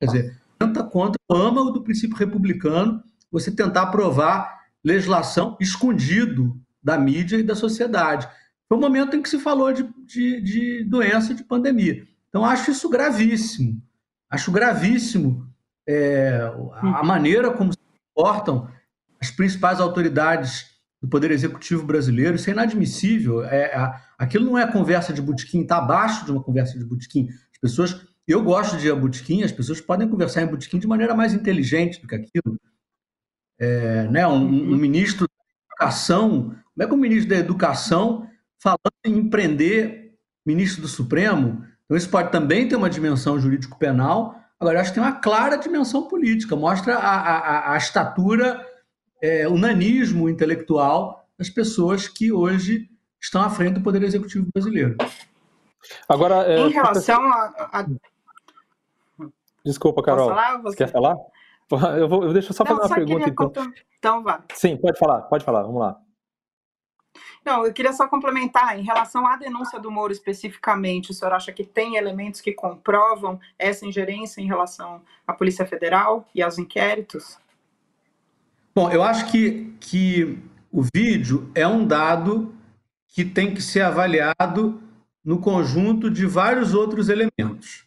Quer 0.00 0.06
dizer, 0.06 0.40
tenta 0.58 0.84
contra 0.84 1.18
o 1.28 1.34
âmago 1.34 1.70
do 1.70 1.82
princípio 1.82 2.16
republicano 2.16 3.02
você 3.30 3.50
tentar 3.50 3.82
aprovar 3.82 4.60
legislação 4.84 5.56
escondido 5.60 6.56
da 6.80 6.96
mídia 6.96 7.36
e 7.36 7.42
da 7.42 7.56
sociedade. 7.56 8.28
Foi 8.68 8.78
o 8.78 8.80
momento 8.80 9.16
em 9.16 9.22
que 9.22 9.28
se 9.28 9.40
falou 9.40 9.72
de, 9.72 9.82
de, 10.04 10.40
de 10.40 10.84
doença, 10.84 11.34
de 11.34 11.42
pandemia. 11.42 12.06
Então, 12.28 12.44
acho 12.44 12.70
isso 12.70 12.88
gravíssimo. 12.88 13.82
Acho 14.30 14.52
gravíssimo 14.52 15.48
é, 15.88 16.40
a 16.80 17.02
maneira 17.02 17.50
como 17.50 17.72
se 17.72 17.78
comportam 18.14 18.68
as 19.24 19.30
principais 19.30 19.80
autoridades 19.80 20.66
do 21.02 21.08
Poder 21.08 21.30
Executivo 21.30 21.84
brasileiro. 21.84 22.36
Isso 22.36 22.48
é 22.48 22.52
inadmissível. 22.52 23.44
É, 23.44 23.66
é, 23.66 23.94
aquilo 24.18 24.44
não 24.44 24.58
é 24.58 24.70
conversa 24.70 25.12
de 25.12 25.22
botequim, 25.22 25.62
está 25.62 25.78
abaixo 25.78 26.24
de 26.24 26.30
uma 26.30 26.42
conversa 26.42 26.78
de 26.78 26.84
botequim. 26.84 27.28
As 27.52 27.58
pessoas. 27.60 28.14
Eu 28.26 28.42
gosto 28.42 28.78
de 28.78 28.90
botequim, 28.90 29.42
as 29.42 29.52
pessoas 29.52 29.82
podem 29.82 30.08
conversar 30.08 30.40
em 30.40 30.46
botequim 30.46 30.78
de 30.78 30.86
maneira 30.86 31.14
mais 31.14 31.34
inteligente 31.34 32.00
do 32.00 32.08
que 32.08 32.14
aquilo. 32.14 32.58
É, 33.58 34.08
né, 34.08 34.26
um, 34.26 34.72
um 34.72 34.76
ministro 34.76 35.26
da 35.26 35.84
Educação, 35.84 36.56
como 36.74 36.82
é 36.82 36.86
que 36.86 36.94
o 36.94 36.96
ministro 36.96 37.28
da 37.28 37.36
Educação, 37.36 38.26
falando 38.58 38.78
em 39.04 39.18
empreender 39.18 40.14
ministro 40.46 40.80
do 40.80 40.88
Supremo, 40.88 41.62
então 41.84 41.96
isso 41.98 42.08
pode 42.08 42.32
também 42.32 42.66
ter 42.66 42.76
uma 42.76 42.88
dimensão 42.88 43.38
jurídico-penal, 43.38 44.34
agora 44.58 44.80
acho 44.80 44.90
que 44.90 44.94
tem 44.94 45.04
uma 45.04 45.20
clara 45.20 45.56
dimensão 45.56 46.08
política, 46.08 46.56
mostra 46.56 46.96
a, 46.96 47.20
a, 47.20 47.72
a 47.74 47.76
estatura 47.76 48.58
é, 49.24 49.48
unanismo 49.48 50.28
intelectual 50.28 51.26
das 51.38 51.48
pessoas 51.48 52.06
que 52.06 52.30
hoje 52.30 52.90
estão 53.18 53.40
à 53.40 53.48
frente 53.48 53.74
do 53.74 53.80
Poder 53.80 54.02
Executivo 54.02 54.46
brasileiro. 54.52 54.98
Agora, 56.06 56.44
é, 56.46 56.58
em 56.58 56.68
relação 56.68 57.22
a, 57.24 57.70
a... 57.72 57.86
Desculpa, 59.64 60.02
Carol. 60.02 60.28
Falar, 60.28 60.58
você... 60.58 60.76
Quer 60.76 60.92
falar? 60.92 61.16
Eu, 61.98 62.06
vou, 62.06 62.22
eu 62.22 62.32
deixa 62.34 62.50
eu 62.50 62.54
só 62.54 62.62
fazer 62.64 62.78
uma 62.78 62.88
só 62.88 62.94
pergunta. 62.94 63.26
Então. 63.26 63.72
então, 63.98 64.22
vá. 64.22 64.44
Sim, 64.52 64.76
pode 64.76 64.98
falar, 64.98 65.22
pode 65.22 65.44
falar, 65.44 65.62
vamos 65.62 65.80
lá. 65.80 65.98
Não, 67.42 67.64
eu 67.66 67.72
queria 67.72 67.92
só 67.92 68.06
complementar, 68.06 68.78
em 68.78 68.82
relação 68.82 69.26
à 69.26 69.34
denúncia 69.36 69.80
do 69.80 69.90
Moro 69.90 70.12
especificamente, 70.12 71.10
o 71.10 71.14
senhor 71.14 71.32
acha 71.32 71.52
que 71.52 71.64
tem 71.64 71.96
elementos 71.96 72.42
que 72.42 72.52
comprovam 72.52 73.40
essa 73.58 73.86
ingerência 73.86 74.42
em 74.42 74.46
relação 74.46 75.00
à 75.26 75.32
Polícia 75.32 75.64
Federal 75.64 76.28
e 76.34 76.42
aos 76.42 76.58
inquéritos? 76.58 77.38
Bom, 78.74 78.90
eu 78.90 79.04
acho 79.04 79.30
que, 79.30 79.72
que 79.78 80.38
o 80.72 80.82
vídeo 80.94 81.48
é 81.54 81.66
um 81.66 81.86
dado 81.86 82.52
que 83.06 83.24
tem 83.24 83.54
que 83.54 83.62
ser 83.62 83.82
avaliado 83.82 84.82
no 85.24 85.38
conjunto 85.38 86.10
de 86.10 86.26
vários 86.26 86.74
outros 86.74 87.08
elementos. 87.08 87.86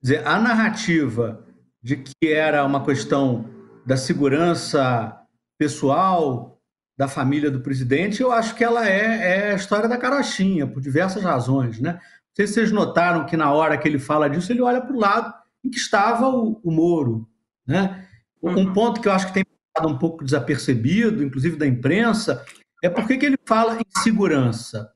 Quer 0.00 0.02
dizer, 0.02 0.26
a 0.26 0.38
narrativa 0.38 1.46
de 1.82 1.96
que 1.96 2.28
era 2.28 2.62
uma 2.64 2.84
questão 2.84 3.48
da 3.86 3.96
segurança 3.96 5.18
pessoal 5.58 6.60
da 6.96 7.08
família 7.08 7.50
do 7.50 7.60
presidente, 7.60 8.20
eu 8.20 8.30
acho 8.30 8.54
que 8.54 8.62
ela 8.62 8.86
é, 8.86 9.48
é 9.48 9.52
a 9.52 9.56
história 9.56 9.88
da 9.88 9.96
carochinha, 9.96 10.66
por 10.66 10.82
diversas 10.82 11.22
razões. 11.22 11.80
Né? 11.80 11.94
Não 11.94 12.00
sei 12.36 12.46
se 12.46 12.52
vocês 12.52 12.70
notaram 12.70 13.24
que 13.24 13.36
na 13.36 13.50
hora 13.50 13.78
que 13.78 13.88
ele 13.88 13.98
fala 13.98 14.28
disso, 14.28 14.52
ele 14.52 14.60
olha 14.60 14.82
para 14.82 14.94
o 14.94 15.00
lado 15.00 15.32
em 15.64 15.70
que 15.70 15.78
estava 15.78 16.28
o, 16.28 16.60
o 16.62 16.70
Moro. 16.70 17.26
Né? 17.66 18.06
Um 18.42 18.56
uhum. 18.56 18.72
ponto 18.74 19.00
que 19.00 19.08
eu 19.08 19.12
acho 19.12 19.28
que 19.28 19.32
tem 19.32 19.44
um 19.80 19.98
pouco 19.98 20.24
desapercebido, 20.24 21.24
inclusive 21.24 21.56
da 21.56 21.66
imprensa, 21.66 22.44
é 22.82 22.88
porque 22.88 23.16
que 23.16 23.26
ele 23.26 23.38
fala 23.46 23.76
em 23.76 24.02
segurança. 24.02 24.90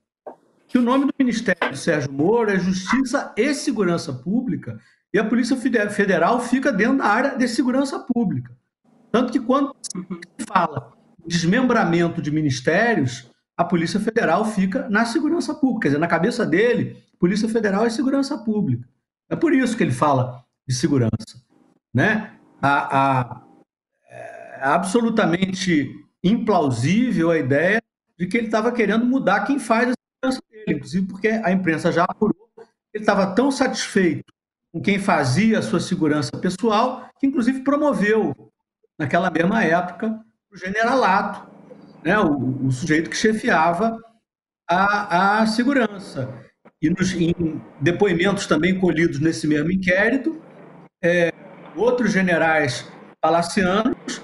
Que 0.69 0.79
o 0.79 0.83
nome 0.83 1.07
do 1.07 1.15
Ministério 1.19 1.71
de 1.71 1.79
Sérgio 1.79 2.13
Moro 2.13 2.51
é 2.51 2.59
Justiça 2.59 3.33
e 3.37 3.55
Segurança 3.55 4.13
Pública, 4.13 4.79
e 5.15 5.19
a 5.19 5.25
Polícia 5.25 5.57
Federal 5.57 6.41
fica 6.41 6.73
dentro 6.73 6.99
da 6.99 7.07
área 7.07 7.39
de 7.39 7.49
segurança 7.49 7.99
pública. 8.01 8.55
Tanto 9.11 9.33
que 9.33 9.41
quando 9.41 9.75
se 9.83 10.47
fala 10.47 10.93
desmembramento 11.27 12.21
de 12.21 12.31
ministérios, 12.31 13.31
a 13.57 13.65
Polícia 13.65 13.99
Federal 13.99 14.45
fica 14.45 14.89
na 14.91 15.05
segurança 15.05 15.55
pública. 15.55 15.83
Quer 15.83 15.89
dizer, 15.89 15.99
na 15.99 16.07
cabeça 16.07 16.45
dele, 16.45 17.03
Polícia 17.19 17.49
Federal 17.49 17.87
é 17.87 17.91
segurança 17.91 18.37
pública. 18.37 18.87
É 19.31 19.35
por 19.35 19.55
isso 19.55 19.77
que 19.77 19.83
ele 19.83 19.93
fala 19.93 20.45
de 20.69 20.75
segurança. 20.75 21.43
Né? 21.95 22.33
A, 22.61 22.99
a, 22.99 23.43
absolutamente 24.61 25.93
implausível 26.23 27.31
a 27.31 27.39
ideia 27.39 27.81
de 28.19 28.27
que 28.27 28.37
ele 28.37 28.47
estava 28.47 28.73
querendo 28.73 29.05
mudar 29.05 29.45
quem 29.45 29.59
faz 29.59 29.91
a 29.91 29.93
segurança 29.93 30.43
dele, 30.51 30.77
inclusive 30.77 31.07
porque 31.07 31.29
a 31.29 31.53
imprensa 31.53 31.93
já 31.93 32.05
apurou. 32.05 32.37
Ele 32.93 33.03
estava 33.03 33.35
tão 33.35 33.51
satisfeito 33.51 34.33
com 34.73 34.81
quem 34.81 34.99
fazia 34.99 35.59
a 35.59 35.63
sua 35.63 35.81
segurança 35.81 36.31
pessoal, 36.39 37.09
que 37.19 37.27
inclusive 37.27 37.61
promoveu, 37.61 38.35
naquela 38.99 39.31
mesma 39.31 39.63
época, 39.63 40.19
o 40.51 40.57
generalato, 40.57 41.51
né, 42.03 42.19
o, 42.19 42.67
o 42.67 42.73
sujeito 42.73 43.11
que 43.11 43.17
chefiava 43.17 43.99
a, 44.69 45.41
a 45.41 45.47
segurança. 45.47 46.33
E 46.81 46.91
nos, 46.91 47.13
em 47.15 47.61
depoimentos 47.81 48.47
também 48.47 48.79
colhidos 48.79 49.19
nesse 49.21 49.47
mesmo 49.47 49.71
inquérito, 49.71 50.41
é, 51.03 51.33
outros 51.75 52.13
generais 52.13 52.91
palacianos 53.21 54.23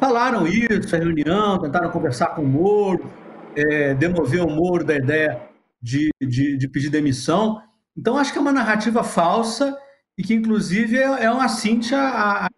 falaram 0.00 0.46
isso, 0.46 0.96
a 0.96 0.98
reunião, 0.98 1.58
tentaram 1.58 1.90
conversar 1.90 2.34
com 2.34 2.42
o 2.42 2.48
Moro, 2.48 3.12
é, 3.54 3.94
demover 3.94 4.42
o 4.42 4.50
Moro 4.50 4.82
da 4.82 4.96
ideia 4.96 5.42
de, 5.80 6.10
de, 6.20 6.56
de, 6.56 6.68
pedir 6.68 6.88
demissão. 6.88 7.62
Então, 7.96 8.16
acho 8.16 8.32
que 8.32 8.38
é 8.38 8.40
uma 8.40 8.52
narrativa 8.52 9.04
falsa 9.04 9.78
e 10.16 10.22
que, 10.22 10.34
inclusive, 10.34 10.96
é, 10.96 11.24
é 11.24 11.30
uma 11.30 11.48
cíntia 11.48 11.98
à, 11.98 12.46
à 12.46 12.50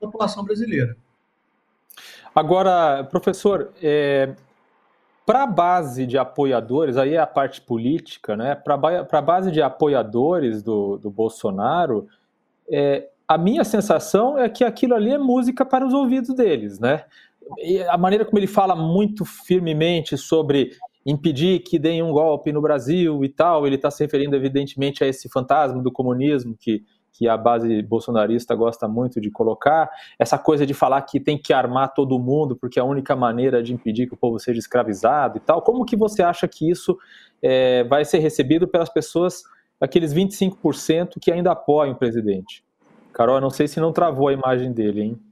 população 0.00 0.44
brasileira. 0.44 0.96
Agora, 2.34 3.04
professor, 3.04 3.72
é, 3.80 4.34
para 5.24 5.44
a 5.44 5.46
base 5.46 6.06
de 6.06 6.18
apoiadores, 6.18 6.96
aí 6.96 7.14
é 7.14 7.18
a 7.18 7.26
parte 7.26 7.60
política, 7.60 8.36
né? 8.36 8.54
Para 8.54 8.74
a 9.10 9.22
base 9.22 9.50
de 9.50 9.62
apoiadores 9.62 10.62
do, 10.62 10.98
do 10.98 11.10
Bolsonaro, 11.10 12.06
é, 12.70 13.08
a 13.28 13.36
minha 13.36 13.64
sensação 13.64 14.38
é 14.38 14.48
que 14.48 14.64
aquilo 14.64 14.94
ali 14.94 15.12
é 15.12 15.18
música 15.18 15.64
para 15.64 15.86
os 15.86 15.92
ouvidos 15.92 16.34
deles, 16.34 16.78
né? 16.78 17.04
E 17.58 17.80
a 17.82 17.96
maneira 17.96 18.24
como 18.24 18.38
ele 18.38 18.46
fala 18.46 18.74
muito 18.74 19.24
firmemente 19.24 20.16
sobre 20.16 20.72
impedir 21.04 21.60
que 21.60 21.78
deem 21.78 22.02
um 22.02 22.10
golpe 22.10 22.52
no 22.52 22.60
Brasil 22.60 23.24
e 23.24 23.28
tal, 23.28 23.66
ele 23.66 23.76
está 23.76 23.90
se 23.90 24.02
referindo 24.02 24.34
evidentemente 24.34 25.04
a 25.04 25.06
esse 25.06 25.28
fantasma 25.28 25.80
do 25.80 25.92
comunismo 25.92 26.56
que, 26.58 26.82
que 27.12 27.28
a 27.28 27.36
base 27.36 27.80
bolsonarista 27.82 28.54
gosta 28.56 28.88
muito 28.88 29.20
de 29.20 29.30
colocar, 29.30 29.88
essa 30.18 30.36
coisa 30.36 30.66
de 30.66 30.74
falar 30.74 31.00
que 31.02 31.20
tem 31.20 31.38
que 31.38 31.52
armar 31.52 31.94
todo 31.94 32.18
mundo 32.18 32.56
porque 32.56 32.80
é 32.80 32.82
a 32.82 32.84
única 32.84 33.14
maneira 33.14 33.62
de 33.62 33.72
impedir 33.72 34.08
que 34.08 34.14
o 34.14 34.16
povo 34.16 34.40
seja 34.40 34.58
escravizado 34.58 35.38
e 35.38 35.40
tal. 35.40 35.62
Como 35.62 35.84
que 35.84 35.96
você 35.96 36.22
acha 36.22 36.48
que 36.48 36.68
isso 36.68 36.98
é, 37.40 37.84
vai 37.84 38.04
ser 38.04 38.18
recebido 38.18 38.66
pelas 38.66 38.88
pessoas, 38.88 39.44
aqueles 39.80 40.12
25% 40.12 41.20
que 41.20 41.30
ainda 41.30 41.52
apoiam 41.52 41.92
o 41.92 41.96
presidente? 41.96 42.65
Carol, 43.16 43.40
não 43.40 43.48
sei 43.48 43.66
se 43.66 43.80
não 43.80 43.94
travou 43.94 44.28
a 44.28 44.32
imagem 44.34 44.70
dele, 44.70 45.00
hein? 45.00 45.22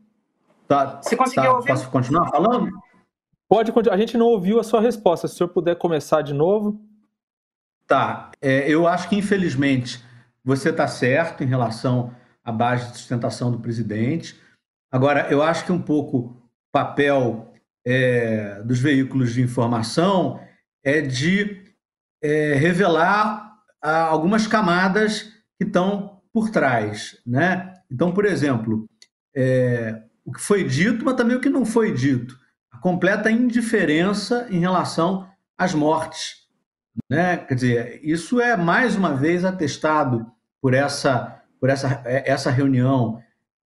Tá, 0.67 1.03
Você 1.03 1.15
conseguiu 1.15 1.43
tá, 1.43 1.57
ouvir? 1.57 1.69
Posso 1.69 1.91
continuar 1.91 2.31
falando? 2.31 2.71
Pode 3.47 3.73
continuar. 3.73 3.97
A 3.97 4.01
gente 4.01 4.17
não 4.17 4.25
ouviu 4.25 4.59
a 4.59 4.65
sua 4.65 4.81
resposta. 4.81 5.29
Se 5.29 5.35
o 5.35 5.37
senhor 5.37 5.51
puder 5.51 5.77
começar 5.77 6.23
de 6.23 6.33
novo. 6.33 6.81
Tá. 7.87 8.31
É, 8.41 8.67
eu 8.71 8.89
acho 8.89 9.07
que, 9.11 9.17
infelizmente, 9.17 10.03
você 10.43 10.71
está 10.71 10.89
certo 10.89 11.45
em 11.45 11.47
relação 11.47 12.15
à 12.43 12.51
base 12.51 12.91
de 12.91 12.97
sustentação 12.97 13.53
do 13.53 13.61
presidente. 13.61 14.41
Agora, 14.91 15.31
eu 15.31 15.43
acho 15.43 15.67
que 15.67 15.73
um 15.73 15.83
pouco 15.83 16.19
o 16.19 16.43
papel 16.73 17.53
é, 17.87 18.63
dos 18.63 18.81
veículos 18.81 19.35
de 19.35 19.43
informação 19.43 20.41
é 20.83 21.03
de 21.03 21.63
é, 22.23 22.55
revelar 22.55 23.59
ah, 23.83 24.05
algumas 24.05 24.47
camadas 24.47 25.35
que 25.59 25.67
estão 25.67 26.23
por 26.33 26.49
trás, 26.49 27.21
né? 27.27 27.74
Então, 27.95 28.13
por 28.13 28.25
exemplo, 28.25 28.89
é, 29.37 30.03
o 30.25 30.33
que 30.33 30.41
foi 30.41 30.65
dito, 30.65 31.05
mas 31.05 31.15
também 31.15 31.37
o 31.37 31.41
que 31.41 31.49
não 31.49 31.65
foi 31.65 31.95
dito. 31.95 32.37
A 32.73 32.79
completa 32.79 33.31
indiferença 33.31 34.49
em 34.51 34.59
relação 34.59 35.29
às 35.57 35.73
mortes. 35.73 36.49
Né? 37.09 37.37
Quer 37.37 37.55
dizer, 37.55 38.01
isso 38.03 38.41
é 38.41 38.57
mais 38.57 38.97
uma 38.97 39.15
vez 39.15 39.45
atestado 39.45 40.27
por 40.61 40.75
essa, 40.75 41.41
por 41.61 41.71
essa, 41.71 42.03
é, 42.05 42.29
essa 42.29 42.51
reunião, 42.51 43.23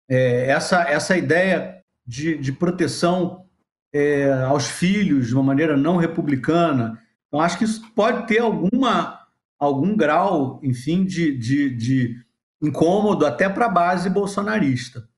é, 0.09 0.49
essa, 0.49 0.83
essa 0.83 1.17
ideia 1.17 1.81
de, 2.05 2.37
de 2.37 2.51
proteção 2.51 3.45
é, 3.93 4.33
aos 4.43 4.67
filhos 4.67 5.29
de 5.29 5.35
uma 5.35 5.43
maneira 5.45 5.77
não 5.77 5.99
republicana. 5.99 7.01
Então, 7.29 7.41
acho 7.41 7.59
que 7.59 7.65
isso 7.65 7.81
pode 7.95 8.27
ter 8.27 8.41
alguma, 8.41 9.21
algum 9.57 9.97
grau, 9.97 10.59
enfim, 10.65 11.05
de, 11.05 11.33
de, 11.37 11.71
de 11.71 12.26
incômodo 12.63 13.27
até 13.27 13.49
para 13.49 13.67
a 13.67 13.71
base 13.71 14.09
bolsonarista. 14.09 15.09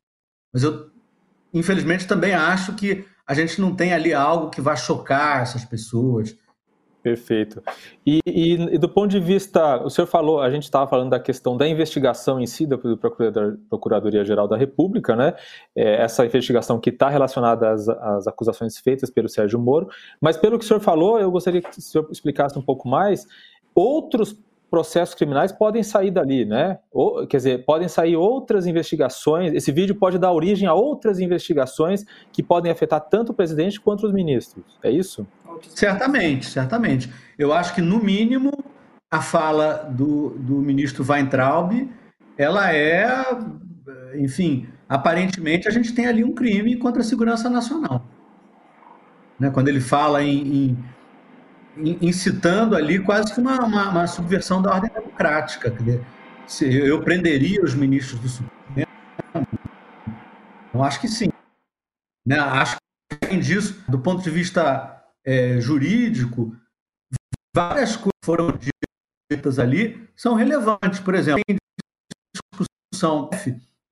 Mas 0.53 0.63
eu, 0.63 0.91
infelizmente, 1.53 2.07
também 2.07 2.35
acho 2.35 2.75
que 2.75 3.07
a 3.27 3.35
gente 3.35 3.61
não 3.61 3.75
tem 3.75 3.93
ali 3.93 4.15
algo 4.15 4.51
que 4.51 4.61
vá 4.61 4.75
chocar 4.75 5.43
essas 5.43 5.65
pessoas. 5.65 6.35
Perfeito. 7.03 7.63
E, 8.05 8.21
e, 8.27 8.55
e 8.55 8.79
do 8.79 8.89
ponto 8.89 9.09
de 9.09 9.21
vista, 9.21 9.83
o 9.83 9.89
senhor 9.89 10.07
falou, 10.07 10.41
a 10.41 10.51
gente 10.51 10.65
estava 10.65 10.89
falando 10.89 11.11
da 11.11 11.21
questão 11.21 11.57
da 11.57 11.67
investigação 11.67 12.41
em 12.41 12.47
si 12.47 12.67
da 12.67 12.77
Procuradoria-Geral 12.77 14.49
da 14.49 14.57
República, 14.57 15.15
né? 15.15 15.35
É, 15.77 16.03
essa 16.03 16.27
investigação 16.27 16.81
que 16.81 16.91
está 16.91 17.09
relacionada 17.09 17.71
às, 17.71 17.89
às, 17.89 18.27
acusações 18.27 18.79
feitas 18.79 19.11
pelo 19.11 19.29
Sérgio 19.29 19.59
Moro. 19.59 19.89
Mas 20.21 20.37
pelo 20.37 20.59
que 20.59 20.65
o 20.65 20.69
senhor 20.69 20.81
falou, 20.81 21.21
eu 21.21 21.31
gostaria 21.31 21.63
que 21.63 21.79
o 21.79 21.81
senhor 21.81 22.09
explicasse 22.11 22.59
um 22.59 22.63
pouco 22.63 22.89
mais. 22.89 23.27
Outros 23.75 24.37
processos 24.71 25.15
criminais 25.15 25.51
podem 25.51 25.83
sair 25.83 26.11
dali, 26.11 26.45
né? 26.45 26.79
Ou, 26.93 27.27
quer 27.27 27.39
dizer, 27.39 27.65
podem 27.65 27.89
sair 27.89 28.17
outras 28.17 28.67
investigações. 28.67 29.53
Esse 29.55 29.73
vídeo 29.73 29.95
pode 29.95 30.19
dar 30.19 30.33
origem 30.33 30.69
a 30.69 30.75
outras 30.75 31.19
investigações 31.19 32.05
que 32.33 32.43
podem 32.43 32.71
afetar 32.71 33.01
tanto 33.01 33.33
o 33.33 33.35
presidente 33.35 33.81
quanto 33.81 34.07
os 34.07 34.13
ministros. 34.13 34.65
É 34.83 34.91
isso? 34.91 35.27
Certamente, 35.75 36.47
certamente. 36.47 37.11
Eu 37.39 37.53
acho 37.53 37.75
que, 37.75 37.81
no 37.81 37.99
mínimo, 37.99 38.53
a 39.11 39.21
fala 39.21 39.89
do, 39.91 40.31
do 40.31 40.57
ministro 40.57 41.05
Weintraub, 41.05 41.89
ela 42.37 42.73
é, 42.73 43.25
enfim, 44.17 44.69
aparentemente 44.89 45.67
a 45.67 45.71
gente 45.71 45.95
tem 45.95 46.07
ali 46.07 46.23
um 46.23 46.35
crime 46.35 46.77
contra 46.77 47.01
a 47.01 47.05
segurança 47.05 47.49
nacional. 47.49 48.05
Né? 49.39 49.51
Quando 49.51 49.69
ele 49.69 49.81
fala 49.81 50.23
em, 50.23 50.39
em 50.41 50.85
incitando 52.01 52.75
ali 52.77 52.99
quase 52.99 53.33
que 53.33 53.41
uma, 53.41 53.65
uma, 53.65 53.91
uma 53.91 54.07
subversão 54.07 54.61
da 54.61 54.75
ordem 54.75 54.91
democrática. 54.93 55.71
Quer 55.71 55.83
dizer, 55.83 56.07
se 56.47 56.75
eu 56.75 57.03
prenderia 57.03 57.63
os 57.63 57.75
ministros 57.75 58.21
do 58.21 58.29
Supremo? 58.29 58.89
Eu 60.75 60.83
acho 60.83 61.01
que 61.01 61.09
sim. 61.09 61.29
Né? 62.27 62.39
Acho 62.39 62.77
além 63.23 63.41
disso, 63.41 63.83
do 63.89 63.99
ponto 63.99 64.23
de 64.23 64.31
vista 64.31 65.05
é, 65.25 65.61
jurídico, 65.61 66.57
várias 67.55 67.97
coisas 67.97 68.13
foram 68.25 68.53
ditas 69.31 69.59
ali 69.59 70.09
são 70.17 70.35
relevantes. 70.35 71.01
Por 71.01 71.15
exemplo, 71.15 71.43
em 71.49 71.57
discussão, 72.35 73.31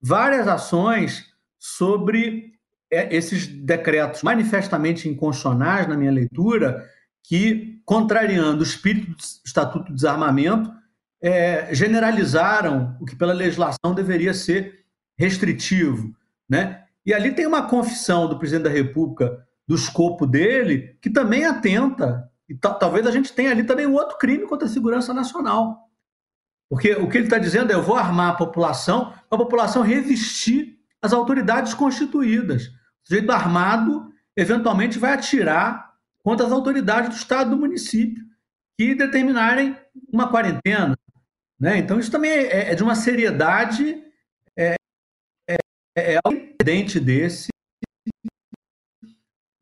várias 0.00 0.48
ações 0.48 1.32
sobre 1.58 2.54
é, 2.90 3.14
esses 3.14 3.46
decretos 3.46 4.22
manifestamente 4.22 5.08
inconstitucionais, 5.08 5.86
na 5.86 5.96
minha 5.96 6.12
leitura, 6.12 6.90
que, 7.28 7.80
contrariando 7.84 8.60
o 8.60 8.66
espírito 8.66 9.10
do 9.10 9.16
Estatuto 9.44 9.86
do 9.86 9.94
Desarmamento, 9.94 10.72
é, 11.20 11.74
generalizaram 11.74 12.96
o 13.00 13.04
que 13.04 13.16
pela 13.16 13.32
legislação 13.32 13.94
deveria 13.94 14.32
ser 14.32 14.84
restritivo. 15.18 16.14
Né? 16.48 16.84
E 17.04 17.12
ali 17.12 17.32
tem 17.32 17.46
uma 17.46 17.66
confissão 17.66 18.28
do 18.28 18.38
presidente 18.38 18.64
da 18.64 18.70
República 18.70 19.44
do 19.66 19.74
escopo 19.74 20.24
dele, 20.24 20.96
que 21.02 21.10
também 21.10 21.44
atenta, 21.44 22.30
e 22.48 22.54
talvez 22.54 23.04
a 23.06 23.10
gente 23.10 23.32
tenha 23.32 23.50
ali 23.50 23.64
também 23.64 23.86
um 23.86 23.94
outro 23.94 24.16
crime 24.18 24.46
contra 24.46 24.68
a 24.68 24.70
segurança 24.70 25.12
nacional. 25.12 25.90
Porque 26.70 26.92
o 26.92 27.08
que 27.08 27.18
ele 27.18 27.26
está 27.26 27.38
dizendo 27.38 27.72
é: 27.72 27.74
eu 27.74 27.82
vou 27.82 27.96
armar 27.96 28.30
a 28.30 28.36
população, 28.36 29.12
a 29.28 29.36
população 29.36 29.82
revestir 29.82 30.78
as 31.02 31.12
autoridades 31.12 31.74
constituídas. 31.74 32.66
O 32.66 33.08
sujeito 33.08 33.32
armado 33.32 34.12
eventualmente 34.36 34.96
vai 34.96 35.12
atirar 35.12 35.85
contra 36.26 36.44
as 36.44 36.50
autoridades 36.50 37.10
do 37.10 37.14
Estado 37.14 37.50
do 37.50 37.56
município 37.56 38.20
que 38.76 38.96
determinarem 38.96 39.76
uma 40.12 40.28
quarentena. 40.28 40.98
Né? 41.58 41.78
Então, 41.78 42.00
isso 42.00 42.10
também 42.10 42.32
é, 42.32 42.72
é 42.72 42.74
de 42.74 42.82
uma 42.82 42.96
seriedade 42.96 44.02
é, 44.58 44.74
é, 45.48 46.14
é 46.14 46.20
um 46.26 46.52
desse 47.00 47.48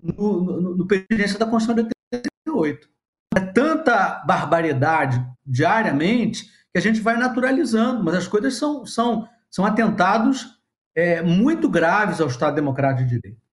no, 0.02 0.76
no, 0.76 0.84
da 0.86 1.46
Constituição 1.46 1.74
de 1.74 1.90
88. 2.14 2.88
É 3.36 3.40
tanta 3.40 4.24
barbaridade 4.24 5.22
diariamente 5.44 6.46
que 6.72 6.78
a 6.78 6.80
gente 6.80 7.00
vai 7.00 7.18
naturalizando, 7.18 8.02
mas 8.02 8.14
as 8.14 8.26
coisas 8.26 8.54
são, 8.54 8.86
são, 8.86 9.28
são 9.50 9.66
atentados 9.66 10.58
é, 10.96 11.20
muito 11.20 11.68
graves 11.68 12.22
ao 12.22 12.28
Estado 12.28 12.54
Democrático 12.54 13.06
de 13.06 13.20
Direito 13.20 13.43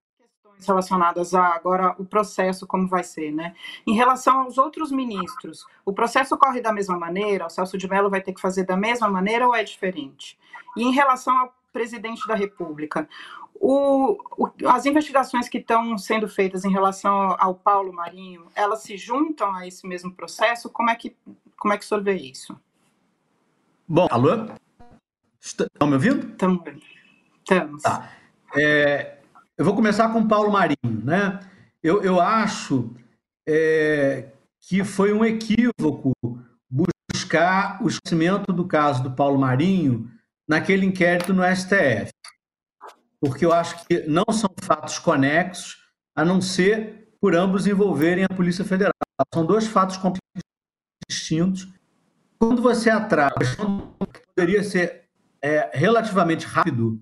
relacionadas 0.65 1.33
a 1.33 1.45
agora 1.47 1.95
o 1.97 2.05
processo 2.05 2.67
como 2.67 2.87
vai 2.87 3.03
ser, 3.03 3.31
né? 3.31 3.55
Em 3.85 3.93
relação 3.93 4.41
aos 4.41 4.57
outros 4.57 4.91
ministros, 4.91 5.65
o 5.85 5.93
processo 5.93 6.37
corre 6.37 6.61
da 6.61 6.71
mesma 6.71 6.97
maneira? 6.97 7.45
O 7.45 7.49
Celso 7.49 7.77
de 7.77 7.87
Mello 7.87 8.09
vai 8.09 8.21
ter 8.21 8.33
que 8.33 8.41
fazer 8.41 8.63
da 8.63 8.77
mesma 8.77 9.09
maneira 9.09 9.47
ou 9.47 9.55
é 9.55 9.63
diferente? 9.63 10.37
E 10.75 10.83
em 10.83 10.91
relação 10.91 11.37
ao 11.37 11.53
presidente 11.71 12.27
da 12.27 12.35
República, 12.35 13.07
o, 13.55 14.17
o, 14.37 14.49
as 14.67 14.85
investigações 14.85 15.47
que 15.47 15.59
estão 15.59 15.97
sendo 15.97 16.27
feitas 16.27 16.65
em 16.65 16.71
relação 16.71 17.35
ao 17.37 17.53
Paulo 17.53 17.93
Marinho, 17.93 18.47
elas 18.55 18.81
se 18.81 18.97
juntam 18.97 19.53
a 19.53 19.67
esse 19.67 19.87
mesmo 19.87 20.11
processo? 20.13 20.69
Como 20.69 20.89
é 20.89 20.95
que 20.95 21.15
como 21.61 21.73
é 21.75 21.77
que 21.77 21.85
o 21.85 21.87
senhor 21.87 22.03
vê 22.03 22.15
isso? 22.15 22.59
Bom, 23.87 24.07
alô? 24.09 24.47
Estão 25.39 25.87
me 25.87 25.93
ouvindo? 25.93 26.31
Estamos. 26.31 26.83
Estamos. 27.37 27.83
Tá. 27.83 28.11
É, 28.55 29.20
eu 29.61 29.65
vou 29.65 29.75
começar 29.75 30.11
com 30.11 30.27
Paulo 30.27 30.51
Marinho. 30.51 31.05
Né? 31.05 31.39
Eu, 31.83 32.01
eu 32.01 32.19
acho 32.19 32.95
é, 33.47 34.31
que 34.59 34.83
foi 34.83 35.13
um 35.13 35.23
equívoco 35.23 36.13
buscar 36.67 37.79
o 37.79 37.87
esclarecimento 37.87 38.51
do 38.51 38.65
caso 38.65 39.03
do 39.03 39.11
Paulo 39.11 39.37
Marinho 39.37 40.09
naquele 40.49 40.83
inquérito 40.83 41.31
no 41.31 41.43
STF. 41.43 42.09
Porque 43.19 43.45
eu 43.45 43.53
acho 43.53 43.85
que 43.85 43.99
não 44.07 44.25
são 44.33 44.49
fatos 44.63 44.97
conexos, 44.97 45.77
a 46.15 46.25
não 46.25 46.41
ser 46.41 47.15
por 47.21 47.35
ambos 47.35 47.67
envolverem 47.67 48.23
a 48.23 48.35
Polícia 48.35 48.65
Federal. 48.65 48.91
São 49.31 49.45
dois 49.45 49.67
fatos 49.67 49.95
completamente 49.97 50.41
distintos. 51.07 51.71
Quando 52.39 52.63
você 52.63 52.89
atrasa, 52.89 53.35
poderia 54.35 54.63
ser 54.63 55.03
é, 55.39 55.69
relativamente 55.71 56.47
rápido 56.47 56.99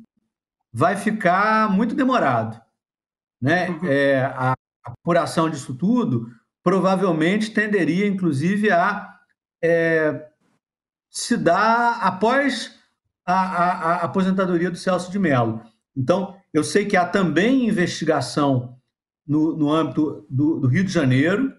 vai 0.71 0.95
ficar 0.95 1.69
muito 1.71 1.95
demorado. 1.95 2.61
Né? 3.41 3.69
Uhum. 3.69 3.87
É, 3.87 4.21
a 4.25 4.53
apuração 4.83 5.49
disso 5.49 5.73
tudo 5.73 6.27
provavelmente 6.63 7.51
tenderia, 7.51 8.07
inclusive, 8.07 8.71
a 8.71 9.17
é, 9.63 10.27
se 11.09 11.35
dar 11.37 11.99
após 12.01 12.77
a, 13.25 13.33
a, 13.33 13.71
a, 13.71 13.95
aposentadoria 14.03 14.69
do 14.69 14.77
Celso 14.77 15.11
de 15.11 15.19
Mello. 15.19 15.61
Então, 15.95 16.35
eu 16.53 16.63
sei 16.63 16.85
que 16.85 16.97
há 16.97 17.05
também 17.05 17.67
investigação 17.67 18.77
no, 19.25 19.55
no 19.55 19.71
âmbito 19.71 20.25
do, 20.29 20.59
do 20.59 20.67
Rio 20.67 20.83
de 20.83 20.91
Janeiro. 20.91 21.53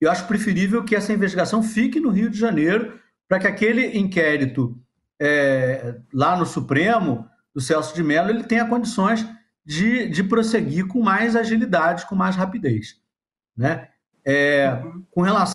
Eu 0.00 0.10
acho 0.10 0.26
preferível 0.26 0.84
que 0.84 0.94
essa 0.94 1.12
investigação 1.12 1.62
fique 1.62 2.00
no 2.00 2.10
Rio 2.10 2.30
de 2.30 2.38
Janeiro, 2.38 2.98
para 3.28 3.38
que 3.38 3.46
aquele 3.46 3.98
inquérito 3.98 4.78
é, 5.20 5.96
lá 6.12 6.36
no 6.36 6.44
Supremo 6.44 7.28
do 7.54 7.60
Celso 7.60 7.94
de 7.94 8.02
Mello, 8.02 8.30
ele 8.30 8.44
tenha 8.44 8.66
condições 8.66 9.26
de, 9.64 10.08
de 10.08 10.22
prosseguir 10.24 10.86
com 10.86 11.00
mais 11.00 11.36
agilidade, 11.36 12.06
com 12.06 12.14
mais 12.14 12.36
rapidez. 12.36 12.96
Né? 13.56 13.88
É, 14.26 14.82
com 15.10 15.22
relação 15.22 15.54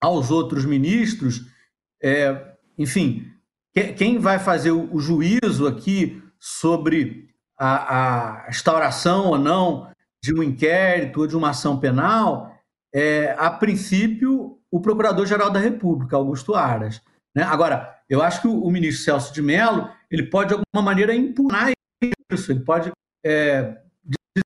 aos 0.00 0.30
outros 0.30 0.64
ministros, 0.64 1.46
é, 2.02 2.54
enfim, 2.78 3.30
quem 3.96 4.18
vai 4.18 4.38
fazer 4.38 4.70
o, 4.70 4.98
juízo 4.98 5.66
aqui 5.66 6.22
sobre 6.38 7.28
a, 7.58 8.44
a, 8.46 8.48
instauração 8.48 9.26
ou 9.26 9.38
não 9.38 9.90
de 10.22 10.34
um 10.34 10.42
inquérito 10.42 11.20
ou 11.20 11.26
de 11.26 11.36
uma 11.36 11.50
ação 11.50 11.78
penal 11.78 12.56
é, 12.94 13.34
a 13.38 13.50
princípio, 13.50 14.58
o 14.70 14.80
Procurador-Geral 14.80 15.50
da 15.50 15.60
República, 15.60 16.16
Augusto 16.16 16.54
Aras. 16.54 17.02
Né? 17.34 17.42
Agora, 17.42 17.94
eu 18.08 18.22
acho 18.22 18.40
que 18.40 18.48
o, 18.48 18.62
o 18.62 18.70
ministro 18.70 19.04
Celso 19.04 19.34
de 19.34 19.42
Mello 19.42 19.90
ele 20.10 20.28
pode, 20.28 20.48
de 20.48 20.54
alguma 20.54 20.82
maneira, 20.82 21.14
impugnar 21.14 21.72
isso. 22.32 22.52
Ele 22.52 22.60
pode 22.60 22.92
é, 23.24 23.82
dizer, 24.04 24.44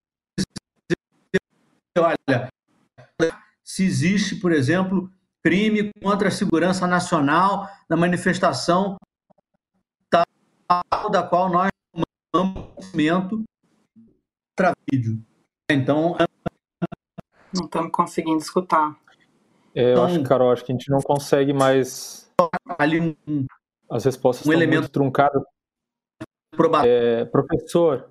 olha, 1.98 2.48
se 3.64 3.84
existe, 3.84 4.36
por 4.36 4.52
exemplo, 4.52 5.11
crime 5.42 5.90
contra 6.02 6.28
a 6.28 6.30
segurança 6.32 6.86
nacional 6.86 7.68
na 7.88 7.96
manifestação 7.96 8.96
tal 10.11 11.11
da 11.11 11.22
qual 11.22 11.50
nós 11.50 11.70
tomamos 12.32 12.74
conhecimento 12.74 13.42
vídeo. 14.90 15.22
Então, 15.70 16.16
não 17.54 17.64
estamos 17.64 17.90
conseguindo 17.92 18.38
escutar. 18.38 18.94
É, 19.74 19.94
eu 19.94 20.02
acho, 20.02 20.14
então, 20.16 20.28
Carol, 20.28 20.52
acho 20.52 20.64
que 20.64 20.72
a 20.72 20.74
gente 20.74 20.90
não 20.90 21.00
consegue 21.00 21.52
mais. 21.52 22.30
Ali 22.78 23.16
um, 23.26 23.46
as 23.91 24.05
respostas 24.05 24.47
um 24.47 24.53
elemento 24.53 24.88
truncado. 24.88 25.45
É, 26.84 27.24
professor, 27.24 28.11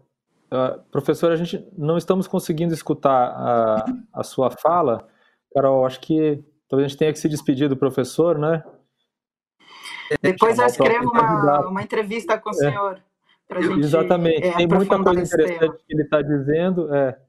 uh, 0.52 0.82
professor, 0.92 1.32
a 1.32 1.36
gente 1.36 1.66
não 1.78 1.98
estamos 1.98 2.28
conseguindo 2.28 2.74
escutar 2.74 3.30
a, 3.30 3.86
a 4.14 4.24
sua 4.24 4.50
fala. 4.50 5.08
Carol, 5.54 5.86
acho 5.86 6.00
que 6.00 6.44
talvez 6.68 6.86
a 6.86 6.90
gente 6.90 6.98
tenha 6.98 7.14
que 7.14 7.20
se 7.20 7.30
despedir 7.30 7.70
do 7.70 7.78
professor, 7.78 8.38
né? 8.38 8.64
Depois 10.22 10.58
eu 10.58 10.66
escrevo 10.66 11.10
uma, 11.10 11.68
uma 11.68 11.84
entrevista 11.84 12.38
com 12.38 12.50
o 12.50 12.54
é. 12.54 12.56
senhor. 12.56 13.04
É. 13.50 13.62
Gente, 13.62 13.80
Exatamente, 13.80 14.44
é, 14.44 14.58
tem 14.58 14.68
muita 14.68 15.04
coisa 15.04 15.22
interessante 15.22 15.84
que 15.86 15.94
ele 15.94 16.04
está 16.04 16.22
dizendo. 16.22 16.94
É. 16.94 17.20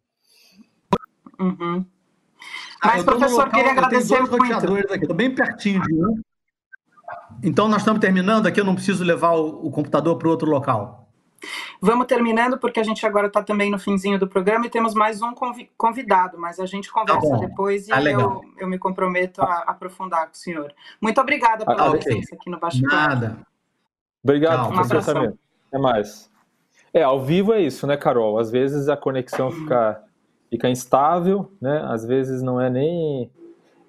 Uhum. 1.38 1.84
Ah, 2.82 2.88
Mas, 2.88 3.02
ah, 3.02 3.04
professor, 3.04 3.44
local, 3.44 3.50
queria 3.52 3.72
agradecer 3.72 4.20
muito. 4.20 4.92
Aqui, 4.92 5.02
estou 5.04 5.16
bem 5.16 5.34
pertinho 5.34 5.82
de 5.82 5.94
um. 5.94 6.20
Então, 7.42 7.68
nós 7.68 7.82
estamos 7.82 8.00
terminando 8.00 8.46
aqui, 8.46 8.60
eu 8.60 8.64
não 8.64 8.74
preciso 8.74 9.04
levar 9.04 9.32
o, 9.32 9.66
o 9.66 9.70
computador 9.70 10.16
para 10.16 10.28
outro 10.28 10.50
local. 10.50 11.00
Vamos 11.80 12.06
terminando, 12.06 12.58
porque 12.58 12.78
a 12.78 12.82
gente 12.82 13.06
agora 13.06 13.26
está 13.26 13.42
também 13.42 13.70
no 13.70 13.78
finzinho 13.78 14.18
do 14.18 14.28
programa 14.28 14.66
e 14.66 14.70
temos 14.70 14.92
mais 14.92 15.22
um 15.22 15.32
convidado, 15.76 16.38
mas 16.38 16.60
a 16.60 16.66
gente 16.66 16.92
conversa 16.92 17.30
tá 17.30 17.36
depois 17.38 17.88
e 17.88 17.92
ah, 17.92 18.02
eu, 18.02 18.42
eu, 18.58 18.68
me 18.68 18.78
comprometo 18.78 19.40
a 19.40 19.60
aprofundar 19.66 20.26
com 20.26 20.34
o 20.34 20.36
senhor. 20.36 20.74
Muito 21.00 21.18
obrigada 21.18 21.64
pela 21.64 21.86
ah, 21.86 21.90
presença 21.90 22.34
okay. 22.34 22.38
aqui 22.38 22.50
no 22.50 22.60
Baixo 22.60 22.82
Nada. 22.82 23.38
Obrigado, 24.22 24.64
Tchau, 24.64 24.72
professor 24.72 25.02
Samir. 25.02 25.34
Até 25.68 25.78
mais. 25.78 26.30
É, 26.92 27.02
ao 27.02 27.22
vivo 27.24 27.54
é 27.54 27.62
isso, 27.62 27.86
né, 27.86 27.96
Carol? 27.96 28.38
Às 28.38 28.50
vezes 28.50 28.88
a 28.90 28.96
conexão 28.96 29.50
fica, 29.50 30.02
fica 30.50 30.68
instável, 30.68 31.50
né? 31.60 31.82
Às 31.88 32.04
vezes 32.04 32.42
não 32.42 32.60
é 32.60 32.68
nem 32.68 33.30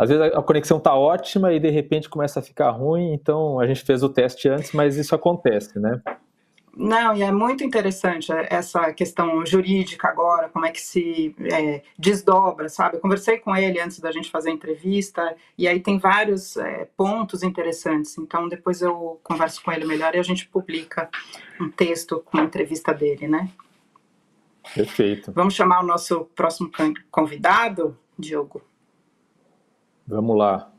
às 0.02 0.10
vezes 0.10 0.34
a 0.34 0.42
conexão 0.42 0.80
tá 0.80 0.96
ótima 0.96 1.54
e 1.54 1.60
de 1.60 1.70
repente 1.70 2.10
começa 2.10 2.40
a 2.40 2.44
ficar 2.44 2.72
ruim, 2.72 3.14
então 3.14 3.60
a 3.60 3.68
gente 3.68 3.84
fez 3.84 4.02
o 4.02 4.10
teste 4.10 4.50
antes, 4.50 4.72
mas 4.72 4.98
isso 4.98 5.14
acontece, 5.14 5.78
né? 5.80 6.02
Não, 6.76 7.16
e 7.16 7.22
é 7.22 7.32
muito 7.32 7.64
interessante 7.64 8.32
essa 8.50 8.92
questão 8.94 9.46
jurídica 9.46 10.08
agora, 10.08 10.50
como 10.50 10.66
é 10.66 10.72
que 10.72 10.82
se 10.82 11.36
é, 11.54 11.84
desdobra, 12.00 12.68
sabe? 12.68 12.96
Eu 12.96 13.00
conversei 13.00 13.38
com 13.38 13.56
ele 13.56 13.80
antes 13.80 14.00
da 14.00 14.12
gente 14.12 14.32
fazer 14.32 14.50
a 14.50 14.54
entrevista, 14.54 15.36
e 15.56 15.68
aí 15.68 15.80
tem 15.80 16.00
vários 16.00 16.58
é, 16.58 16.88
pontos 16.98 17.44
interessantes. 17.44 18.18
Então, 18.18 18.50
depois 18.50 18.82
eu 18.82 19.20
converso 19.22 19.62
com 19.64 19.72
ele 19.72 19.86
melhor 19.86 20.16
e 20.16 20.20
a 20.20 20.24
gente 20.24 20.48
publica 20.48 21.12
um 21.60 21.70
texto 21.70 22.24
com 22.26 22.40
a 22.40 22.44
entrevista 22.44 22.92
dele, 22.92 23.28
né? 23.28 23.52
Perfeito. 24.74 25.32
Vamos 25.32 25.54
chamar 25.54 25.82
o 25.82 25.86
nosso 25.86 26.26
próximo 26.36 26.72
convidado, 27.12 27.96
Diogo? 28.18 28.71
Vamos 30.08 30.38
lá. 30.38 30.72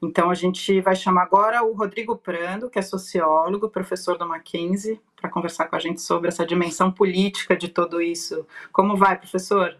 Então, 0.00 0.30
a 0.30 0.34
gente 0.34 0.80
vai 0.80 0.94
chamar 0.94 1.22
agora 1.22 1.64
o 1.64 1.72
Rodrigo 1.74 2.16
Prando, 2.16 2.70
que 2.70 2.78
é 2.78 2.82
sociólogo, 2.82 3.68
professor 3.68 4.16
do 4.16 4.28
Mackenzie, 4.28 5.00
para 5.20 5.28
conversar 5.28 5.66
com 5.66 5.74
a 5.74 5.78
gente 5.80 6.00
sobre 6.00 6.28
essa 6.28 6.46
dimensão 6.46 6.90
política 6.92 7.56
de 7.56 7.68
tudo 7.68 8.00
isso. 8.00 8.46
Como 8.72 8.96
vai, 8.96 9.18
professor? 9.18 9.76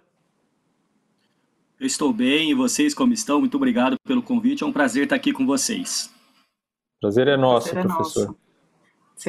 Eu 1.79 1.87
estou 1.87 2.13
bem, 2.13 2.51
e 2.51 2.55
vocês 2.55 2.93
como 2.93 3.13
estão? 3.13 3.39
Muito 3.39 3.57
obrigado 3.57 3.97
pelo 4.05 4.21
convite, 4.21 4.65
é 4.65 4.67
um 4.67 4.73
prazer 4.73 5.05
estar 5.05 5.15
aqui 5.15 5.33
com 5.33 5.47
vocês. 5.47 6.13
Prazer 7.01 7.29
é 7.29 7.37
nosso, 7.37 7.71
prazer 7.71 7.85
é 7.85 7.95
professor. 7.95 8.27
Nosso. 8.27 8.49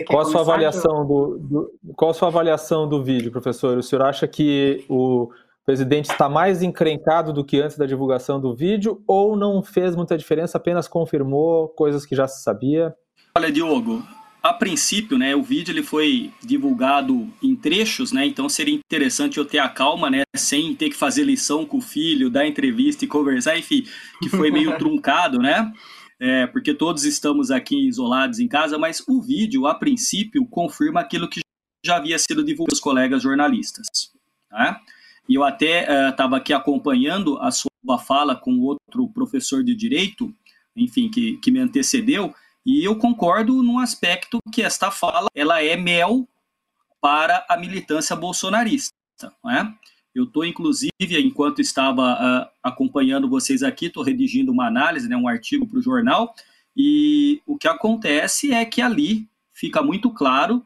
Qual 0.07 0.21
a 0.21 0.25
sua 0.25 0.41
avaliação 0.41 1.05
do, 1.05 1.37
do, 1.39 1.79
qual 1.95 2.11
a 2.11 2.13
sua 2.13 2.27
avaliação 2.27 2.87
do 2.87 3.03
vídeo, 3.03 3.31
professor? 3.31 3.77
O 3.77 3.83
senhor 3.83 4.03
acha 4.03 4.27
que 4.27 4.85
o 4.89 5.31
presidente 5.65 6.09
está 6.09 6.27
mais 6.27 6.61
encrencado 6.63 7.31
do 7.31 7.45
que 7.45 7.59
antes 7.61 7.77
da 7.77 7.85
divulgação 7.85 8.39
do 8.39 8.55
vídeo 8.55 9.03
ou 9.07 9.35
não 9.35 9.61
fez 9.61 9.95
muita 9.95 10.17
diferença, 10.17 10.57
apenas 10.57 10.87
confirmou 10.87 11.69
coisas 11.69 12.05
que 12.05 12.15
já 12.15 12.27
se 12.27 12.43
sabia? 12.43 12.93
Olha, 13.35 13.51
Diogo, 13.51 14.03
a 14.41 14.53
princípio, 14.53 15.17
né, 15.17 15.35
o 15.35 15.43
vídeo 15.43 15.71
ele 15.71 15.83
foi 15.83 16.31
divulgado 16.41 17.31
em 17.43 17.55
trechos, 17.55 18.11
né, 18.11 18.25
então 18.25 18.47
seria 18.47 18.73
interessante 18.73 19.37
eu 19.37 19.45
ter 19.45 19.59
a 19.59 19.69
calma, 19.69 20.09
né, 20.09 20.23
sem 20.35 20.73
ter 20.73 20.89
que 20.89 20.95
fazer 20.95 21.23
lição 21.23 21.65
com 21.65 21.77
o 21.77 21.81
filho, 21.81 22.29
dar 22.29 22.47
entrevista 22.47 23.03
e 23.03 23.07
conversar, 23.07 23.57
enfim, 23.57 23.85
que 24.21 24.29
foi 24.29 24.49
meio 24.51 24.77
truncado, 24.77 25.39
né, 25.39 25.71
é, 26.19 26.47
porque 26.47 26.73
todos 26.73 27.03
estamos 27.03 27.51
aqui 27.51 27.87
isolados 27.87 28.39
em 28.39 28.47
casa, 28.47 28.77
mas 28.77 29.03
o 29.07 29.21
vídeo, 29.21 29.67
a 29.67 29.75
princípio, 29.75 30.45
confirma 30.45 30.99
aquilo 31.01 31.29
que 31.29 31.41
já 31.85 31.97
havia 31.97 32.17
sido 32.19 32.43
divulgado 32.43 32.67
pelos 32.67 32.79
colegas 32.79 33.23
jornalistas. 33.23 33.87
Né? 34.51 34.75
E 35.27 35.35
eu 35.35 35.43
até 35.43 36.09
estava 36.09 36.35
uh, 36.35 36.37
aqui 36.37 36.53
acompanhando 36.53 37.37
a 37.39 37.51
sua 37.51 37.69
fala 38.05 38.35
com 38.35 38.59
outro 38.59 39.07
professor 39.13 39.63
de 39.63 39.75
direito, 39.75 40.33
enfim, 40.75 41.09
que, 41.09 41.37
que 41.37 41.51
me 41.51 41.59
antecedeu, 41.59 42.33
e 42.65 42.83
eu 42.83 42.95
concordo 42.95 43.63
num 43.63 43.79
aspecto 43.79 44.39
que 44.51 44.61
esta 44.61 44.91
fala 44.91 45.27
ela 45.33 45.63
é 45.63 45.75
mel 45.75 46.27
para 47.01 47.45
a 47.49 47.57
militância 47.57 48.15
bolsonarista. 48.15 48.93
Né? 49.43 49.73
Eu 50.13 50.25
estou, 50.25 50.45
inclusive, 50.45 50.91
enquanto 50.99 51.61
estava 51.61 52.13
uh, 52.13 52.49
acompanhando 52.61 53.29
vocês 53.29 53.63
aqui, 53.63 53.85
estou 53.85 54.03
redigindo 54.03 54.51
uma 54.51 54.67
análise, 54.67 55.07
né, 55.07 55.15
um 55.15 55.27
artigo 55.27 55.65
para 55.65 55.79
o 55.79 55.81
jornal, 55.81 56.33
e 56.75 57.41
o 57.45 57.57
que 57.57 57.67
acontece 57.67 58.51
é 58.51 58.63
que 58.65 58.81
ali 58.81 59.27
fica 59.53 59.81
muito 59.81 60.09
claro, 60.11 60.65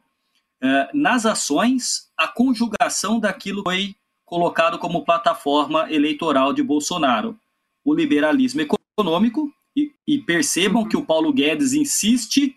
uh, 0.64 0.88
nas 0.93 1.26
ações, 1.26 2.12
a 2.18 2.28
conjugação 2.28 3.20
daquilo 3.20 3.64
que 3.64 3.70
foi 3.70 3.95
colocado 4.26 4.80
como 4.80 5.05
plataforma 5.05 5.91
eleitoral 5.91 6.53
de 6.53 6.63
Bolsonaro. 6.63 7.38
O 7.84 7.93
liberalismo 7.93 8.61
econômico, 8.61 9.51
e, 9.76 9.91
e 10.07 10.19
percebam 10.19 10.88
que 10.88 10.95
o 10.95 11.05
Paulo 11.05 11.34
Guedes 11.34 11.74
insiste 11.74 12.55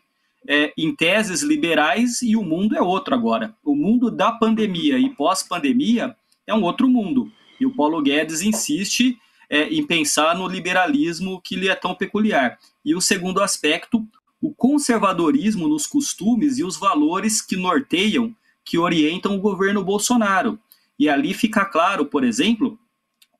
é, 0.49 0.73
em 0.77 0.95
teses 0.95 1.43
liberais 1.43 2.23
e 2.23 2.37
o 2.37 2.43
mundo 2.43 2.77
é 2.77 2.83
outro 2.83 3.15
agora. 3.15 3.55
O 3.65 3.75
mundo 3.75 4.11
da 4.11 4.31
pandemia 4.31 4.99
e 4.99 5.11
pós-pandemia 5.11 6.15
é 6.47 6.55
um 6.55 6.63
outro 6.63 6.89
mundo. 6.89 7.31
E 7.59 7.67
o 7.67 7.75
Paulo 7.75 8.01
Guedes 8.03 8.43
insiste 8.43 9.19
é, 9.49 9.69
em 9.69 9.85
pensar 9.85 10.37
no 10.37 10.47
liberalismo 10.47 11.41
que 11.41 11.57
lhe 11.57 11.69
é 11.69 11.75
tão 11.75 11.95
peculiar. 11.95 12.59
E 12.85 12.95
o 12.95 13.01
segundo 13.01 13.43
aspecto, 13.43 14.07
o 14.41 14.53
conservadorismo 14.55 15.67
nos 15.67 15.87
costumes 15.87 16.59
e 16.59 16.65
os 16.65 16.77
valores 16.77 17.41
que 17.41 17.57
norteiam, 17.57 18.35
que 18.65 18.79
orientam 18.79 19.35
o 19.35 19.41
governo 19.41 19.83
Bolsonaro. 19.83 20.59
E 20.99 21.09
ali 21.09 21.35
fica 21.35 21.65
claro, 21.65 22.07
por 22.07 22.25
exemplo, 22.25 22.79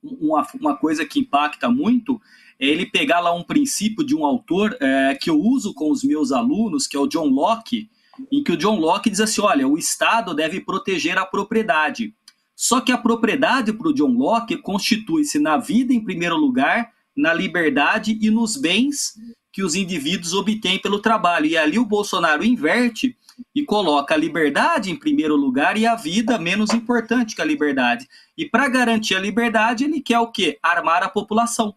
uma, 0.03 0.47
uma 0.61 0.77
coisa 0.77 1.05
que 1.05 1.21
impacta 1.21 1.69
muito 1.71 2.21
é 2.59 2.67
ele 2.67 2.87
pegar 2.87 3.21
lá 3.21 3.35
um 3.35 3.43
princípio 3.43 4.05
de 4.05 4.15
um 4.15 4.25
autor 4.25 4.77
é, 4.81 5.15
que 5.21 5.29
eu 5.29 5.39
uso 5.39 5.75
com 5.75 5.91
os 5.91 6.03
meus 6.03 6.33
alunos, 6.33 6.87
que 6.87 6.97
é 6.97 7.01
o 7.01 7.07
John 7.07 7.27
Locke, 7.27 7.91
em 8.33 8.43
que 8.43 8.53
o 8.53 8.57
John 8.57 8.79
Locke 8.79 9.11
diz 9.11 9.21
assim: 9.21 9.43
olha, 9.43 9.69
o 9.69 9.77
Estado 9.77 10.35
deve 10.35 10.61
proteger 10.61 11.19
a 11.19 11.27
propriedade. 11.27 12.15
Só 12.55 12.81
que 12.81 12.91
a 12.91 12.97
propriedade 12.97 13.73
para 13.73 13.89
o 13.89 13.93
John 13.93 14.13
Locke 14.13 14.57
constitui-se 14.57 15.39
na 15.39 15.59
vida, 15.59 15.93
em 15.93 16.03
primeiro 16.03 16.37
lugar, 16.37 16.91
na 17.15 17.35
liberdade 17.35 18.19
e 18.21 18.31
nos 18.31 18.57
bens 18.57 19.15
que 19.53 19.63
os 19.63 19.75
indivíduos 19.75 20.33
obtêm 20.33 20.79
pelo 20.79 20.99
trabalho. 20.99 21.47
E 21.47 21.57
ali 21.57 21.79
o 21.79 21.85
Bolsonaro 21.85 22.45
inverte 22.45 23.17
e 23.55 23.65
coloca 23.65 24.15
a 24.15 24.17
liberdade 24.17 24.91
em 24.91 24.97
primeiro 24.97 25.37
lugar 25.37 25.77
e 25.77 25.87
a 25.87 25.95
vida 25.95 26.39
menos 26.39 26.71
importante 26.71 27.35
que 27.35 27.43
a 27.43 27.45
liberdade. 27.45 28.09
E 28.37 28.49
para 28.49 28.69
garantir 28.69 29.15
a 29.15 29.21
liberdade, 29.21 29.85
ele 29.85 30.01
quer 30.01 30.19
o 30.19 30.31
quê? 30.31 30.59
Armar 30.63 31.03
a 31.03 31.09
população. 31.09 31.75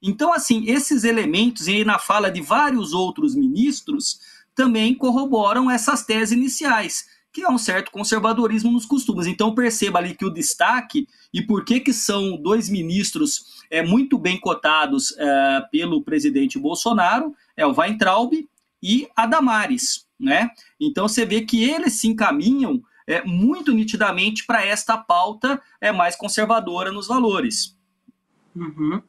Então, 0.00 0.32
assim, 0.32 0.64
esses 0.66 1.04
elementos, 1.04 1.68
e 1.68 1.76
aí 1.76 1.84
na 1.84 1.98
fala 1.98 2.30
de 2.30 2.40
vários 2.40 2.92
outros 2.92 3.34
ministros, 3.34 4.20
também 4.54 4.94
corroboram 4.94 5.70
essas 5.70 6.04
teses 6.04 6.32
iniciais 6.32 7.04
que 7.32 7.42
é 7.42 7.48
um 7.48 7.56
certo 7.56 7.90
conservadorismo 7.90 8.70
nos 8.70 8.84
costumes. 8.84 9.26
Então 9.26 9.54
perceba 9.54 9.98
ali 9.98 10.14
que 10.14 10.24
o 10.24 10.30
destaque 10.30 11.08
e 11.32 11.40
por 11.40 11.64
que 11.64 11.80
que 11.80 11.92
são 11.92 12.36
dois 12.36 12.68
ministros 12.68 13.64
é, 13.70 13.82
muito 13.82 14.18
bem 14.18 14.38
cotados 14.38 15.16
é, 15.16 15.62
pelo 15.72 16.02
presidente 16.02 16.58
Bolsonaro 16.58 17.34
é 17.56 17.66
o 17.66 17.74
Weintraub 17.74 18.32
e 18.82 19.08
a 19.16 19.26
Damares, 19.26 20.06
né? 20.22 20.50
Então 20.80 21.08
você 21.08 21.26
vê 21.26 21.42
que 21.42 21.68
eles 21.68 21.94
se 21.94 22.08
encaminham 22.08 22.82
é, 23.06 23.22
muito 23.24 23.72
nitidamente 23.72 24.46
para 24.46 24.64
esta 24.64 24.96
pauta 24.96 25.60
é 25.80 25.90
mais 25.90 26.14
conservadora 26.14 26.92
nos 26.92 27.08
valores. 27.08 27.76
Uhum. 28.54 29.02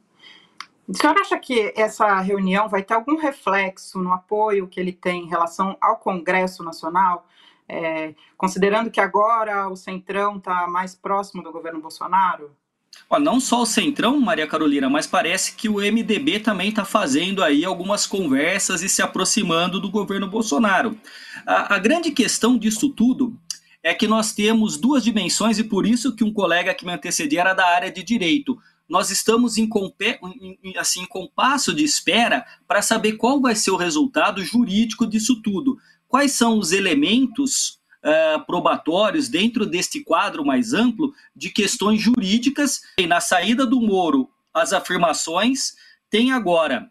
O 0.87 0.93
senhor 0.93 1.15
acha 1.17 1.37
que 1.39 1.71
essa 1.77 2.19
reunião 2.19 2.67
vai 2.67 2.83
ter 2.83 2.93
algum 2.93 3.17
reflexo 3.17 3.99
no 3.99 4.11
apoio 4.11 4.67
que 4.67 4.79
ele 4.79 4.91
tem 4.91 5.23
em 5.23 5.29
relação 5.29 5.77
ao 5.79 5.97
Congresso 5.97 6.63
Nacional? 6.63 7.27
É, 7.69 8.13
considerando 8.35 8.91
que 8.91 8.99
agora 8.99 9.69
o 9.69 9.75
Centrão 9.75 10.37
está 10.37 10.67
mais 10.67 10.93
próximo 10.93 11.41
do 11.41 11.51
governo 11.51 11.79
Bolsonaro? 11.79 12.51
Não 13.19 13.39
só 13.39 13.61
o 13.61 13.65
Centrão, 13.65 14.19
Maria 14.19 14.47
Carolina, 14.47 14.89
mas 14.89 15.05
parece 15.05 15.55
que 15.55 15.69
o 15.69 15.75
MDB 15.75 16.39
também 16.39 16.69
está 16.69 16.83
fazendo 16.83 17.43
aí 17.43 17.63
algumas 17.63 18.07
conversas 18.07 18.81
e 18.81 18.89
se 18.89 19.01
aproximando 19.01 19.79
do 19.79 19.89
governo 19.89 20.27
Bolsonaro. 20.27 20.97
A, 21.45 21.75
a, 21.75 21.77
grande 21.77 22.11
questão 22.11 22.57
disso 22.57 22.89
tudo 22.89 23.37
é 23.83 23.93
que 23.93 24.07
nós 24.07 24.33
temos 24.33 24.77
duas 24.77 25.03
dimensões 25.03 25.59
e 25.59 25.63
por 25.63 25.85
isso 25.85 26.15
que 26.15 26.23
um 26.23 26.33
colega 26.33 26.73
que 26.73 26.85
me 26.85 26.93
antecedia 26.93 27.41
era 27.41 27.53
da 27.53 27.67
área 27.67 27.91
de 27.91 28.01
direito. 28.03 28.57
Nós 28.89 29.11
estamos 29.11 29.57
em, 29.57 29.69
assim, 30.77 31.01
em 31.01 31.05
compasso 31.05 31.73
de 31.73 31.83
espera 31.83 32.45
para 32.67 32.81
saber 32.81 33.13
qual 33.13 33.39
vai 33.39 33.55
ser 33.55 33.71
o 33.71 33.77
resultado 33.77 34.43
jurídico 34.43 35.05
disso 35.05 35.41
tudo 35.41 35.77
quais 36.13 36.33
são 36.33 36.59
os 36.59 36.71
elementos 36.71 37.79
uh, 38.03 38.45
probatórios 38.45 39.29
dentro 39.29 39.65
deste 39.65 40.01
quadro 40.01 40.45
mais 40.45 40.73
amplo 40.73 41.13
de 41.35 41.49
questões 41.49 42.01
jurídicas. 42.01 42.81
E 42.97 43.07
na 43.07 43.21
saída 43.21 43.65
do 43.65 43.81
Moro, 43.81 44.29
as 44.53 44.73
afirmações, 44.73 45.73
tem 46.09 46.31
agora 46.31 46.89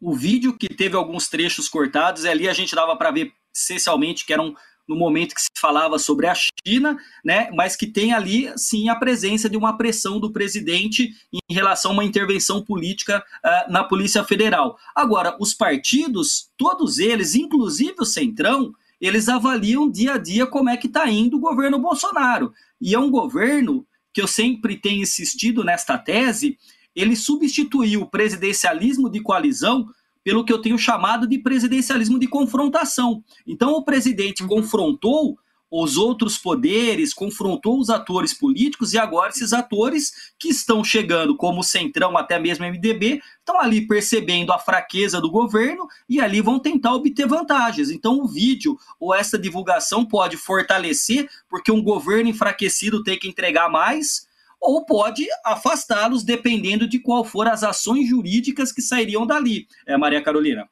o 0.00 0.14
vídeo 0.14 0.56
que 0.56 0.68
teve 0.68 0.96
alguns 0.96 1.28
trechos 1.28 1.68
cortados, 1.68 2.24
e 2.24 2.28
ali 2.28 2.48
a 2.48 2.52
gente 2.52 2.74
dava 2.74 2.96
para 2.96 3.10
ver 3.10 3.32
essencialmente 3.54 4.24
que 4.24 4.32
eram 4.32 4.54
no 4.86 4.96
momento 4.96 5.34
que 5.34 5.42
se 5.42 5.50
falava 5.54 5.98
sobre 5.98 6.26
a 6.26 6.34
China, 6.34 6.96
né, 7.22 7.50
mas 7.52 7.76
que 7.76 7.86
tem 7.86 8.14
ali 8.14 8.50
sim 8.56 8.88
a 8.88 8.96
presença 8.96 9.48
de 9.48 9.56
uma 9.56 9.76
pressão 9.76 10.18
do 10.18 10.32
presidente 10.32 11.12
em 11.30 11.54
relação 11.54 11.90
a 11.90 11.94
uma 11.94 12.04
intervenção 12.04 12.64
política 12.64 13.22
uh, 13.44 13.70
na 13.70 13.84
Polícia 13.84 14.24
Federal. 14.24 14.78
Agora, 14.94 15.36
os 15.38 15.52
partidos, 15.52 16.50
todos 16.56 16.98
eles, 16.98 17.34
inclusive 17.34 17.96
o 17.98 18.06
Centrão, 18.06 18.72
eles 19.00 19.28
avaliam 19.28 19.90
dia 19.90 20.14
a 20.14 20.18
dia 20.18 20.46
como 20.46 20.68
é 20.68 20.76
que 20.76 20.86
está 20.86 21.08
indo 21.08 21.36
o 21.36 21.40
governo 21.40 21.78
Bolsonaro. 21.78 22.52
E 22.80 22.94
é 22.94 22.98
um 22.98 23.10
governo 23.10 23.86
que 24.12 24.20
eu 24.20 24.26
sempre 24.26 24.76
tenho 24.76 25.02
insistido 25.02 25.62
nesta 25.62 25.96
tese, 25.96 26.58
ele 26.94 27.14
substituiu 27.14 28.02
o 28.02 28.10
presidencialismo 28.10 29.08
de 29.08 29.20
coalizão 29.20 29.86
pelo 30.24 30.44
que 30.44 30.52
eu 30.52 30.60
tenho 30.60 30.76
chamado 30.76 31.26
de 31.26 31.38
presidencialismo 31.38 32.18
de 32.18 32.26
confrontação. 32.26 33.22
Então, 33.46 33.72
o 33.72 33.84
presidente 33.84 34.42
uhum. 34.42 34.48
confrontou 34.48 35.38
os 35.70 35.96
outros 35.96 36.38
poderes, 36.38 37.12
confrontou 37.12 37.78
os 37.78 37.90
atores 37.90 38.32
políticos 38.32 38.94
e 38.94 38.98
agora 38.98 39.30
esses 39.30 39.52
atores 39.52 40.32
que 40.38 40.48
estão 40.48 40.82
chegando, 40.82 41.36
como 41.36 41.62
Centrão, 41.62 42.16
até 42.16 42.38
mesmo 42.38 42.64
MDB, 42.64 43.20
estão 43.38 43.60
ali 43.60 43.86
percebendo 43.86 44.52
a 44.52 44.58
fraqueza 44.58 45.20
do 45.20 45.30
governo 45.30 45.86
e 46.08 46.20
ali 46.20 46.40
vão 46.40 46.58
tentar 46.58 46.94
obter 46.94 47.26
vantagens. 47.26 47.90
Então 47.90 48.18
o 48.20 48.26
vídeo 48.26 48.76
ou 48.98 49.14
essa 49.14 49.38
divulgação 49.38 50.04
pode 50.04 50.36
fortalecer, 50.36 51.28
porque 51.48 51.70
um 51.70 51.82
governo 51.82 52.30
enfraquecido 52.30 53.02
tem 53.02 53.18
que 53.18 53.28
entregar 53.28 53.68
mais, 53.68 54.26
ou 54.60 54.84
pode 54.84 55.26
afastá-los 55.44 56.24
dependendo 56.24 56.88
de 56.88 56.98
qual 56.98 57.24
for 57.24 57.46
as 57.46 57.62
ações 57.62 58.08
jurídicas 58.08 58.72
que 58.72 58.82
sairiam 58.82 59.26
dali. 59.26 59.66
É, 59.86 59.96
Maria 59.96 60.22
Carolina. 60.22 60.68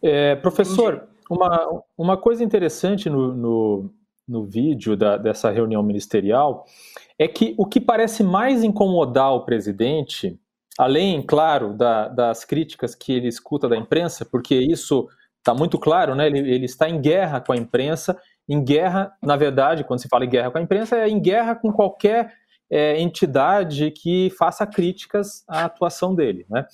É, 0.00 0.36
professor, 0.36 1.08
uma, 1.28 1.82
uma 1.98 2.16
coisa 2.16 2.44
interessante 2.44 3.10
no, 3.10 3.34
no, 3.34 3.90
no 4.28 4.44
vídeo 4.44 4.96
da, 4.96 5.16
dessa 5.16 5.50
reunião 5.50 5.82
ministerial 5.82 6.64
é 7.18 7.28
que 7.28 7.54
o 7.56 7.66
que 7.66 7.80
parece 7.80 8.22
mais 8.22 8.62
incomodar 8.62 9.32
o 9.34 9.44
presidente, 9.44 10.38
além, 10.78 11.22
claro, 11.22 11.74
da, 11.74 12.08
das 12.08 12.44
críticas 12.44 12.94
que 12.94 13.12
ele 13.12 13.28
escuta 13.28 13.68
da 13.68 13.76
imprensa, 13.76 14.24
porque 14.24 14.54
isso 14.54 15.08
está 15.38 15.54
muito 15.54 15.78
claro, 15.78 16.14
né? 16.14 16.26
Ele, 16.26 16.38
ele, 16.38 16.64
está 16.64 16.88
em 16.88 17.00
guerra 17.00 17.40
com 17.40 17.52
a 17.52 17.56
imprensa, 17.56 18.20
em 18.48 18.62
guerra, 18.62 19.12
na 19.22 19.36
verdade, 19.36 19.84
quando 19.84 20.00
se 20.00 20.08
fala 20.08 20.24
em 20.24 20.28
guerra 20.28 20.50
com 20.50 20.58
a 20.58 20.62
imprensa, 20.62 20.96
é 20.96 21.08
em 21.08 21.20
guerra 21.20 21.54
com 21.54 21.72
qualquer 21.72 22.34
é, 22.68 23.00
entidade 23.00 23.92
que 23.92 24.30
faça 24.36 24.66
críticas 24.66 25.44
à 25.48 25.64
atuação 25.64 26.14
dele, 26.14 26.44
né? 26.50 26.66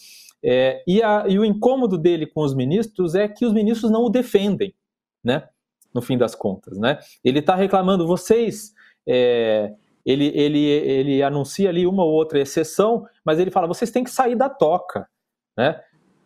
É, 0.45 0.83
e, 0.89 1.01
a, 1.03 1.25
e 1.29 1.39
o 1.39 1.45
incômodo 1.45 1.97
dele 1.97 2.27
com 2.27 2.41
os 2.41 2.53
ministros 2.53 3.15
é 3.15 3.29
que 3.29 3.47
os 3.47 3.53
ministros 3.53 3.93
não 3.93 4.03
o 4.03 4.11
defendem, 4.11 4.75
né? 5.23 5.49
No 5.95 6.01
fim 6.01 6.17
das 6.17 6.35
contas, 6.35 6.79
né? 6.79 6.99
Ele 7.23 7.41
está 7.41 7.55
reclamando, 7.55 8.07
vocês 8.07 8.73
é, 9.07 9.73
ele, 10.05 10.33
ele, 10.35 10.65
ele 10.65 11.23
anuncia 11.23 11.69
ali 11.69 11.87
uma 11.87 12.05
ou 12.05 12.13
outra 12.13 12.41
exceção, 12.41 13.07
mas 13.25 13.39
ele 13.39 13.51
fala: 13.51 13.67
vocês 13.67 13.91
têm 13.91 14.05
que 14.05 14.11
sair 14.11 14.35
da 14.35 14.49
toca. 14.49 15.09
Né? 15.57 15.81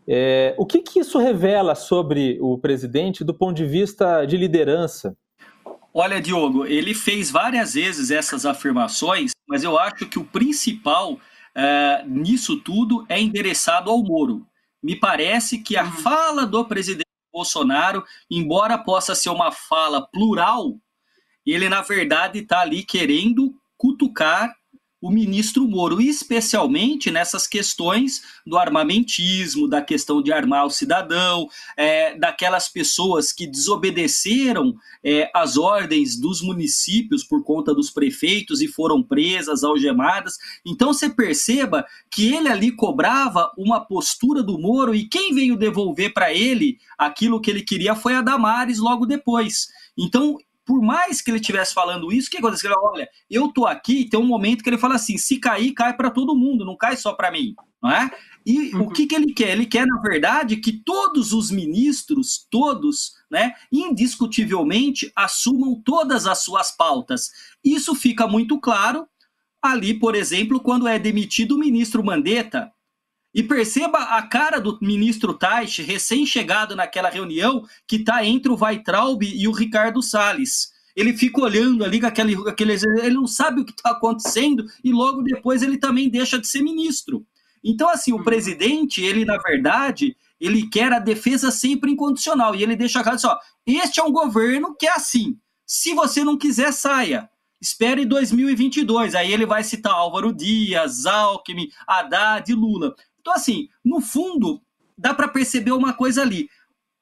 É, 0.09 0.55
o 0.59 0.65
que, 0.65 0.81
que 0.81 1.01
isso 1.01 1.19
revela 1.19 1.75
sobre 1.75 2.39
o 2.41 2.57
presidente 2.59 3.25
do 3.25 3.35
ponto 3.35 3.57
de 3.57 3.67
vista 3.67 4.25
de 4.25 4.37
liderança? 4.37 5.17
Olha, 5.93 6.21
Diogo, 6.21 6.67
ele 6.67 6.95
fez 6.95 7.31
várias 7.31 7.75
vezes 7.75 8.11
essas 8.11 8.45
afirmações, 8.45 9.33
mas 9.49 9.65
eu 9.65 9.79
acho 9.79 10.07
que 10.07 10.19
o 10.19 10.25
principal 10.25 11.19
é, 11.55 12.05
nisso 12.07 12.61
tudo 12.61 13.05
é 13.09 13.21
endereçado 13.21 13.91
ao 13.91 14.03
Moro. 14.03 14.47
Me 14.83 14.95
parece 14.95 15.59
que 15.59 15.77
a 15.77 15.85
uhum. 15.85 15.93
fala 15.93 16.47
do 16.47 16.65
presidente 16.67 17.06
Bolsonaro, 17.37 18.03
embora 18.31 18.79
possa 18.79 19.15
ser 19.15 19.29
uma 19.29 19.53
fala 19.53 20.07
plural, 20.07 20.79
ele 21.45 21.69
na 21.69 21.83
verdade 21.83 22.39
está 22.39 22.61
ali 22.61 22.83
querendo 22.83 23.55
cutucar 23.77 24.57
o 25.07 25.11
ministro 25.11 25.69
Moro, 25.69 26.01
especialmente 26.01 27.13
nessas 27.13 27.47
questões 27.47 28.23
do 28.45 28.59
armamentismo, 28.59 29.69
da 29.69 29.81
questão 29.81 30.21
de 30.21 30.33
armar 30.33 30.67
o 30.67 30.71
cidadão, 30.71 31.49
é, 31.77 32.19
daquelas 32.19 32.69
pessoas 32.69 33.33
que 33.33 33.47
desobedeceram 33.47 34.75
é, 35.05 35.31
as 35.33 35.57
ordens 35.57 36.19
dos 36.19 36.43
municípios 36.43 37.23
por 37.23 37.45
conta 37.45 37.73
dos 37.73 37.89
prefeitos 37.89 38.61
e 38.61 38.67
foram 38.67 39.01
presas, 39.01 39.63
algemadas. 39.63 40.35
Então 40.67 40.93
você 40.93 41.09
perceba 41.09 41.87
que 42.11 42.35
ele 42.35 42.49
ali 42.49 42.73
cobrava 42.73 43.53
uma 43.57 43.79
postura 43.79 44.43
do 44.43 44.59
Moro 44.59 44.93
e 44.93 45.09
quem 45.09 45.33
veio 45.33 45.57
devolver 45.57 46.13
para 46.13 46.35
ele 46.35 46.79
aquilo 46.99 47.41
que 47.41 47.51
ele 47.51 47.63
queria 47.63 47.95
foi 47.95 48.15
a 48.15 48.23
Damares 48.23 48.79
logo 48.79 49.07
depois. 49.07 49.69
Então, 49.97 50.37
por 50.67 50.83
mais 50.83 51.23
que 51.23 51.31
ele 51.31 51.39
estivesse 51.39 51.73
falando 51.73 52.13
isso, 52.13 52.27
o 52.27 52.31
que 52.31 52.39
aconteceu? 52.39 52.75
Olha, 52.77 53.09
eu 53.31 53.49
tô 53.49 53.65
aqui, 53.65 54.05
tem 54.11 54.19
um 54.19 54.27
momento 54.27 54.65
que 54.65 54.69
ele 54.69 54.77
fala 54.77 54.97
assim: 54.97 55.17
se 55.17 55.39
cair, 55.39 55.73
cai 55.73 55.97
para 55.97 56.11
todo 56.11 56.35
mundo, 56.35 56.65
não 56.65 56.77
cai 56.77 56.97
só 56.97 57.13
para 57.13 57.31
mim, 57.31 57.55
não 57.81 57.91
é? 57.91 58.11
E 58.45 58.75
uhum. 58.75 58.83
o 58.83 58.91
que, 58.91 59.07
que 59.07 59.15
ele 59.15 59.33
quer? 59.33 59.51
Ele 59.51 59.65
quer, 59.65 59.87
na 59.87 60.01
verdade, 60.01 60.57
que 60.57 60.73
todos 60.73 61.33
os 61.33 61.51
ministros, 61.53 62.47
todos, 62.51 63.13
né, 63.31 63.55
indiscutivelmente, 63.73 65.11
assumam 65.15 65.81
todas 65.85 66.27
as 66.27 66.43
suas 66.43 66.77
pautas. 66.77 67.31
Isso 67.65 67.95
fica 67.95 68.27
muito 68.27 68.59
claro 68.61 69.07
ali, 69.63 69.95
por 69.95 70.15
exemplo, 70.15 70.61
quando 70.61 70.87
é 70.87 70.99
demitido 70.99 71.57
o 71.57 71.59
ministro 71.59 72.05
Mandetta, 72.05 72.71
e 73.37 73.43
perceba 73.43 73.99
a 73.99 74.23
cara 74.23 74.59
do 74.59 74.79
ministro 74.81 75.35
Taish, 75.35 75.81
recém-chegado 75.81 76.75
naquela 76.75 77.11
reunião, 77.11 77.63
que 77.87 77.97
está 77.97 78.25
entre 78.25 78.51
o 78.51 78.57
Weitraub 78.59 79.23
e 79.23 79.47
o 79.47 79.53
Ricardo 79.53 80.03
Salles. 80.03 80.73
Ele 80.97 81.15
fica 81.15 81.43
olhando 81.43 81.85
ali 81.85 82.01
com 82.01 82.07
aquele, 82.07 82.35
aquele. 82.49 82.73
Ele 82.73 83.11
não 83.11 83.27
sabe 83.27 83.61
o 83.61 83.65
que 83.67 83.73
está 83.73 83.91
acontecendo 83.91 84.65
e 84.83 84.91
logo 84.91 85.21
depois 85.21 85.63
ele 85.63 85.77
também 85.77 86.09
deixa 86.09 86.39
de 86.39 86.47
ser 86.47 86.63
ministro. 86.63 87.27
Então, 87.63 87.91
assim, 87.91 88.11
o 88.11 88.17
uhum. 88.17 88.25
presidente, 88.25 89.05
ele, 89.05 89.27
na 89.27 89.37
verdade, 89.37 90.17
ele 90.41 90.67
quer 90.71 90.91
a 90.95 90.99
defesa 90.99 91.51
sempre 91.51 91.91
incondicional. 91.91 92.55
E 92.55 92.63
ele 92.63 92.75
deixa 92.75 93.03
claro 93.03 93.17
assim: 93.17 93.27
ó, 93.27 93.37
este 93.67 94.01
é 94.01 94.03
um 94.03 94.13
governo 94.13 94.75
que 94.75 94.87
é 94.87 94.93
assim. 94.93 95.37
Se 95.67 95.93
você 95.93 96.25
não 96.25 96.39
quiser, 96.39 96.73
saia. 96.73 97.29
Espere 97.61 98.07
2022. 98.07 99.15
Aí 99.15 99.31
ele 99.31 99.45
vai 99.45 99.63
citar 99.63 99.93
Álvaro 99.93 100.33
Dias, 100.33 101.05
Alckmin, 101.05 101.69
Haddad 101.87 102.51
e 102.51 102.55
Lula. 102.55 102.95
Então, 103.27 103.35
assim, 103.35 103.69
no 103.85 104.01
fundo, 104.01 104.63
dá 104.97 105.13
para 105.13 105.27
perceber 105.27 105.73
uma 105.73 105.93
coisa 105.93 106.23
ali. 106.23 106.49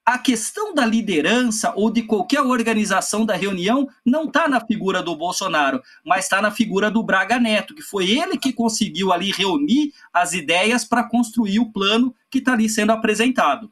A 0.07 0.17
questão 0.17 0.73
da 0.73 0.87
liderança 0.87 1.75
ou 1.77 1.91
de 1.91 2.01
qualquer 2.01 2.41
organização 2.41 3.27
da 3.27 3.37
reunião 3.37 3.87
não 4.07 4.25
está 4.25 4.49
na 4.49 4.59
figura 4.59 5.03
do 5.03 5.15
Bolsonaro, 5.15 5.83
mas 6.03 6.25
está 6.25 6.41
na 6.41 6.51
figura 6.51 6.91
do 6.91 7.03
Braga 7.03 7.39
Neto, 7.39 7.75
que 7.75 7.83
foi 7.83 8.11
ele 8.11 8.39
que 8.39 8.55
conseguiu 8.55 9.13
ali 9.13 9.33
reunir 9.33 9.93
as 10.15 10.33
ideias 10.33 10.83
para 10.83 11.05
construir 11.05 11.59
o 11.59 11.71
plano 11.71 12.15
que 12.31 12.39
está 12.39 12.55
ali 12.55 12.71
sendo 12.71 12.93
apresentado. 12.93 13.71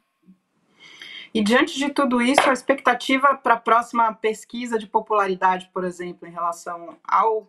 E 1.33 1.41
diante 1.41 1.79
de 1.79 1.89
tudo 1.89 2.21
isso, 2.21 2.47
a 2.47 2.53
expectativa 2.53 3.33
para 3.33 3.55
a 3.55 3.59
próxima 3.59 4.13
pesquisa 4.13 4.77
de 4.77 4.85
popularidade, 4.85 5.71
por 5.73 5.83
exemplo, 5.83 6.27
em 6.27 6.31
relação 6.31 6.99
ao 7.03 7.47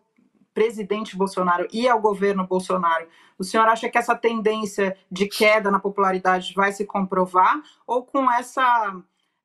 presidente 0.54 1.16
Bolsonaro 1.16 1.66
e 1.72 1.88
ao 1.88 2.00
governo 2.00 2.46
Bolsonaro, 2.46 3.08
o 3.36 3.42
senhor 3.44 3.66
acha 3.66 3.88
que 3.90 3.98
essa 3.98 4.14
tendência 4.14 4.96
de 5.10 5.26
queda 5.26 5.70
na 5.70 5.80
popularidade 5.80 6.54
vai 6.54 6.72
se 6.72 6.86
comprovar? 6.86 7.60
Ou 7.86 8.04
com 8.04 8.30
essa 8.30 8.96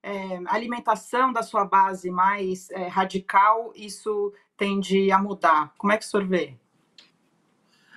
é, 0.04 0.40
alimentação 0.46 1.34
da 1.34 1.42
sua 1.42 1.66
base 1.66 2.12
mais 2.12 2.70
é, 2.70 2.88
radical, 2.88 3.74
isso 3.76 4.32
tende 4.56 5.12
a 5.12 5.18
mudar? 5.18 5.74
Como 5.78 5.92
é 5.92 5.98
que 5.98 6.06
o 6.06 6.08
senhor 6.08 6.26
vê? 6.26 6.56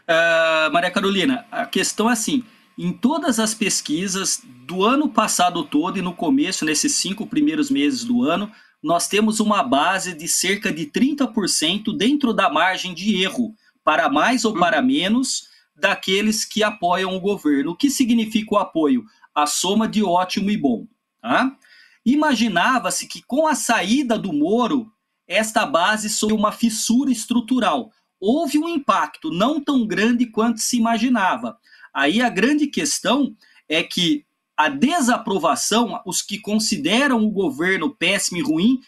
Uh, 0.03 0.73
Maria 0.73 0.91
Carolina, 0.91 1.47
a 1.51 1.67
questão 1.67 2.09
é 2.09 2.15
assim: 2.15 2.45
em 2.77 2.93
todas 2.93 3.39
as 3.39 3.55
pesquisas 3.55 4.43
do 4.67 4.83
ano 4.83 5.09
passado 5.09 5.63
todo 5.65 5.99
e 5.99 6.03
no 6.03 6.15
começo, 6.15 6.65
nesses 6.65 6.97
cinco 6.97 7.27
primeiros 7.27 7.71
meses 7.71 8.05
do 8.05 8.23
ano, 8.23 8.51
nós 8.83 9.07
temos 9.07 9.39
uma 9.39 9.63
base 9.63 10.13
de 10.13 10.27
cerca 10.27 10.73
de 10.73 10.87
30% 10.87 11.97
dentro 11.97 12.33
da 12.33 12.51
margem 12.51 12.93
de 12.93 13.23
erro, 13.23 13.55
para 13.85 14.09
mais 14.09 14.45
ou 14.45 14.55
para 14.55 14.81
uhum. 14.81 14.87
menos, 14.87 15.49
daqueles 15.75 16.45
que 16.45 16.63
apoiam 16.63 17.15
o 17.15 17.21
governo. 17.21 17.73
O 17.73 17.77
que 17.77 17.91
significa 17.91 18.55
o 18.55 18.59
apoio? 18.59 19.05
A 19.35 19.47
soma 19.47 19.89
de 19.89 20.03
ótimo 20.03 20.51
e 20.51 20.57
bom. 20.57 20.87
Tá? 21.21 21.57
Imaginava-se 22.05 23.07
que 23.07 23.23
com 23.23 23.47
a 23.47 23.55
saída 23.55 24.19
do 24.19 24.33
Moro, 24.33 24.93
esta 25.27 25.65
base 25.65 26.11
sofreu 26.11 26.37
uma 26.37 26.53
fissura 26.53 27.11
estrutural. 27.11 27.91
Houve 28.21 28.59
um 28.59 28.69
impacto 28.69 29.31
não 29.31 29.61
tão 29.61 29.87
grande 29.87 30.27
quanto 30.27 30.61
se 30.61 30.77
imaginava. 30.77 31.57
Aí 31.95 32.21
a 32.21 32.29
grande 32.29 32.67
questão 32.67 33.37
é 33.69 33.83
que 33.83 34.25
a 34.63 34.69
desaprovação, 34.69 36.01
os 36.07 36.23
que 36.23 36.39
consideram 36.39 37.25
o 37.25 37.31
governo 37.31 37.95
péssimo 37.95 38.39
e 38.39 38.43
ruim, 38.43 38.81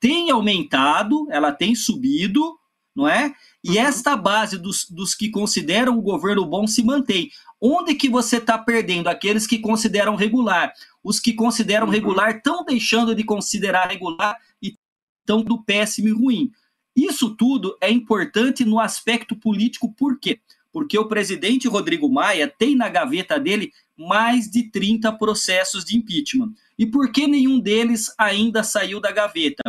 tem 0.00 0.30
aumentado, 0.30 1.26
ela 1.30 1.52
tem 1.52 1.74
subido, 1.74 2.58
não 2.94 3.08
é? 3.08 3.34
E 3.62 3.70
uhum. 3.70 3.78
esta 3.78 4.16
base 4.16 4.58
dos, 4.58 4.84
dos 4.90 5.14
que 5.14 5.30
consideram 5.30 5.96
o 5.96 6.02
governo 6.02 6.44
bom 6.44 6.66
se 6.66 6.82
mantém. 6.82 7.30
Onde 7.60 7.94
que 7.94 8.08
você 8.08 8.38
está 8.38 8.58
perdendo? 8.58 9.08
Aqueles 9.08 9.46
que 9.46 9.58
consideram 9.58 10.16
regular. 10.16 10.72
Os 11.02 11.20
que 11.20 11.32
consideram 11.32 11.86
uhum. 11.86 11.92
regular 11.92 12.36
estão 12.36 12.64
deixando 12.64 13.14
de 13.14 13.24
considerar 13.24 13.88
regular 13.88 14.36
e 14.60 14.74
estão 15.20 15.42
do 15.42 15.62
péssimo 15.62 16.08
e 16.08 16.12
ruim. 16.12 16.52
Isso 16.96 17.34
tudo 17.36 17.76
é 17.80 17.90
importante 17.90 18.64
no 18.64 18.78
aspecto 18.78 19.34
político, 19.34 19.92
por 19.92 20.18
quê? 20.18 20.40
Porque 20.74 20.98
o 20.98 21.06
presidente 21.06 21.68
Rodrigo 21.68 22.10
Maia 22.10 22.48
tem 22.48 22.74
na 22.74 22.88
gaveta 22.88 23.38
dele 23.38 23.72
mais 23.96 24.50
de 24.50 24.72
30 24.72 25.12
processos 25.12 25.84
de 25.84 25.96
impeachment. 25.96 26.52
E 26.76 26.84
por 26.84 27.12
que 27.12 27.28
nenhum 27.28 27.60
deles 27.60 28.12
ainda 28.18 28.64
saiu 28.64 29.00
da 29.00 29.12
gaveta? 29.12 29.62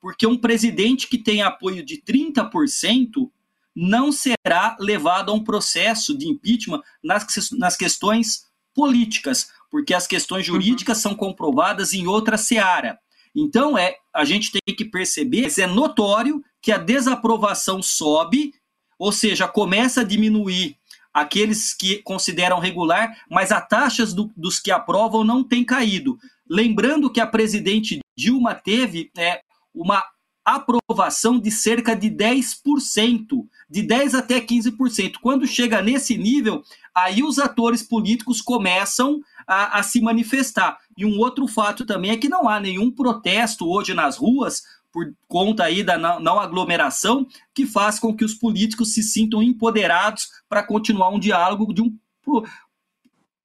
Porque 0.00 0.26
um 0.26 0.36
presidente 0.36 1.06
que 1.06 1.16
tem 1.16 1.42
apoio 1.42 1.84
de 1.84 2.02
30% 2.02 3.30
não 3.72 4.10
será 4.10 4.76
levado 4.80 5.30
a 5.30 5.34
um 5.34 5.44
processo 5.44 6.18
de 6.18 6.26
impeachment 6.26 6.82
nas, 7.04 7.24
nas 7.52 7.76
questões 7.76 8.48
políticas, 8.74 9.52
porque 9.70 9.94
as 9.94 10.08
questões 10.08 10.48
uhum. 10.48 10.54
jurídicas 10.56 10.96
uhum. 10.98 11.02
são 11.02 11.14
comprovadas 11.14 11.92
em 11.92 12.08
outra 12.08 12.36
seara. 12.36 12.98
Então, 13.32 13.78
é, 13.78 13.94
a 14.12 14.24
gente 14.24 14.50
tem 14.50 14.74
que 14.74 14.84
perceber, 14.84 15.46
é 15.56 15.66
notório 15.68 16.42
que 16.60 16.72
a 16.72 16.78
desaprovação 16.78 17.80
sobe, 17.80 18.52
ou 18.98 19.12
seja, 19.12 19.46
começa 19.46 20.00
a 20.00 20.04
diminuir 20.04 20.76
aqueles 21.12 21.74
que 21.74 22.02
consideram 22.02 22.58
regular, 22.58 23.16
mas 23.30 23.52
as 23.52 23.66
taxas 23.66 24.12
do, 24.12 24.30
dos 24.36 24.60
que 24.60 24.70
aprovam 24.70 25.24
não 25.24 25.42
têm 25.42 25.64
caído. 25.64 26.18
Lembrando 26.48 27.10
que 27.10 27.20
a 27.20 27.26
presidente 27.26 28.00
Dilma 28.16 28.54
teve 28.54 29.10
é, 29.16 29.42
uma 29.74 30.02
aprovação 30.44 31.38
de 31.38 31.50
cerca 31.50 31.94
de 31.94 32.08
10%, 32.08 33.46
de 33.68 33.82
10 33.82 34.14
até 34.14 34.40
15%. 34.40 35.16
Quando 35.20 35.46
chega 35.46 35.82
nesse 35.82 36.16
nível, 36.16 36.62
aí 36.94 37.22
os 37.22 37.38
atores 37.38 37.82
políticos 37.82 38.40
começam 38.40 39.20
a, 39.46 39.78
a 39.78 39.82
se 39.82 40.00
manifestar. 40.00 40.78
E 40.96 41.04
um 41.04 41.18
outro 41.18 41.46
fato 41.46 41.84
também 41.84 42.12
é 42.12 42.16
que 42.16 42.28
não 42.28 42.48
há 42.48 42.58
nenhum 42.58 42.90
protesto 42.90 43.68
hoje 43.68 43.92
nas 43.92 44.16
ruas 44.16 44.62
por 44.98 45.14
conta 45.28 45.62
aí 45.62 45.84
da 45.84 45.96
não, 45.96 46.40
aglomeração, 46.40 47.24
que 47.54 47.64
faz 47.64 48.00
com 48.00 48.16
que 48.16 48.24
os 48.24 48.34
políticos 48.34 48.94
se 48.94 49.00
sintam 49.00 49.40
empoderados 49.40 50.26
para 50.48 50.60
continuar 50.60 51.10
um 51.10 51.20
diálogo 51.20 51.72
de 51.72 51.82
um 51.82 51.96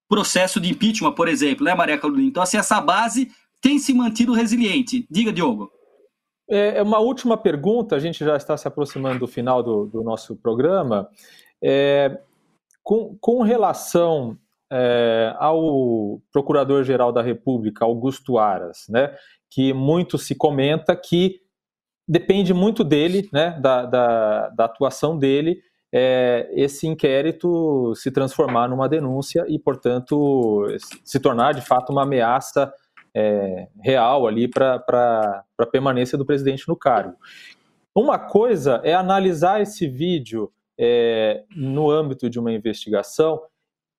processo 0.09 0.59
de 0.59 0.71
impeachment, 0.71 1.11
por 1.11 1.27
exemplo, 1.27 1.63
né, 1.63 1.75
Maria 1.75 1.99
Carolina? 1.99 2.27
Então, 2.27 2.41
assim, 2.41 2.57
essa 2.57 2.81
base 2.81 3.31
tem 3.61 3.77
se 3.77 3.93
mantido 3.93 4.33
resiliente. 4.33 5.05
Diga, 5.11 5.31
Diogo. 5.31 5.71
É, 6.49 6.79
é 6.79 6.81
uma 6.81 6.97
última 6.97 7.37
pergunta, 7.37 7.95
a 7.95 7.99
gente 7.99 8.25
já 8.25 8.35
está 8.35 8.57
se 8.57 8.67
aproximando 8.67 9.19
do 9.19 9.27
final 9.27 9.61
do, 9.61 9.85
do 9.85 10.03
nosso 10.03 10.35
programa. 10.35 11.07
É, 11.63 12.19
com, 12.81 13.15
com, 13.21 13.43
relação 13.43 14.35
é, 14.71 15.35
ao 15.37 16.19
Procurador-Geral 16.31 17.11
da 17.11 17.21
República, 17.21 17.85
Augusto 17.85 18.39
Aras, 18.39 18.85
né, 18.89 19.15
que 19.51 19.71
muito 19.71 20.17
se 20.17 20.33
comenta 20.33 20.95
que 20.95 21.42
depende 22.07 22.53
muito 22.53 22.83
dele, 22.83 23.29
né, 23.31 23.57
da, 23.59 23.85
da, 23.85 24.49
da 24.49 24.65
atuação 24.65 25.17
dele, 25.17 25.61
é, 25.95 26.49
esse 26.53 26.87
inquérito 26.87 27.93
se 27.95 28.09
transformar 28.09 28.67
numa 28.67 28.89
denúncia 28.89 29.45
e, 29.47 29.59
portanto, 29.59 30.65
se 31.03 31.19
tornar 31.19 31.53
de 31.53 31.61
fato 31.61 31.91
uma 31.91 32.01
ameaça 32.01 32.73
é, 33.15 33.67
real 33.79 34.25
ali 34.25 34.47
para 34.47 35.43
a 35.59 35.65
permanência 35.67 36.17
do 36.17 36.25
presidente 36.25 36.67
no 36.67 36.75
cargo. 36.75 37.15
Uma 37.95 38.17
coisa 38.17 38.81
é 38.83 38.95
analisar 38.95 39.61
esse 39.61 39.87
vídeo 39.87 40.51
é, 40.79 41.43
no 41.55 41.91
âmbito 41.91 42.27
de 42.27 42.39
uma 42.39 42.51
investigação 42.51 43.39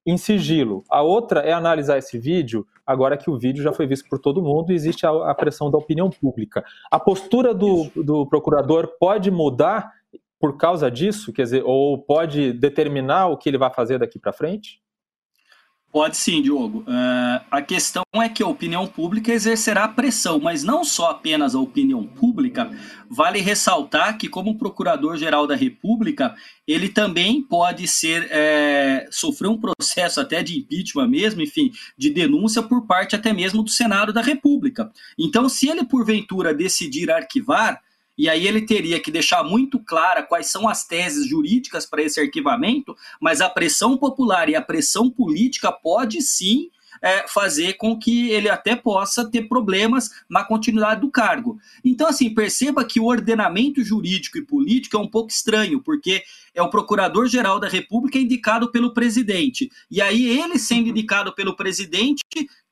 em 0.05 0.17
sigilo. 0.17 0.83
A 0.91 1.01
outra 1.01 1.41
é 1.41 1.53
analisar 1.53 1.97
esse 1.97 2.19
vídeo 2.19 2.67
agora 2.87 3.17
que 3.17 3.31
o 3.31 3.39
vídeo 3.39 3.63
já 3.63 3.73
foi 3.73 3.87
visto 3.87 4.09
por 4.09 4.19
todo 4.19 4.43
mundo 4.43 4.71
e 4.71 4.75
existe 4.75 5.07
a, 5.07 5.11
a 5.11 5.35
pressão 5.35 5.71
da 5.71 5.79
opinião 5.79 6.11
pública. 6.11 6.65
A 6.91 6.99
postura 6.99 7.55
do, 7.55 7.91
do 7.97 8.27
procurador 8.27 8.93
pode 8.99 9.31
mudar 9.31 9.91
por 10.39 10.59
causa 10.59 10.91
disso, 10.91 11.33
quer 11.33 11.45
dizer, 11.45 11.63
ou 11.65 11.99
pode 11.99 12.53
determinar 12.53 13.29
o 13.29 13.39
que 13.39 13.49
ele 13.49 13.57
vai 13.57 13.73
fazer 13.73 13.99
daqui 13.99 14.19
para 14.19 14.33
frente? 14.33 14.84
Pode 15.95 16.17
sim, 16.17 16.43
Diogo. 16.43 16.81
Uh, 16.81 17.45
a 17.49 17.63
questão 17.63 18.03
é 18.17 18.29
que 18.29 18.43
a 18.43 18.49
opinião 18.49 18.85
pública 18.85 19.33
exercerá 19.33 19.87
pressão, 19.87 20.41
mas 20.41 20.65
não 20.65 20.83
só 20.83 21.11
apenas 21.11 21.55
a 21.55 21.61
opinião 21.61 22.05
pública. 22.05 22.69
Vale 23.09 23.41
ressaltar 23.41 24.19
que, 24.19 24.29
como 24.29 24.59
Procurador-Geral 24.59 25.47
da 25.47 25.55
República, 25.55 26.35
ele 26.67 26.89
também 26.89 27.41
pode 27.41 27.87
ser 27.87 28.27
é, 28.33 29.07
sofrer 29.09 29.47
um 29.47 29.57
processo 29.57 30.21
até 30.21 30.43
de 30.43 30.59
impeachment 30.59 31.07
mesmo, 31.07 31.41
enfim, 31.41 31.71
de 31.97 32.11
denúncia 32.11 32.61
por 32.61 32.89
parte 32.89 33.15
até 33.15 33.33
mesmo 33.33 33.63
do 33.63 33.71
Senado 33.71 34.13
da 34.13 34.21
República. 34.21 34.91
Então, 35.17 35.49
se 35.49 35.69
ele 35.69 35.85
porventura 35.85 36.53
decidir 36.53 37.09
arquivar, 37.09 37.81
e 38.17 38.29
aí 38.29 38.47
ele 38.47 38.63
teria 38.63 39.01
que 39.01 39.11
deixar 39.11 39.43
muito 39.43 39.79
clara 39.79 40.23
quais 40.23 40.47
são 40.51 40.69
as 40.69 40.87
teses 40.87 41.29
jurídicas 41.29 41.85
para 41.85 42.03
esse 42.03 42.21
arquivamento, 42.21 42.97
mas 43.21 43.41
a 43.41 43.49
pressão 43.49 43.97
popular 43.97 44.49
e 44.49 44.55
a 44.55 44.63
pressão 44.63 45.11
política 45.11 45.73
pode 45.73 46.23
sim 46.23 46.71
é, 47.03 47.27
fazer 47.29 47.75
com 47.75 47.99
que 47.99 48.31
ele 48.31 48.49
até 48.49 48.75
possa 48.77 49.29
ter 49.31 49.49
problemas 49.49 50.11
na 50.29 50.45
continuidade 50.45 51.01
do 51.01 51.11
cargo. 51.11 51.59
Então, 51.85 52.09
assim, 52.09 52.33
perceba 52.33 52.85
que 52.85 53.01
o 53.01 53.07
ordenamento 53.07 53.83
jurídico 53.83 54.39
e 54.39 54.45
político 54.45 54.97
é 54.97 55.01
um 55.01 55.09
pouco 55.09 55.31
estranho, 55.31 55.81
porque 55.83 56.23
é 56.55 56.63
o 56.63 56.71
procurador-geral 56.71 57.59
da 57.59 57.69
República 57.69 58.19
indicado 58.19 58.71
pelo 58.71 58.95
presidente. 58.95 59.71
E 59.91 60.01
aí, 60.01 60.27
ele 60.27 60.59
sendo 60.59 60.89
indicado 60.89 61.35
pelo 61.35 61.57
presidente, 61.57 62.23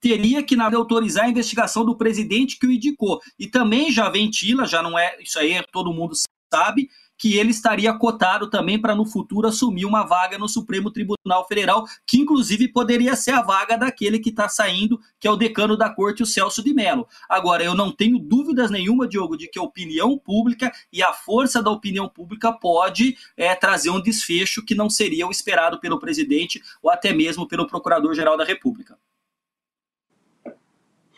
teria 0.01 0.43
que 0.43 0.57
autorizar 0.61 1.25
a 1.25 1.31
investigação 1.31 1.85
do 1.85 1.97
presidente 1.97 2.59
que 2.59 2.67
o 2.67 2.73
indicou. 2.73 3.21
E 3.39 3.47
também 3.47 3.91
já 3.91 4.09
ventila, 4.09 4.67
já 4.67 4.83
não 4.83 4.99
é, 4.99 5.17
isso 5.21 5.39
aí 5.39 5.63
todo 5.73 5.93
mundo 5.93 6.15
sabe, 6.53 6.89
que 7.23 7.39
ele 7.39 7.53
estaria 7.53 7.95
cotado 7.95 8.51
também 8.51 8.81
para 8.81 8.97
no 8.97 9.07
futuro 9.07 9.47
assumir 9.47 9.85
uma 9.85 10.03
vaga 10.03 10.37
no 10.37 10.49
Supremo 10.49 10.91
Tribunal 10.91 11.47
Federal, 11.47 11.87
que 12.05 12.19
inclusive 12.19 12.67
poderia 12.67 13.15
ser 13.15 13.31
a 13.31 13.41
vaga 13.41 13.79
daquele 13.79 14.19
que 14.19 14.31
está 14.31 14.49
saindo, 14.49 14.99
que 15.21 15.29
é 15.29 15.31
o 15.31 15.37
decano 15.37 15.77
da 15.77 15.89
corte, 15.89 16.25
o 16.25 16.27
Celso 16.27 16.65
de 16.65 16.75
Mello. 16.75 17.07
Agora, 17.29 17.63
eu 17.63 17.77
não 17.77 17.93
tenho 17.93 18.19
dúvidas 18.19 18.73
nenhuma, 18.73 19.07
Diogo, 19.07 19.37
de 19.37 19.47
que 19.47 19.57
a 19.57 19.63
opinião 19.63 20.19
pública 20.19 20.73
e 20.93 21.01
a 21.01 21.13
força 21.13 21.63
da 21.63 21.71
opinião 21.71 22.09
pública 22.09 22.53
pode 22.53 23.17
é, 23.37 23.55
trazer 23.55 23.91
um 23.91 24.03
desfecho 24.03 24.65
que 24.65 24.75
não 24.75 24.91
seria 24.91 25.25
o 25.25 25.31
esperado 25.31 25.79
pelo 25.79 26.01
presidente 26.01 26.61
ou 26.83 26.91
até 26.91 27.13
mesmo 27.13 27.47
pelo 27.47 27.69
Procurador-Geral 27.69 28.37
da 28.37 28.43
República. 28.45 28.99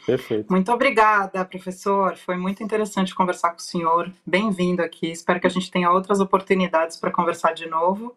Perfeito. 0.06 0.50
Muito 0.50 0.70
obrigada, 0.70 1.44
professor. 1.44 2.16
Foi 2.16 2.36
muito 2.36 2.62
interessante 2.62 3.14
conversar 3.14 3.50
com 3.50 3.58
o 3.58 3.62
senhor. 3.62 4.12
Bem-vindo 4.26 4.82
aqui. 4.82 5.10
Espero 5.10 5.40
que 5.40 5.46
a 5.46 5.50
gente 5.50 5.70
tenha 5.70 5.90
outras 5.90 6.20
oportunidades 6.20 6.96
para 6.96 7.10
conversar 7.10 7.54
de 7.54 7.66
novo. 7.66 8.14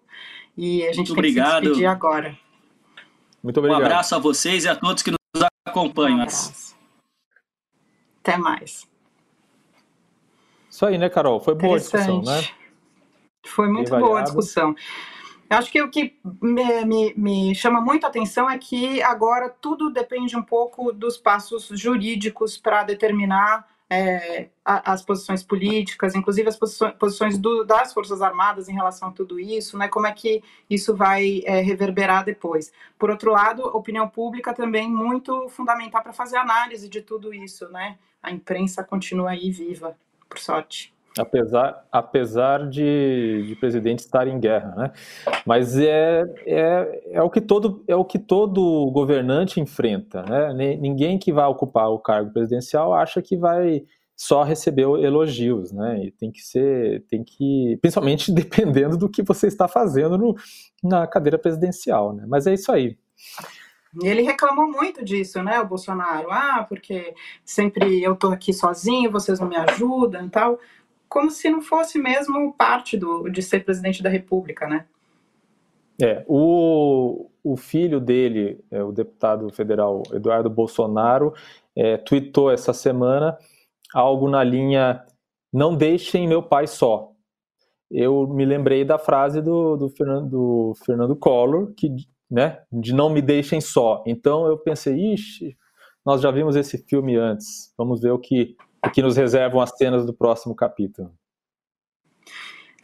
E 0.58 0.84
a 0.84 0.88
gente 0.88 1.10
muito 1.10 1.14
tem 1.14 1.20
obrigado. 1.20 1.48
que 1.48 1.56
se 1.56 1.62
despedir 1.62 1.86
agora. 1.86 2.38
Muito 3.42 3.58
obrigado. 3.60 3.82
Um 3.82 3.86
abraço 3.86 4.16
a 4.16 4.20
vocês 4.20 4.66
e 4.66 4.70
a 4.70 4.76
todos 4.76 5.02
que 5.02 5.12
nos 5.12 5.48
acompanham. 5.66 6.20
Um 6.20 6.28
Até 8.22 8.38
mais. 8.38 8.86
Isso 10.70 10.86
aí, 10.86 10.98
né, 10.98 11.10
Carol? 11.10 11.40
Foi 11.40 11.56
boa 11.56 11.76
a 11.76 11.80
discussão, 11.80 12.22
né? 12.22 12.48
Foi 13.46 13.70
muito 13.70 13.90
boa 13.92 14.20
a 14.20 14.24
discussão. 14.24 14.76
Eu 15.50 15.58
acho 15.58 15.72
que 15.72 15.82
o 15.82 15.90
que 15.90 16.20
me, 16.42 16.86
me, 16.86 17.14
me, 17.16 17.56
chama 17.56 17.80
muito 17.80 18.06
a 18.06 18.10
atenção 18.10 18.50
é 18.50 18.58
que 18.58 19.02
agora 19.02 19.50
tudo 19.50 19.90
depende 19.90 20.36
um 20.36 20.44
pouco 20.44 20.92
dos 20.92 21.18
passos 21.18 21.68
jurídicos 21.74 22.58
para 22.58 22.84
determinar 22.84 23.66
é, 23.90 24.50
as 24.66 25.02
posições 25.02 25.42
políticas, 25.42 26.14
inclusive 26.14 26.50
as 26.50 26.58
posições 26.58 27.38
do, 27.38 27.64
das 27.64 27.94
Forças 27.94 28.22
Armadas 28.22 28.68
em 28.68 28.74
relação 28.74 29.08
a 29.10 29.12
tudo 29.12 29.40
isso, 29.40 29.78
né? 29.78 29.88
Como 29.88 30.06
é 30.06 30.12
que 30.12 30.44
isso 30.70 30.94
vai 30.94 31.42
é, 31.46 31.62
reverberar 31.62 32.26
depois. 32.26 32.72
Por 33.00 33.10
outro 33.10 33.32
lado, 33.32 33.64
opinião 33.64 34.10
pública 34.10 34.54
também 34.54 34.90
muito 34.92 35.48
fundamental 35.48 36.04
para 36.04 36.12
fazer 36.12 36.36
análise 36.36 36.90
de 36.90 37.02
tudo 37.02 37.34
isso, 37.34 37.70
né? 37.70 37.98
A 38.22 38.32
imprensa 38.32 38.84
continua 38.84 39.32
aí 39.32 39.50
viva, 39.50 39.98
por 40.28 40.38
sorte. 40.38 40.97
Apesar, 41.18 41.86
apesar 41.92 42.68
de, 42.70 43.46
de 43.48 43.56
presidente 43.56 44.00
estar 44.00 44.28
em 44.28 44.40
guerra, 44.40 44.76
né? 44.76 44.92
Mas 45.46 45.78
é, 45.78 46.24
é, 46.46 47.02
é, 47.12 47.22
o 47.22 47.30
que 47.30 47.42
todo, 47.42 47.84
é 47.88 47.96
o 47.96 48.06
que 48.06 48.20
todo 48.20 48.90
governante 48.92 49.60
enfrenta, 49.60 50.24
né? 50.24 50.54
Ninguém 50.76 51.18
que 51.18 51.32
vai 51.32 51.46
ocupar 51.46 51.90
o 51.90 52.00
cargo 52.00 52.32
presidencial 52.32 52.94
acha 52.94 53.22
que 53.22 53.38
vai 53.38 53.84
só 54.16 54.42
receber 54.42 54.82
elogios, 54.82 55.72
né? 55.72 56.06
E 56.06 56.12
tem 56.12 56.32
que 56.32 56.42
ser, 56.42 57.06
tem 57.08 57.24
que, 57.24 57.78
principalmente 57.82 58.32
dependendo 58.34 58.98
do 58.98 59.08
que 59.08 59.22
você 59.22 59.48
está 59.48 59.68
fazendo 59.68 60.18
no, 60.18 60.36
na 60.84 61.06
cadeira 61.06 61.38
presidencial, 61.38 62.14
né? 62.14 62.26
Mas 62.28 62.48
é 62.48 62.54
isso 62.54 62.72
aí. 62.72 62.98
Ele 64.04 64.22
reclamou 64.22 64.68
muito 64.70 65.04
disso, 65.04 65.42
né, 65.42 65.60
o 65.60 65.68
Bolsonaro? 65.68 66.30
Ah, 66.30 66.66
porque 66.68 67.16
sempre 67.44 68.04
eu 68.04 68.16
tô 68.16 68.28
aqui 68.28 68.54
sozinho, 68.54 69.12
vocês 69.12 69.40
não 69.40 69.48
me 69.48 69.56
ajudam 69.56 70.26
e 70.26 70.30
tal 70.30 70.60
como 71.08 71.32
se 71.32 71.50
não 71.50 71.62
fosse 71.62 71.98
mesmo 71.98 72.54
parte 72.54 72.98
do, 72.98 73.30
de 73.30 73.42
ser 73.42 73.64
presidente 73.64 74.04
da 74.04 74.10
República, 74.10 74.68
né? 74.68 74.86
É, 76.02 76.24
o, 76.28 77.30
o 77.44 77.58
filho 77.58 78.00
dele, 78.00 78.64
é, 78.70 78.84
o 78.84 78.92
deputado 78.92 79.52
federal 79.52 80.04
Eduardo 80.14 80.50
Bolsonaro, 80.50 81.34
é, 81.76 81.98
tweetou 81.98 82.52
essa 82.52 82.72
semana 82.72 83.38
algo 83.94 84.30
na 84.30 84.44
linha: 84.44 85.04
não 85.52 85.76
deixem 85.76 86.28
meu 86.28 86.44
pai 86.44 86.68
só. 86.68 87.12
Eu 87.90 88.28
me 88.28 88.46
lembrei 88.46 88.84
da 88.84 89.00
frase 89.00 89.42
do, 89.42 89.78
do, 89.78 89.90
Fernando, 89.90 90.30
do 90.30 90.74
Fernando 90.86 91.16
Collor, 91.16 91.74
que, 91.74 91.90
né, 92.30 92.62
de 92.72 92.94
não 92.94 93.10
me 93.10 93.22
deixem 93.22 93.62
só. 93.62 94.04
Então 94.06 94.46
eu 94.46 94.58
pensei, 94.58 95.14
ixi, 95.14 95.58
nós 96.06 96.22
já 96.22 96.30
vimos 96.30 96.56
esse 96.56 96.78
filme 96.78 97.16
antes, 97.16 97.74
vamos 97.78 98.02
ver 98.02 98.12
o 98.12 98.20
que 98.20 98.58
o 98.86 98.90
que 98.90 99.02
nos 99.02 99.18
reservam 99.18 99.62
as 99.62 99.76
cenas 99.78 100.06
do 100.06 100.14
próximo 100.14 100.56
capítulo. 100.56 101.12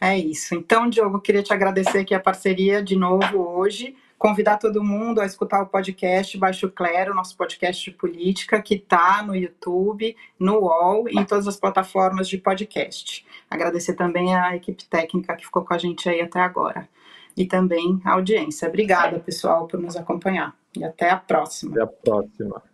É 0.00 0.18
isso. 0.18 0.54
Então, 0.54 0.88
Diogo, 0.88 1.20
queria 1.20 1.42
te 1.42 1.52
agradecer 1.52 1.98
aqui 1.98 2.14
a 2.14 2.20
parceria 2.20 2.82
de 2.82 2.96
novo 2.96 3.38
hoje. 3.38 3.96
Convidar 4.18 4.58
todo 4.58 4.82
mundo 4.82 5.20
a 5.20 5.26
escutar 5.26 5.62
o 5.62 5.66
podcast 5.66 6.36
Baixo 6.38 6.70
Clero, 6.70 7.14
nosso 7.14 7.36
podcast 7.36 7.90
de 7.90 7.96
política, 7.96 8.60
que 8.60 8.74
está 8.74 9.22
no 9.22 9.36
YouTube, 9.36 10.16
no 10.38 10.60
UOL 10.60 11.08
e 11.08 11.18
em 11.18 11.24
todas 11.24 11.46
as 11.46 11.56
plataformas 11.56 12.28
de 12.28 12.38
podcast. 12.38 13.24
Agradecer 13.50 13.94
também 13.94 14.34
a 14.34 14.56
equipe 14.56 14.84
técnica 14.84 15.36
que 15.36 15.44
ficou 15.44 15.64
com 15.64 15.74
a 15.74 15.78
gente 15.78 16.08
aí 16.08 16.20
até 16.20 16.40
agora. 16.40 16.88
E 17.36 17.46
também 17.46 18.00
a 18.04 18.12
audiência. 18.12 18.68
Obrigada, 18.68 19.18
pessoal, 19.18 19.66
por 19.66 19.80
nos 19.80 19.96
acompanhar. 19.96 20.56
E 20.76 20.84
até 20.84 21.10
a 21.10 21.16
próxima. 21.16 21.72
Até 21.72 21.82
a 21.82 21.86
próxima. 21.86 22.73